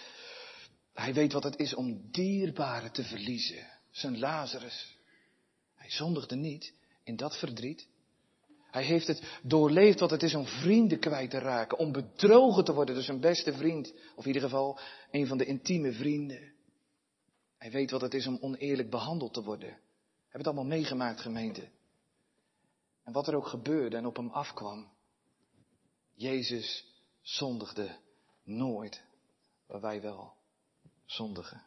Hij 0.94 1.14
weet 1.14 1.32
wat 1.32 1.44
het 1.44 1.58
is 1.58 1.74
om 1.74 2.10
dierbaren 2.10 2.92
te 2.92 3.02
verliezen. 3.02 3.66
Zijn 3.90 4.18
Lazarus. 4.18 4.96
Hij 5.74 5.90
zondigde 5.90 6.36
niet 6.36 6.72
in 7.04 7.16
dat 7.16 7.36
verdriet. 7.36 7.88
Hij 8.70 8.84
heeft 8.84 9.06
het 9.06 9.38
doorleefd 9.42 10.00
wat 10.00 10.10
het 10.10 10.22
is 10.22 10.34
om 10.34 10.46
vrienden 10.46 10.98
kwijt 10.98 11.30
te 11.30 11.38
raken. 11.38 11.78
Om 11.78 11.92
bedrogen 11.92 12.64
te 12.64 12.74
worden 12.74 12.94
door 12.94 13.04
zijn 13.04 13.20
beste 13.20 13.52
vriend. 13.52 13.92
Of 14.14 14.24
in 14.24 14.26
ieder 14.26 14.42
geval 14.42 14.78
een 15.10 15.26
van 15.26 15.38
de 15.38 15.44
intieme 15.44 15.92
vrienden. 15.92 16.52
Hij 17.58 17.70
weet 17.70 17.90
wat 17.90 18.00
het 18.00 18.14
is 18.14 18.26
om 18.26 18.38
oneerlijk 18.40 18.90
behandeld 18.90 19.34
te 19.34 19.42
worden. 19.42 19.68
Hij 19.68 19.78
heeft 20.22 20.32
het 20.32 20.46
allemaal 20.46 20.78
meegemaakt, 20.78 21.20
gemeente. 21.20 21.68
En 23.04 23.12
wat 23.12 23.28
er 23.28 23.34
ook 23.34 23.46
gebeurde 23.46 23.96
en 23.96 24.06
op 24.06 24.16
hem 24.16 24.28
afkwam. 24.28 24.88
Jezus 26.14 26.84
zondigde 27.20 27.96
nooit, 28.42 29.02
waar 29.66 29.80
wij 29.80 30.00
wel 30.00 30.34
zondigen. 31.06 31.62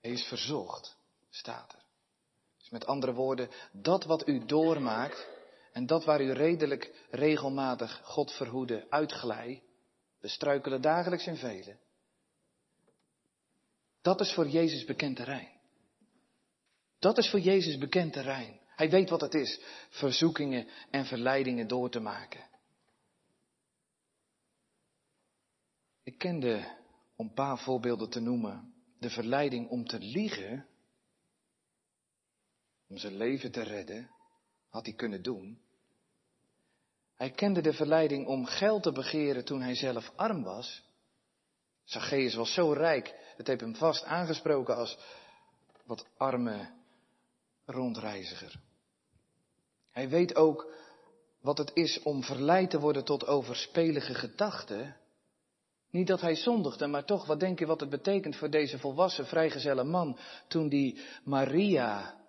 Hij 0.00 0.10
is 0.10 0.24
verzocht, 0.24 0.96
staat 1.30 1.72
er. 1.72 1.89
Met 2.70 2.86
andere 2.86 3.12
woorden, 3.12 3.50
dat 3.72 4.04
wat 4.04 4.28
u 4.28 4.44
doormaakt 4.44 5.28
en 5.72 5.86
dat 5.86 6.04
waar 6.04 6.20
u 6.20 6.32
redelijk 6.32 7.06
regelmatig 7.10 8.00
God 8.04 8.32
verhoede 8.32 8.86
uitglij, 8.90 9.62
we 10.20 10.28
struikelen 10.28 10.80
dagelijks 10.80 11.26
in 11.26 11.36
velen. 11.36 11.78
Dat 14.00 14.20
is 14.20 14.32
voor 14.32 14.48
Jezus 14.48 14.84
bekend 14.84 15.16
terrein. 15.16 15.58
Dat 16.98 17.18
is 17.18 17.30
voor 17.30 17.40
Jezus 17.40 17.78
bekend 17.78 18.12
terrein. 18.12 18.60
Hij 18.66 18.90
weet 18.90 19.10
wat 19.10 19.20
het 19.20 19.34
is, 19.34 19.60
verzoekingen 19.88 20.68
en 20.90 21.04
verleidingen 21.04 21.68
door 21.68 21.90
te 21.90 22.00
maken. 22.00 22.48
Ik 26.02 26.18
kende, 26.18 26.76
om 27.16 27.26
een 27.26 27.34
paar 27.34 27.58
voorbeelden 27.58 28.10
te 28.10 28.20
noemen, 28.20 28.74
de 28.98 29.10
verleiding 29.10 29.68
om 29.68 29.84
te 29.86 29.98
liegen, 29.98 30.66
om 32.90 32.96
zijn 32.98 33.16
leven 33.16 33.50
te 33.50 33.62
redden, 33.62 34.10
had 34.68 34.84
hij 34.84 34.94
kunnen 34.94 35.22
doen. 35.22 35.60
Hij 37.16 37.30
kende 37.30 37.60
de 37.60 37.72
verleiding 37.72 38.26
om 38.26 38.44
geld 38.44 38.82
te 38.82 38.92
begeren 38.92 39.44
toen 39.44 39.60
hij 39.60 39.74
zelf 39.74 40.12
arm 40.16 40.42
was. 40.42 40.82
Zacchaeus 41.84 42.34
was 42.34 42.52
zo 42.52 42.72
rijk, 42.72 43.14
het 43.36 43.46
heeft 43.46 43.60
hem 43.60 43.74
vast 43.74 44.04
aangesproken 44.04 44.76
als 44.76 44.98
wat 45.84 46.06
arme 46.16 46.70
rondreiziger. 47.64 48.60
Hij 49.90 50.08
weet 50.08 50.34
ook 50.36 50.72
wat 51.40 51.58
het 51.58 51.70
is 51.74 52.02
om 52.02 52.22
verleid 52.22 52.70
te 52.70 52.80
worden 52.80 53.04
tot 53.04 53.26
overspelige 53.26 54.14
gedachten 54.14 54.96
Niet 55.90 56.06
dat 56.06 56.20
hij 56.20 56.34
zondigde, 56.34 56.86
maar 56.86 57.04
toch, 57.04 57.26
wat 57.26 57.40
denk 57.40 57.58
je 57.58 57.66
wat 57.66 57.80
het 57.80 57.90
betekent 57.90 58.36
voor 58.36 58.50
deze 58.50 58.78
volwassen 58.78 59.26
vrijgezelle 59.26 59.84
man 59.84 60.18
toen 60.48 60.68
die 60.68 61.00
Maria 61.24 62.19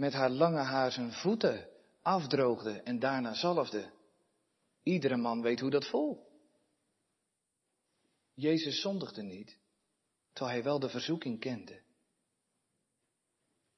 met 0.00 0.12
haar 0.12 0.30
lange 0.30 0.58
haar 0.58 0.92
zijn 0.92 1.12
voeten 1.12 1.68
afdroogde 2.02 2.82
en 2.82 2.98
daarna 2.98 3.34
zalfde? 3.34 3.90
Iedere 4.82 5.16
man 5.16 5.42
weet 5.42 5.60
hoe 5.60 5.70
dat 5.70 5.86
voelt. 5.86 6.18
Jezus 8.34 8.80
zondigde 8.80 9.22
niet, 9.22 9.58
terwijl 10.32 10.56
hij 10.56 10.64
wel 10.64 10.78
de 10.78 10.88
verzoeking 10.88 11.40
kende. 11.40 11.80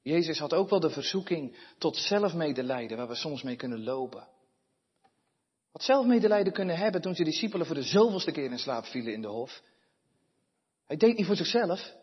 Jezus 0.02 0.38
had 0.38 0.52
ook 0.52 0.70
wel 0.70 0.80
de 0.80 0.90
verzoeking 0.90 1.56
tot 1.78 1.96
zelfmedelijden, 1.96 2.96
waar 2.96 3.08
we 3.08 3.14
soms 3.14 3.42
mee 3.42 3.56
kunnen 3.56 3.84
lopen. 3.84 4.28
Wat 5.72 5.82
zelfmedelijden 5.82 6.52
kunnen 6.52 6.76
hebben 6.76 7.00
toen 7.00 7.14
zijn 7.14 7.28
discipelen 7.28 7.66
voor 7.66 7.74
de 7.74 7.82
zoveelste 7.82 8.30
keer 8.32 8.50
in 8.50 8.58
slaap 8.58 8.84
vielen 8.84 9.12
in 9.12 9.22
de 9.22 9.28
hof. 9.28 9.62
Hij 10.86 10.96
deed 10.96 11.16
niet 11.16 11.26
voor 11.26 11.36
zichzelf. 11.36 12.00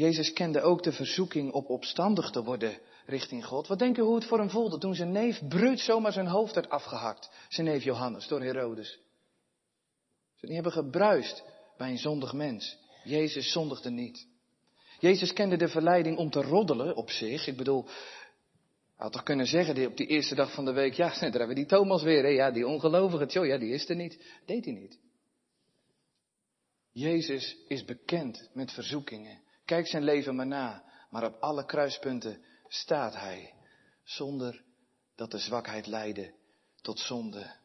Jezus 0.00 0.32
kende 0.32 0.60
ook 0.60 0.82
de 0.82 0.92
verzoeking 0.92 1.52
op 1.52 1.68
opstandig 1.68 2.30
te 2.30 2.42
worden 2.42 2.78
richting 3.06 3.46
God. 3.46 3.66
Wat 3.66 3.78
denk 3.78 3.96
je 3.96 4.02
hoe 4.02 4.14
het 4.14 4.24
voor 4.24 4.38
hem 4.38 4.50
voelde 4.50 4.78
toen 4.78 4.94
zijn 4.94 5.12
neef 5.12 5.48
Bruut 5.48 5.80
zomaar 5.80 6.12
zijn 6.12 6.26
hoofd 6.26 6.54
werd 6.54 6.68
afgehakt. 6.68 7.30
Zijn 7.48 7.66
neef 7.66 7.82
Johannes 7.82 8.26
door 8.26 8.42
Herodes. 8.42 8.98
Ze 10.34 10.52
hebben 10.52 10.72
gebruist 10.72 11.44
bij 11.76 11.90
een 11.90 11.98
zondig 11.98 12.32
mens. 12.32 12.78
Jezus 13.04 13.52
zondigde 13.52 13.90
niet. 13.90 14.26
Jezus 14.98 15.32
kende 15.32 15.56
de 15.56 15.68
verleiding 15.68 16.18
om 16.18 16.30
te 16.30 16.42
roddelen 16.42 16.96
op 16.96 17.10
zich. 17.10 17.46
Ik 17.46 17.56
bedoel, 17.56 17.84
hij 17.84 17.94
had 18.96 19.12
toch 19.12 19.22
kunnen 19.22 19.46
zeggen 19.46 19.86
op 19.86 19.96
die 19.96 20.06
eerste 20.06 20.34
dag 20.34 20.54
van 20.54 20.64
de 20.64 20.72
week, 20.72 20.94
ja, 20.94 21.08
daar 21.20 21.20
hebben 21.20 21.48
we 21.48 21.54
die 21.54 21.66
Thomas 21.66 22.02
weer, 22.02 22.22
hè? 22.22 22.28
ja, 22.28 22.50
die 22.50 22.66
ongelovige, 22.66 23.26
tjo, 23.26 23.44
ja, 23.44 23.58
die 23.58 23.72
is 23.72 23.88
er 23.88 23.96
niet. 23.96 24.24
Deed 24.46 24.64
hij 24.64 24.74
niet. 24.74 24.98
Jezus 26.92 27.56
is 27.68 27.84
bekend 27.84 28.50
met 28.52 28.72
verzoekingen. 28.72 29.48
Kijk 29.70 29.86
zijn 29.86 30.04
leven 30.04 30.34
maar 30.34 30.46
na, 30.46 30.84
maar 31.10 31.24
op 31.24 31.40
alle 31.40 31.64
kruispunten 31.64 32.44
staat 32.68 33.14
hij, 33.14 33.54
zonder 34.04 34.64
dat 35.14 35.30
de 35.30 35.38
zwakheid 35.38 35.86
leidde 35.86 36.34
tot 36.82 36.98
zonde. 36.98 37.56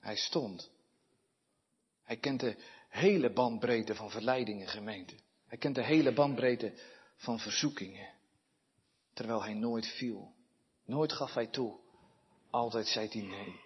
Hij 0.00 0.16
stond. 0.16 0.70
Hij 2.02 2.16
kent 2.16 2.40
de 2.40 2.56
hele 2.88 3.32
bandbreedte 3.32 3.94
van 3.94 4.10
verleidingen, 4.10 4.68
gemeente. 4.68 5.14
Hij 5.46 5.58
kent 5.58 5.74
de 5.74 5.84
hele 5.84 6.12
bandbreedte 6.12 6.72
van 7.16 7.38
verzoekingen. 7.38 8.14
Terwijl 9.12 9.42
hij 9.42 9.54
nooit 9.54 9.86
viel. 9.86 10.34
Nooit 10.84 11.12
gaf 11.12 11.34
hij 11.34 11.46
toe. 11.46 11.78
Altijd 12.50 12.86
zei 12.86 13.08
hij 13.08 13.22
nee. 13.22 13.60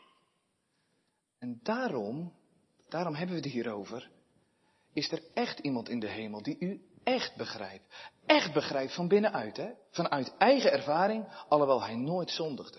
En 1.38 1.60
daarom, 1.62 2.32
daarom 2.88 3.14
hebben 3.14 3.36
we 3.36 3.42
het 3.42 3.52
hierover, 3.52 4.10
is 4.92 5.12
er 5.12 5.22
echt 5.34 5.58
iemand 5.58 5.88
in 5.88 6.00
de 6.00 6.08
hemel 6.08 6.42
die 6.42 6.56
u 6.58 6.90
echt 7.04 7.36
begrijpt. 7.36 7.84
Echt 8.26 8.52
begrijpt 8.52 8.94
van 8.94 9.08
binnenuit, 9.08 9.56
hè? 9.56 9.70
Vanuit 9.90 10.34
eigen 10.38 10.72
ervaring, 10.72 11.28
alhoewel 11.48 11.82
hij 11.82 11.96
nooit 11.96 12.30
zondigde. 12.30 12.78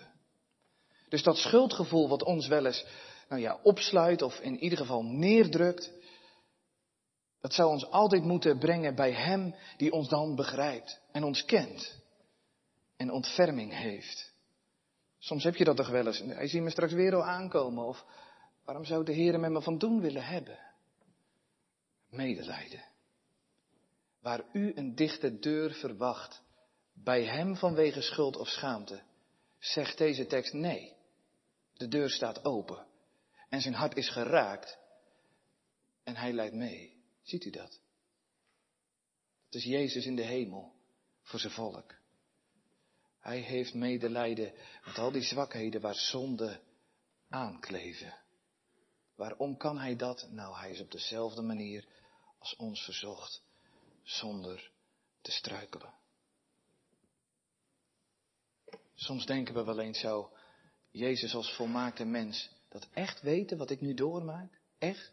Dus 1.08 1.22
dat 1.22 1.36
schuldgevoel 1.36 2.08
wat 2.08 2.22
ons 2.22 2.46
wel 2.46 2.66
eens, 2.66 2.86
nou 3.28 3.40
ja, 3.40 3.58
opsluit 3.62 4.22
of 4.22 4.38
in 4.38 4.58
ieder 4.58 4.78
geval 4.78 5.02
neerdrukt, 5.02 5.92
dat 7.40 7.52
zou 7.52 7.70
ons 7.70 7.90
altijd 7.90 8.24
moeten 8.24 8.58
brengen 8.58 8.94
bij 8.94 9.12
Hem 9.12 9.54
die 9.76 9.92
ons 9.92 10.08
dan 10.08 10.34
begrijpt 10.34 11.00
en 11.12 11.24
ons 11.24 11.44
kent 11.44 12.02
en 12.96 13.10
ontferming 13.10 13.72
heeft. 13.76 14.32
Soms 15.18 15.44
heb 15.44 15.56
je 15.56 15.64
dat 15.64 15.76
toch 15.76 15.88
wel 15.88 16.06
eens. 16.06 16.18
Hij 16.18 16.48
ziet 16.48 16.62
me 16.62 16.70
straks 16.70 16.92
weer 16.92 17.14
al 17.14 17.24
aankomen. 17.24 17.84
Of 17.84 18.04
waarom 18.64 18.84
zou 18.84 19.04
de 19.04 19.12
Heer 19.12 19.40
met 19.40 19.50
me 19.50 19.62
van 19.62 19.78
doen 19.78 20.00
willen 20.00 20.24
hebben? 20.24 20.58
Medelijden. 22.10 22.84
Waar 24.24 24.44
u 24.52 24.72
een 24.74 24.94
dichte 24.94 25.38
deur 25.38 25.72
verwacht, 25.72 26.42
bij 26.92 27.24
hem 27.24 27.56
vanwege 27.56 28.02
schuld 28.02 28.36
of 28.36 28.48
schaamte, 28.48 29.02
zegt 29.58 29.98
deze 29.98 30.26
tekst 30.26 30.52
nee. 30.52 30.96
De 31.72 31.88
deur 31.88 32.10
staat 32.10 32.44
open 32.44 32.86
en 33.48 33.60
zijn 33.60 33.74
hart 33.74 33.96
is 33.96 34.10
geraakt 34.10 34.78
en 36.04 36.16
hij 36.16 36.32
leidt 36.32 36.54
mee. 36.54 36.96
Ziet 37.22 37.44
u 37.44 37.50
dat? 37.50 37.80
Het 39.44 39.54
is 39.54 39.64
Jezus 39.64 40.06
in 40.06 40.16
de 40.16 40.24
hemel 40.24 40.72
voor 41.22 41.40
zijn 41.40 41.52
volk. 41.52 41.94
Hij 43.20 43.38
heeft 43.38 43.74
medelijden 43.74 44.52
met 44.84 44.98
al 44.98 45.10
die 45.10 45.22
zwakheden 45.22 45.80
waar 45.80 45.94
zonde 45.94 46.60
aankleven. 47.28 48.14
Waarom 49.14 49.56
kan 49.56 49.78
hij 49.78 49.96
dat? 49.96 50.28
Nou, 50.30 50.56
hij 50.56 50.70
is 50.70 50.80
op 50.80 50.90
dezelfde 50.90 51.42
manier 51.42 51.88
als 52.38 52.56
ons 52.56 52.84
verzocht, 52.84 53.42
zonder 54.04 54.70
te 55.20 55.30
struikelen. 55.30 55.92
Soms 58.94 59.26
denken 59.26 59.54
we 59.54 59.64
wel 59.64 59.80
eens 59.80 60.00
zo, 60.00 60.32
Jezus 60.90 61.34
als 61.34 61.54
volmaakte 61.54 62.04
mens, 62.04 62.50
dat 62.68 62.88
echt 62.92 63.20
weten 63.20 63.58
wat 63.58 63.70
ik 63.70 63.80
nu 63.80 63.94
doormaak? 63.94 64.60
Echt? 64.78 65.12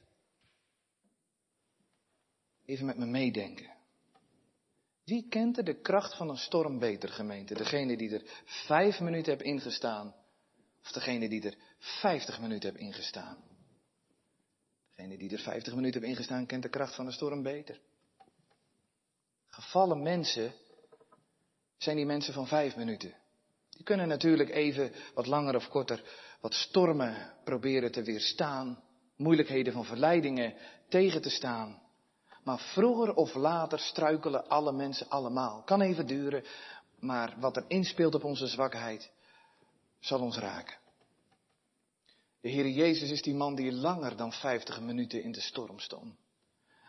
Even 2.65 2.85
met 2.85 2.97
me 2.97 3.05
meedenken. 3.05 3.79
Wie 5.03 5.27
kent 5.29 5.57
er 5.57 5.63
de 5.63 5.81
kracht 5.81 6.15
van 6.15 6.29
een 6.29 6.37
storm 6.37 6.79
beter, 6.79 7.09
gemeente? 7.09 7.53
Degene 7.53 7.97
die 7.97 8.13
er 8.13 8.43
vijf 8.45 8.99
minuten 8.99 9.31
heeft 9.31 9.45
ingestaan, 9.45 10.15
of 10.83 10.91
degene 10.91 11.29
die 11.29 11.41
er 11.41 11.57
vijftig 11.77 12.39
minuten 12.39 12.69
heeft 12.69 12.83
ingestaan? 12.83 13.43
Degene 14.95 15.17
die 15.17 15.31
er 15.31 15.39
vijftig 15.39 15.75
minuten 15.75 16.01
heeft 16.01 16.13
ingestaan, 16.13 16.45
kent 16.45 16.63
de 16.63 16.69
kracht 16.69 16.95
van 16.95 17.05
een 17.05 17.13
storm 17.13 17.43
beter. 17.43 17.81
Gevallen 19.51 20.01
mensen 20.01 20.53
zijn 21.77 21.95
die 21.95 22.05
mensen 22.05 22.33
van 22.33 22.47
vijf 22.47 22.75
minuten. 22.75 23.15
Die 23.69 23.83
kunnen 23.83 24.07
natuurlijk 24.07 24.49
even 24.49 24.91
wat 25.13 25.27
langer 25.27 25.55
of 25.55 25.67
korter 25.69 26.03
wat 26.41 26.53
stormen 26.53 27.33
proberen 27.43 27.91
te 27.91 28.03
weerstaan, 28.03 28.83
moeilijkheden 29.15 29.73
van 29.73 29.85
verleidingen 29.85 30.53
tegen 30.89 31.21
te 31.21 31.29
staan. 31.29 31.81
Maar 32.43 32.59
vroeger 32.59 33.13
of 33.13 33.33
later 33.33 33.79
struikelen 33.79 34.47
alle 34.47 34.71
mensen 34.71 35.09
allemaal. 35.09 35.63
Kan 35.63 35.81
even 35.81 36.07
duren, 36.07 36.43
maar 36.99 37.35
wat 37.39 37.57
er 37.57 37.65
inspeelt 37.67 38.15
op 38.15 38.23
onze 38.23 38.47
zwakheid 38.47 39.11
zal 39.99 40.19
ons 40.19 40.37
raken. 40.37 40.77
De 42.41 42.49
Heer 42.49 42.67
Jezus 42.67 43.11
is 43.11 43.21
die 43.21 43.35
man 43.35 43.55
die 43.55 43.71
langer 43.71 44.17
dan 44.17 44.33
50 44.33 44.81
minuten 44.81 45.23
in 45.23 45.31
de 45.31 45.41
storm 45.41 45.79
stond. 45.79 46.15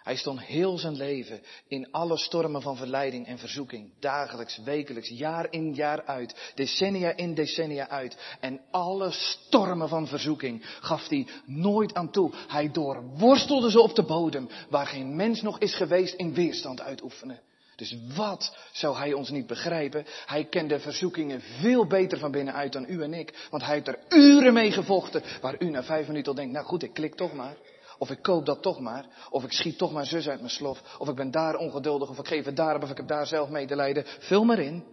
Hij 0.02 0.16
stond 0.16 0.40
heel 0.40 0.78
zijn 0.78 0.96
leven 0.96 1.40
in 1.68 1.90
alle 1.90 2.18
stormen 2.18 2.62
van 2.62 2.76
verleiding 2.76 3.26
en 3.26 3.38
verzoeking. 3.38 3.90
Dagelijks, 4.00 4.58
wekelijks, 4.64 5.08
jaar 5.08 5.46
in, 5.50 5.74
jaar 5.74 6.04
uit. 6.04 6.52
Decennia 6.54 7.16
in, 7.16 7.34
decennia 7.34 7.88
uit. 7.88 8.16
En 8.40 8.60
alle 8.70 9.10
stormen 9.10 9.88
van 9.88 10.06
verzoeking 10.06 10.64
gaf 10.80 11.08
hij 11.08 11.26
nooit 11.46 11.94
aan 11.94 12.10
toe. 12.10 12.32
Hij 12.48 12.70
doorworstelde 12.70 13.70
ze 13.70 13.80
op 13.80 13.94
de 13.94 14.02
bodem, 14.04 14.48
waar 14.68 14.86
geen 14.86 15.16
mens 15.16 15.42
nog 15.42 15.58
is 15.58 15.74
geweest 15.74 16.14
in 16.14 16.34
weerstand 16.34 16.80
uitoefenen. 16.80 17.40
Dus 17.76 17.96
wat 18.16 18.56
zou 18.72 18.96
hij 18.96 19.12
ons 19.12 19.30
niet 19.30 19.46
begrijpen? 19.46 20.04
Hij 20.26 20.44
kende 20.44 20.80
verzoekingen 20.80 21.40
veel 21.40 21.86
beter 21.86 22.18
van 22.18 22.30
binnenuit 22.30 22.72
dan 22.72 22.86
u 22.88 23.02
en 23.02 23.14
ik. 23.14 23.46
Want 23.50 23.64
hij 23.64 23.74
heeft 23.74 23.88
er 23.88 23.98
uren 24.08 24.52
mee 24.52 24.72
gevochten, 24.72 25.22
waar 25.40 25.54
u 25.58 25.70
na 25.70 25.82
vijf 25.82 26.06
minuten 26.06 26.28
al 26.28 26.38
denkt, 26.38 26.52
nou 26.52 26.66
goed, 26.66 26.82
ik 26.82 26.92
klik 26.92 27.14
toch 27.14 27.32
maar. 27.32 27.56
Of 28.02 28.10
ik 28.10 28.22
koop 28.22 28.46
dat 28.46 28.62
toch 28.62 28.80
maar. 28.80 29.06
Of 29.30 29.44
ik 29.44 29.52
schiet 29.52 29.78
toch 29.78 29.92
maar 29.92 30.06
zus 30.06 30.28
uit 30.28 30.38
mijn 30.38 30.50
slof. 30.50 30.96
Of 30.98 31.08
ik 31.08 31.14
ben 31.14 31.30
daar 31.30 31.56
ongeduldig. 31.56 32.08
Of 32.08 32.18
ik 32.18 32.26
geef 32.26 32.44
het 32.44 32.56
daar 32.56 32.82
of 32.82 32.90
ik 32.90 32.96
heb 32.96 33.08
daar 33.08 33.26
zelf 33.26 33.48
medelijden. 33.48 34.04
Vul 34.06 34.44
maar 34.44 34.58
in. 34.58 34.84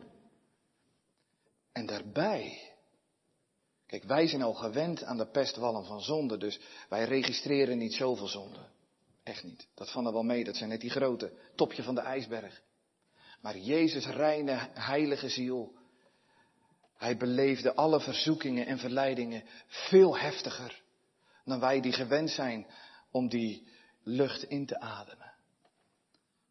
En 1.72 1.86
daarbij. 1.86 2.74
Kijk, 3.88 4.03
wij 4.03 4.28
zijn 4.28 4.41
al 4.41 4.53
gewend 4.53 5.03
aan 5.03 5.18
de 5.18 5.28
pestwallen 5.28 5.86
van 5.86 6.01
zonde. 6.01 6.38
Dus 6.38 6.60
wij 6.89 7.03
registreren 7.03 7.78
niet 7.78 7.93
zoveel 7.93 8.28
zonde. 8.28 8.60
Echt 9.24 9.43
niet. 9.43 9.68
Dat 9.76 9.91
van 9.91 10.05
er 10.05 10.14
wel 10.14 10.24
mee. 10.24 10.43
Dat 10.43 10.55
zijn 10.55 10.70
net 10.70 10.82
die 10.82 10.89
grote 10.89 11.32
topje 11.55 11.84
van 11.84 11.95
de 11.95 12.01
ijsberg. 12.01 12.62
Maar 13.41 13.57
Jezus 13.57 14.05
reine, 14.05 14.70
heilige 14.74 15.30
ziel. 15.30 15.72
Hij 16.97 17.18
beleefde 17.18 17.76
alle 17.76 17.99
verzoekingen 17.99 18.66
en 18.66 18.80
verleidingen 18.80 19.43
veel 19.68 20.18
heftiger 20.18 20.82
dan 21.49 21.60
wij 21.60 21.82
die 21.82 21.93
gewend 21.93 22.30
zijn 22.30 22.66
om 23.12 23.30
die 23.30 23.68
lucht 24.03 24.43
in 24.43 24.66
te 24.66 24.80
ademen. 24.80 25.34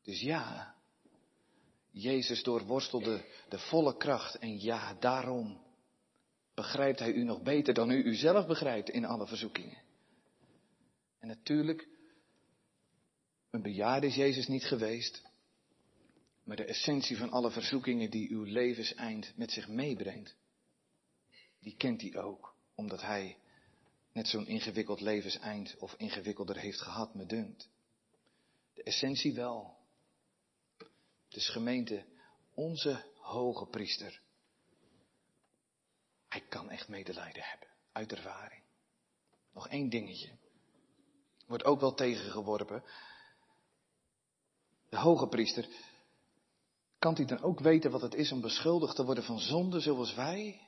Dus 0.02 0.20
ja, 0.20 0.74
Jezus 1.90 2.42
doorworstelde 2.42 3.24
de 3.48 3.58
volle 3.58 3.96
kracht 3.96 4.34
en 4.38 4.60
ja, 4.60 4.94
daarom 4.94 5.60
begrijpt 6.54 6.98
Hij 6.98 7.12
u 7.12 7.24
nog 7.24 7.42
beter 7.42 7.74
dan 7.74 7.90
u 7.90 8.04
uzelf 8.04 8.46
begrijpt 8.46 8.88
in 8.88 9.04
alle 9.04 9.26
verzoekingen. 9.26 9.78
En 11.18 11.28
natuurlijk, 11.28 11.88
een 13.50 13.62
bejaarde 13.62 14.06
is 14.06 14.14
Jezus 14.14 14.46
niet 14.46 14.64
geweest, 14.64 15.22
maar 16.44 16.56
de 16.56 16.64
essentie 16.64 17.16
van 17.16 17.30
alle 17.30 17.50
verzoekingen 17.50 18.10
die 18.10 18.30
uw 18.30 18.42
levenseind 18.42 19.32
met 19.36 19.50
zich 19.50 19.68
meebrengt, 19.68 20.36
die 21.60 21.76
kent 21.76 22.00
hij 22.00 22.16
ook, 22.16 22.54
omdat 22.74 23.00
hij 23.00 23.36
net 24.18 24.28
zo'n 24.28 24.46
ingewikkeld 24.46 25.00
levenseind 25.00 25.76
of 25.78 25.94
ingewikkelder 25.96 26.56
heeft 26.56 26.80
gehad, 26.80 27.14
me 27.14 27.26
dunkt. 27.26 27.68
De 28.74 28.82
essentie 28.82 29.34
wel. 29.34 29.76
Dus 31.28 31.48
gemeente, 31.48 32.04
onze 32.54 33.04
hoge 33.14 33.66
priester. 33.66 34.20
Hij 36.28 36.40
kan 36.40 36.70
echt 36.70 36.88
medelijden 36.88 37.42
hebben, 37.42 37.68
uit 37.92 38.12
ervaring. 38.12 38.62
Nog 39.52 39.68
één 39.68 39.88
dingetje. 39.88 40.30
Wordt 41.46 41.64
ook 41.64 41.80
wel 41.80 41.94
tegengeworpen. 41.94 42.84
De 44.88 44.96
hoge 44.96 45.28
priester, 45.28 45.68
kan 46.98 47.14
hij 47.14 47.24
dan 47.24 47.42
ook 47.42 47.60
weten 47.60 47.90
wat 47.90 48.02
het 48.02 48.14
is 48.14 48.32
om 48.32 48.40
beschuldigd 48.40 48.96
te 48.96 49.04
worden 49.04 49.24
van 49.24 49.38
zonde 49.38 49.80
zoals 49.80 50.14
wij? 50.14 50.60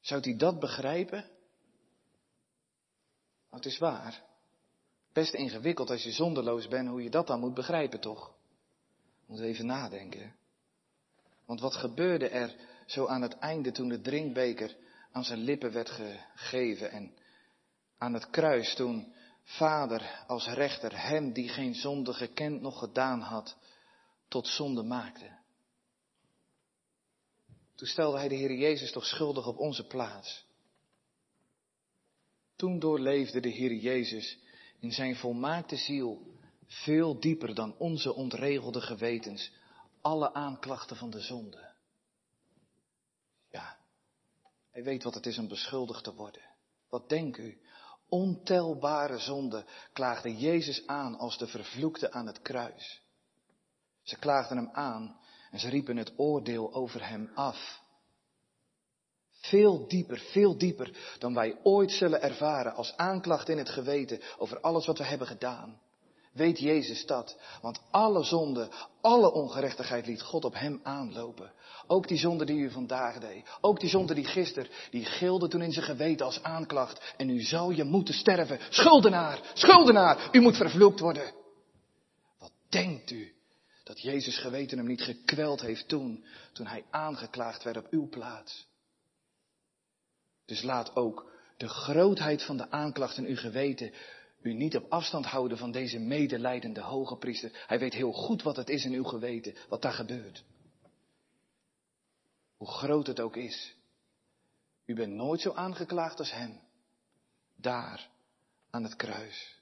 Zou 0.00 0.20
hij 0.20 0.36
dat 0.36 0.60
begrijpen? 0.60 1.30
Het 3.52 3.66
is 3.66 3.78
waar. 3.78 4.22
Best 5.12 5.34
ingewikkeld 5.34 5.90
als 5.90 6.02
je 6.02 6.12
zonderloos 6.12 6.68
bent, 6.68 6.88
hoe 6.88 7.02
je 7.02 7.10
dat 7.10 7.26
dan 7.26 7.40
moet 7.40 7.54
begrijpen, 7.54 8.00
toch? 8.00 8.34
Moet 9.26 9.40
even 9.40 9.66
nadenken. 9.66 10.34
Want 11.44 11.60
wat 11.60 11.74
gebeurde 11.74 12.28
er 12.28 12.54
zo 12.86 13.06
aan 13.06 13.22
het 13.22 13.38
einde 13.38 13.72
toen 13.72 13.88
de 13.88 14.00
drinkbeker 14.00 14.76
aan 15.12 15.24
zijn 15.24 15.38
lippen 15.38 15.72
werd 15.72 15.90
gegeven 15.90 16.90
en 16.90 17.14
aan 17.98 18.14
het 18.14 18.30
kruis 18.30 18.74
toen 18.74 19.14
Vader 19.42 20.24
als 20.26 20.46
rechter 20.46 21.06
hem 21.06 21.32
die 21.32 21.48
geen 21.48 21.74
zonde 21.74 22.12
gekend 22.12 22.60
nog 22.60 22.78
gedaan 22.78 23.20
had, 23.20 23.56
tot 24.28 24.46
zonde 24.48 24.82
maakte. 24.82 25.38
Toen 27.74 27.88
stelde 27.88 28.18
hij 28.18 28.28
de 28.28 28.34
Heer 28.34 28.54
Jezus 28.54 28.92
toch 28.92 29.06
schuldig 29.06 29.46
op 29.46 29.58
onze 29.58 29.86
plaats. 29.86 30.44
Toen 32.62 32.78
doorleefde 32.78 33.40
de 33.40 33.48
Heer 33.48 33.74
Jezus 33.74 34.38
in 34.80 34.92
zijn 34.92 35.16
volmaakte 35.16 35.76
ziel 35.76 36.26
veel 36.66 37.20
dieper 37.20 37.54
dan 37.54 37.74
onze 37.78 38.14
ontregelde 38.14 38.80
gewetens 38.80 39.52
alle 40.00 40.34
aanklachten 40.34 40.96
van 40.96 41.10
de 41.10 41.20
zonde. 41.20 41.72
Ja, 43.50 43.76
hij 44.70 44.82
weet 44.82 45.02
wat 45.02 45.14
het 45.14 45.26
is 45.26 45.38
om 45.38 45.48
beschuldigd 45.48 46.04
te 46.04 46.14
worden. 46.14 46.42
Wat 46.88 47.08
denkt 47.08 47.38
u? 47.38 47.60
Ontelbare 48.08 49.18
zonden 49.18 49.64
klaagde 49.92 50.36
Jezus 50.36 50.86
aan 50.86 51.18
als 51.18 51.38
de 51.38 51.46
vervloekte 51.46 52.12
aan 52.12 52.26
het 52.26 52.42
kruis. 52.42 53.02
Ze 54.02 54.18
klaagden 54.18 54.56
hem 54.56 54.70
aan 54.72 55.20
en 55.50 55.60
ze 55.60 55.68
riepen 55.68 55.96
het 55.96 56.12
oordeel 56.16 56.74
over 56.74 57.08
hem 57.08 57.30
af. 57.34 57.81
Veel 59.42 59.88
dieper, 59.88 60.18
veel 60.18 60.58
dieper 60.58 61.16
dan 61.18 61.34
wij 61.34 61.58
ooit 61.62 61.90
zullen 61.90 62.22
ervaren 62.22 62.74
als 62.74 62.96
aanklacht 62.96 63.48
in 63.48 63.58
het 63.58 63.68
geweten 63.68 64.20
over 64.38 64.60
alles 64.60 64.86
wat 64.86 64.98
we 64.98 65.04
hebben 65.04 65.26
gedaan. 65.26 65.80
Weet 66.32 66.58
Jezus 66.58 67.06
dat? 67.06 67.36
Want 67.60 67.80
alle 67.90 68.24
zonde, 68.24 68.68
alle 69.00 69.32
ongerechtigheid 69.32 70.06
liet 70.06 70.22
God 70.22 70.44
op 70.44 70.54
hem 70.54 70.80
aanlopen. 70.82 71.52
Ook 71.86 72.08
die 72.08 72.18
zonde 72.18 72.44
die 72.44 72.56
u 72.56 72.70
vandaag 72.70 73.18
deed. 73.18 73.48
Ook 73.60 73.80
die 73.80 73.88
zonde 73.88 74.14
die 74.14 74.24
gisteren, 74.24 74.70
die 74.90 75.04
gilde 75.04 75.48
toen 75.48 75.62
in 75.62 75.72
zijn 75.72 75.84
geweten 75.84 76.26
als 76.26 76.42
aanklacht. 76.42 77.14
En 77.16 77.28
u 77.28 77.40
zou 77.40 77.74
je 77.74 77.84
moeten 77.84 78.14
sterven. 78.14 78.58
Schuldenaar, 78.70 79.40
schuldenaar, 79.54 80.28
u 80.32 80.40
moet 80.40 80.56
vervloekt 80.56 81.00
worden. 81.00 81.32
Wat 82.38 82.52
denkt 82.68 83.10
u 83.10 83.32
dat 83.84 84.00
Jezus 84.00 84.38
geweten 84.38 84.78
hem 84.78 84.86
niet 84.86 85.02
gekweld 85.02 85.60
heeft 85.60 85.88
toen, 85.88 86.24
toen 86.52 86.66
hij 86.66 86.84
aangeklaagd 86.90 87.62
werd 87.62 87.76
op 87.76 87.86
uw 87.90 88.08
plaats? 88.08 88.70
Dus 90.52 90.62
laat 90.62 90.96
ook 90.96 91.32
de 91.56 91.68
grootheid 91.68 92.42
van 92.42 92.56
de 92.56 92.70
aanklacht 92.70 93.16
in 93.16 93.26
uw 93.26 93.36
geweten 93.36 93.92
u 94.42 94.52
niet 94.52 94.76
op 94.76 94.90
afstand 94.90 95.26
houden 95.26 95.58
van 95.58 95.70
deze 95.70 95.98
medelijdende 95.98 96.80
hoge 96.80 97.16
priester. 97.16 97.64
Hij 97.66 97.78
weet 97.78 97.94
heel 97.94 98.12
goed 98.12 98.42
wat 98.42 98.56
het 98.56 98.68
is 98.68 98.84
in 98.84 98.92
uw 98.92 99.04
geweten, 99.04 99.54
wat 99.68 99.82
daar 99.82 99.92
gebeurt. 99.92 100.44
Hoe 102.56 102.68
groot 102.68 103.06
het 103.06 103.20
ook 103.20 103.36
is. 103.36 103.74
U 104.84 104.94
bent 104.94 105.12
nooit 105.12 105.40
zo 105.40 105.52
aangeklaagd 105.52 106.18
als 106.18 106.32
hem. 106.32 106.60
Daar, 107.56 108.08
aan 108.70 108.82
het 108.82 108.96
kruis. 108.96 109.60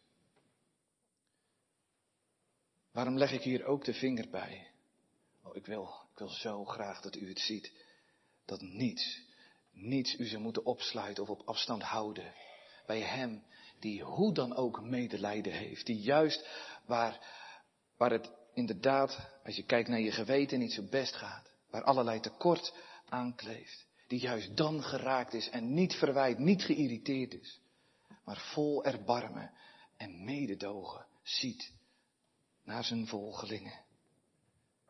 Waarom 2.93 3.18
leg 3.18 3.32
ik 3.32 3.43
hier 3.43 3.64
ook 3.64 3.84
de 3.84 3.95
vinger 3.95 4.30
bij? 4.30 4.70
Oh, 5.43 5.57
ik 5.57 5.66
wil, 5.66 5.95
ik 6.12 6.18
wil 6.18 6.28
zo 6.28 6.64
graag 6.64 7.01
dat 7.01 7.16
u 7.16 7.28
het 7.28 7.41
ziet. 7.41 7.72
Dat 8.45 8.61
niets, 8.61 9.28
niets 9.73 10.18
u 10.18 10.27
zou 10.27 10.43
moeten 10.43 10.64
opsluiten 10.64 11.23
of 11.23 11.29
op 11.29 11.43
afstand 11.45 11.83
houden. 11.83 12.35
Bij 12.87 13.01
hem 13.01 13.43
die 13.79 14.03
hoe 14.03 14.35
dan 14.35 14.55
ook 14.57 14.83
medelijden 14.83 15.53
heeft. 15.53 15.87
Die 15.87 16.01
juist 16.01 16.49
waar, 16.87 17.27
waar 17.97 18.11
het 18.11 18.33
inderdaad, 18.55 19.31
als 19.45 19.57
je 19.57 19.64
kijkt 19.64 19.89
naar 19.89 20.01
je 20.01 20.12
geweten, 20.12 20.59
niet 20.59 20.73
zo 20.73 20.83
best 20.83 21.14
gaat. 21.14 21.51
Waar 21.71 21.83
allerlei 21.83 22.21
tekort 22.21 22.75
aankleeft. 23.09 23.87
Die 24.07 24.21
juist 24.21 24.57
dan 24.57 24.83
geraakt 24.83 25.35
is 25.35 25.51
en 25.51 25.75
niet 25.75 25.95
verwijt, 25.95 26.39
niet 26.39 26.62
geïrriteerd 26.62 27.35
is. 27.35 27.61
Maar 28.25 28.51
vol 28.53 28.85
erbarmen 28.85 29.53
en 29.97 30.25
mededogen 30.25 31.07
ziet 31.23 31.73
naar 32.64 32.85
zijn 32.85 33.07
volgelingen. 33.07 33.81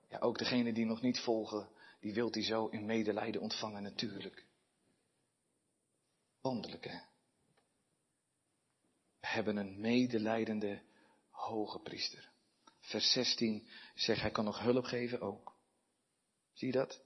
Ja, 0.08 0.18
ook 0.18 0.38
degene 0.38 0.72
die 0.72 0.84
nog 0.84 1.00
niet 1.00 1.20
volgen, 1.20 1.68
die 2.00 2.14
wilt 2.14 2.34
hij 2.34 2.44
zo 2.44 2.66
in 2.66 2.86
medelijden 2.86 3.40
ontvangen 3.40 3.82
natuurlijk. 3.82 4.44
Wonderlijk 6.40 6.84
hè. 6.84 6.98
We 9.20 9.26
hebben 9.26 9.56
een 9.56 9.80
medelijdende 9.80 10.82
hoge 11.30 11.78
priester. 11.78 12.30
Vers 12.80 13.12
16 13.12 13.68
zegt 13.94 14.20
hij 14.20 14.30
kan 14.30 14.44
nog 14.44 14.60
hulp 14.60 14.84
geven 14.84 15.20
ook. 15.20 15.54
Zie 16.52 16.66
je 16.66 16.72
dat? 16.72 17.02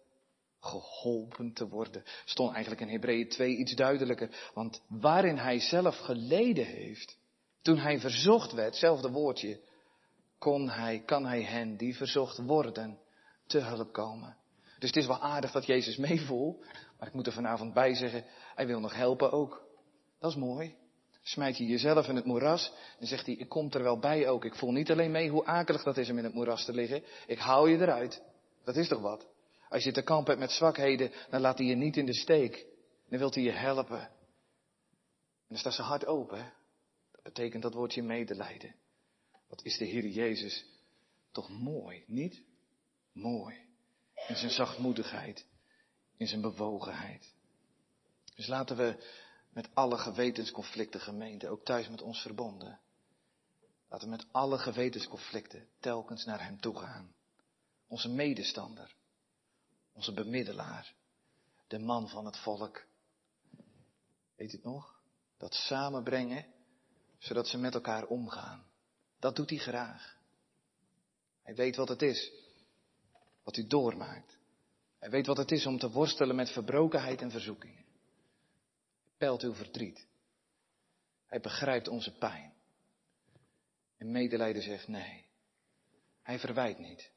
Geholpen 0.60 1.52
te 1.52 1.68
worden. 1.68 2.04
Stond 2.24 2.52
eigenlijk 2.52 2.80
in 2.82 2.88
Hebreeën 2.88 3.28
2 3.28 3.56
iets 3.56 3.74
duidelijker. 3.74 4.50
Want 4.54 4.82
waarin 4.88 5.36
hij 5.36 5.60
zelf 5.60 5.98
geleden 5.98 6.66
heeft, 6.66 7.18
toen 7.62 7.78
hij 7.78 8.00
verzocht 8.00 8.52
werd, 8.52 8.70
hetzelfde 8.70 9.10
woordje, 9.10 9.60
kon 10.38 10.68
hij, 10.68 11.02
kan 11.04 11.26
hij 11.26 11.42
hen 11.42 11.76
die 11.76 11.96
verzocht 11.96 12.38
worden 12.38 12.98
te 13.46 13.58
hulp 13.58 13.92
komen. 13.92 14.36
Dus 14.78 14.88
het 14.88 14.96
is 14.96 15.06
wel 15.06 15.20
aardig 15.20 15.52
dat 15.52 15.66
Jezus 15.66 15.96
meevoelt, 15.96 16.64
maar 17.04 17.12
ik 17.12 17.18
moet 17.18 17.28
er 17.28 17.42
vanavond 17.42 17.74
bij 17.74 17.94
zeggen, 17.94 18.24
hij 18.54 18.66
wil 18.66 18.80
nog 18.80 18.94
helpen 18.94 19.32
ook. 19.32 19.66
Dat 20.18 20.30
is 20.30 20.36
mooi. 20.36 20.76
Smijt 21.22 21.56
je 21.56 21.66
jezelf 21.66 22.08
in 22.08 22.16
het 22.16 22.24
moeras, 22.24 22.72
dan 22.98 23.06
zegt 23.06 23.26
hij, 23.26 23.34
ik 23.34 23.48
kom 23.48 23.70
er 23.70 23.82
wel 23.82 23.98
bij 23.98 24.28
ook. 24.28 24.44
Ik 24.44 24.54
voel 24.54 24.72
niet 24.72 24.90
alleen 24.90 25.10
mee 25.10 25.30
hoe 25.30 25.44
akelig 25.44 25.82
dat 25.82 25.96
is 25.96 26.10
om 26.10 26.18
in 26.18 26.24
het 26.24 26.34
moeras 26.34 26.64
te 26.64 26.72
liggen, 26.72 27.02
ik 27.26 27.38
hou 27.38 27.70
je 27.70 27.76
eruit. 27.76 28.22
Dat 28.64 28.76
is 28.76 28.88
toch 28.88 29.00
wat? 29.00 29.26
Als 29.68 29.84
je 29.84 29.92
te 29.92 30.02
kamp 30.02 30.26
hebt 30.26 30.38
met 30.38 30.50
zwakheden, 30.50 31.12
dan 31.30 31.40
laat 31.40 31.58
hij 31.58 31.66
je 31.66 31.74
niet 31.74 31.96
in 31.96 32.06
de 32.06 32.14
steek. 32.14 32.66
Dan 33.08 33.18
wil 33.18 33.30
hij 33.30 33.42
je 33.42 33.52
helpen. 33.52 34.00
En 34.00 34.10
dan 35.48 35.58
staat 35.58 35.74
zijn 35.74 35.86
hart 35.86 36.06
open. 36.06 36.52
Dat 37.12 37.22
betekent 37.22 37.62
dat 37.62 37.74
woordje 37.74 38.02
medelijden. 38.02 38.74
Wat 39.48 39.64
is 39.64 39.78
de 39.78 39.84
Heer 39.84 40.06
Jezus 40.06 40.66
toch 41.32 41.48
mooi, 41.48 42.04
niet? 42.06 42.42
Mooi. 43.12 43.56
In 44.28 44.36
zijn 44.36 44.50
zachtmoedigheid, 44.50 45.46
in 46.16 46.26
zijn 46.26 46.40
bewogenheid. 46.40 47.34
Dus 48.34 48.46
laten 48.46 48.76
we 48.76 49.04
met 49.50 49.68
alle 49.74 49.98
gewetensconflicten 49.98 51.00
gemeente, 51.00 51.48
ook 51.48 51.64
thuis 51.64 51.88
met 51.88 52.02
ons 52.02 52.20
verbonden. 52.20 52.80
Laten 53.88 54.08
we 54.08 54.16
met 54.16 54.26
alle 54.32 54.58
gewetensconflicten 54.58 55.68
telkens 55.80 56.24
naar 56.24 56.44
Hem 56.44 56.60
toe 56.60 56.78
gaan. 56.78 57.14
Onze 57.86 58.08
medestander, 58.08 58.94
onze 59.92 60.12
bemiddelaar, 60.12 60.94
de 61.66 61.78
man 61.78 62.08
van 62.08 62.24
het 62.24 62.38
volk. 62.38 62.84
Weet 64.36 64.52
het 64.52 64.62
nog? 64.62 65.00
Dat 65.36 65.54
samenbrengen, 65.54 66.46
zodat 67.18 67.48
ze 67.48 67.58
met 67.58 67.74
elkaar 67.74 68.06
omgaan. 68.06 68.66
Dat 69.18 69.36
doet 69.36 69.50
hij 69.50 69.58
graag. 69.58 70.16
Hij 71.42 71.54
weet 71.54 71.76
wat 71.76 71.88
het 71.88 72.02
is, 72.02 72.32
wat 73.42 73.56
u 73.56 73.66
doormaakt. 73.66 74.38
Hij 75.04 75.12
weet 75.12 75.26
wat 75.26 75.36
het 75.36 75.50
is 75.50 75.66
om 75.66 75.78
te 75.78 75.90
worstelen 75.90 76.36
met 76.36 76.50
verbrokenheid 76.50 77.20
en 77.20 77.30
verzoekingen 77.30 77.84
peilt 79.16 79.42
uw 79.42 79.54
verdriet. 79.54 80.06
Hij 81.26 81.40
begrijpt 81.40 81.88
onze 81.88 82.12
pijn. 82.18 82.52
En 83.96 84.10
medelijden 84.10 84.62
zegt 84.62 84.88
nee. 84.88 85.24
Hij 86.22 86.38
verwijt 86.38 86.78
niet. 86.78 87.10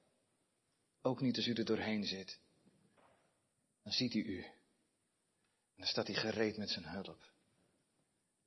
Ook 1.01 1.21
niet 1.21 1.35
als 1.35 1.47
u 1.47 1.53
er 1.53 1.65
doorheen 1.65 2.03
zit. 2.03 2.39
Dan 3.83 3.93
ziet 3.93 4.13
hij 4.13 4.21
u. 4.21 4.43
En 4.43 4.53
dan 5.75 5.87
staat 5.87 6.07
hij 6.07 6.15
gereed 6.15 6.57
met 6.57 6.69
zijn 6.69 6.85
hulp. 6.85 7.31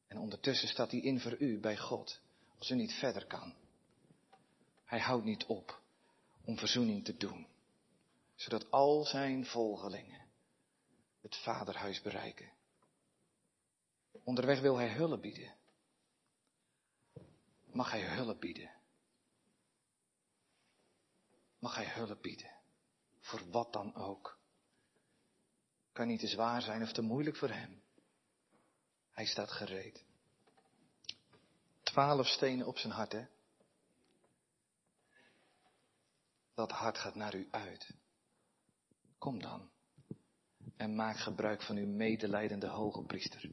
En 0.07 0.19
ondertussen 0.19 0.69
staat 0.69 0.91
hij 0.91 1.01
in 1.01 1.21
voor 1.21 1.37
u 1.39 1.59
bij 1.59 1.77
God, 1.77 2.21
als 2.59 2.71
u 2.71 2.75
niet 2.75 2.93
verder 2.93 3.27
kan. 3.27 3.55
Hij 4.85 5.01
houdt 5.01 5.25
niet 5.25 5.45
op 5.45 5.81
om 6.45 6.59
verzoening 6.59 7.05
te 7.05 7.17
doen, 7.17 7.47
zodat 8.41 8.71
al 8.71 9.05
zijn 9.05 9.47
volgelingen 9.47 10.29
het 11.21 11.37
vaderhuis 11.37 12.03
bereiken. 12.03 12.53
Onderweg 14.25 14.61
wil 14.61 14.77
hij 14.77 14.93
hulp 14.93 15.21
bieden. 15.21 15.57
Mag 17.73 17.91
hij 17.91 18.15
hulp 18.15 18.41
bieden? 18.41 18.71
Mag 21.59 21.75
hij 21.75 21.89
hulp 21.89 22.23
bieden? 22.23 22.51
Voor 23.19 23.51
wat 23.51 23.73
dan 23.73 23.95
ook. 23.95 24.39
Kan 25.93 26.07
niet 26.07 26.21
te 26.21 26.27
zwaar 26.27 26.63
zijn 26.63 26.83
of 26.83 26.93
te 26.93 27.03
moeilijk 27.03 27.37
voor 27.37 27.51
hem. 27.51 27.83
Hij 29.11 29.27
staat 29.27 29.51
gereed. 29.51 30.05
Twaalf 31.83 32.27
stenen 32.27 32.67
op 32.67 32.79
zijn 32.79 32.93
hart, 32.93 33.13
hè? 33.13 33.27
Dat 36.55 36.71
hart 36.71 36.99
gaat 36.99 37.15
naar 37.15 37.35
u 37.35 37.49
uit. 37.51 37.99
Kom 39.21 39.39
dan 39.39 39.71
en 40.77 40.95
maak 40.95 41.17
gebruik 41.17 41.63
van 41.63 41.77
uw 41.77 41.87
medelijdende 41.87 42.67
hoge 42.67 43.03
priester. 43.03 43.51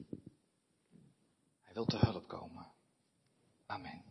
Hij 1.61 1.73
wil 1.73 1.85
te 1.85 1.97
hulp 1.97 2.27
komen. 2.27 2.71
Amen. 3.65 4.06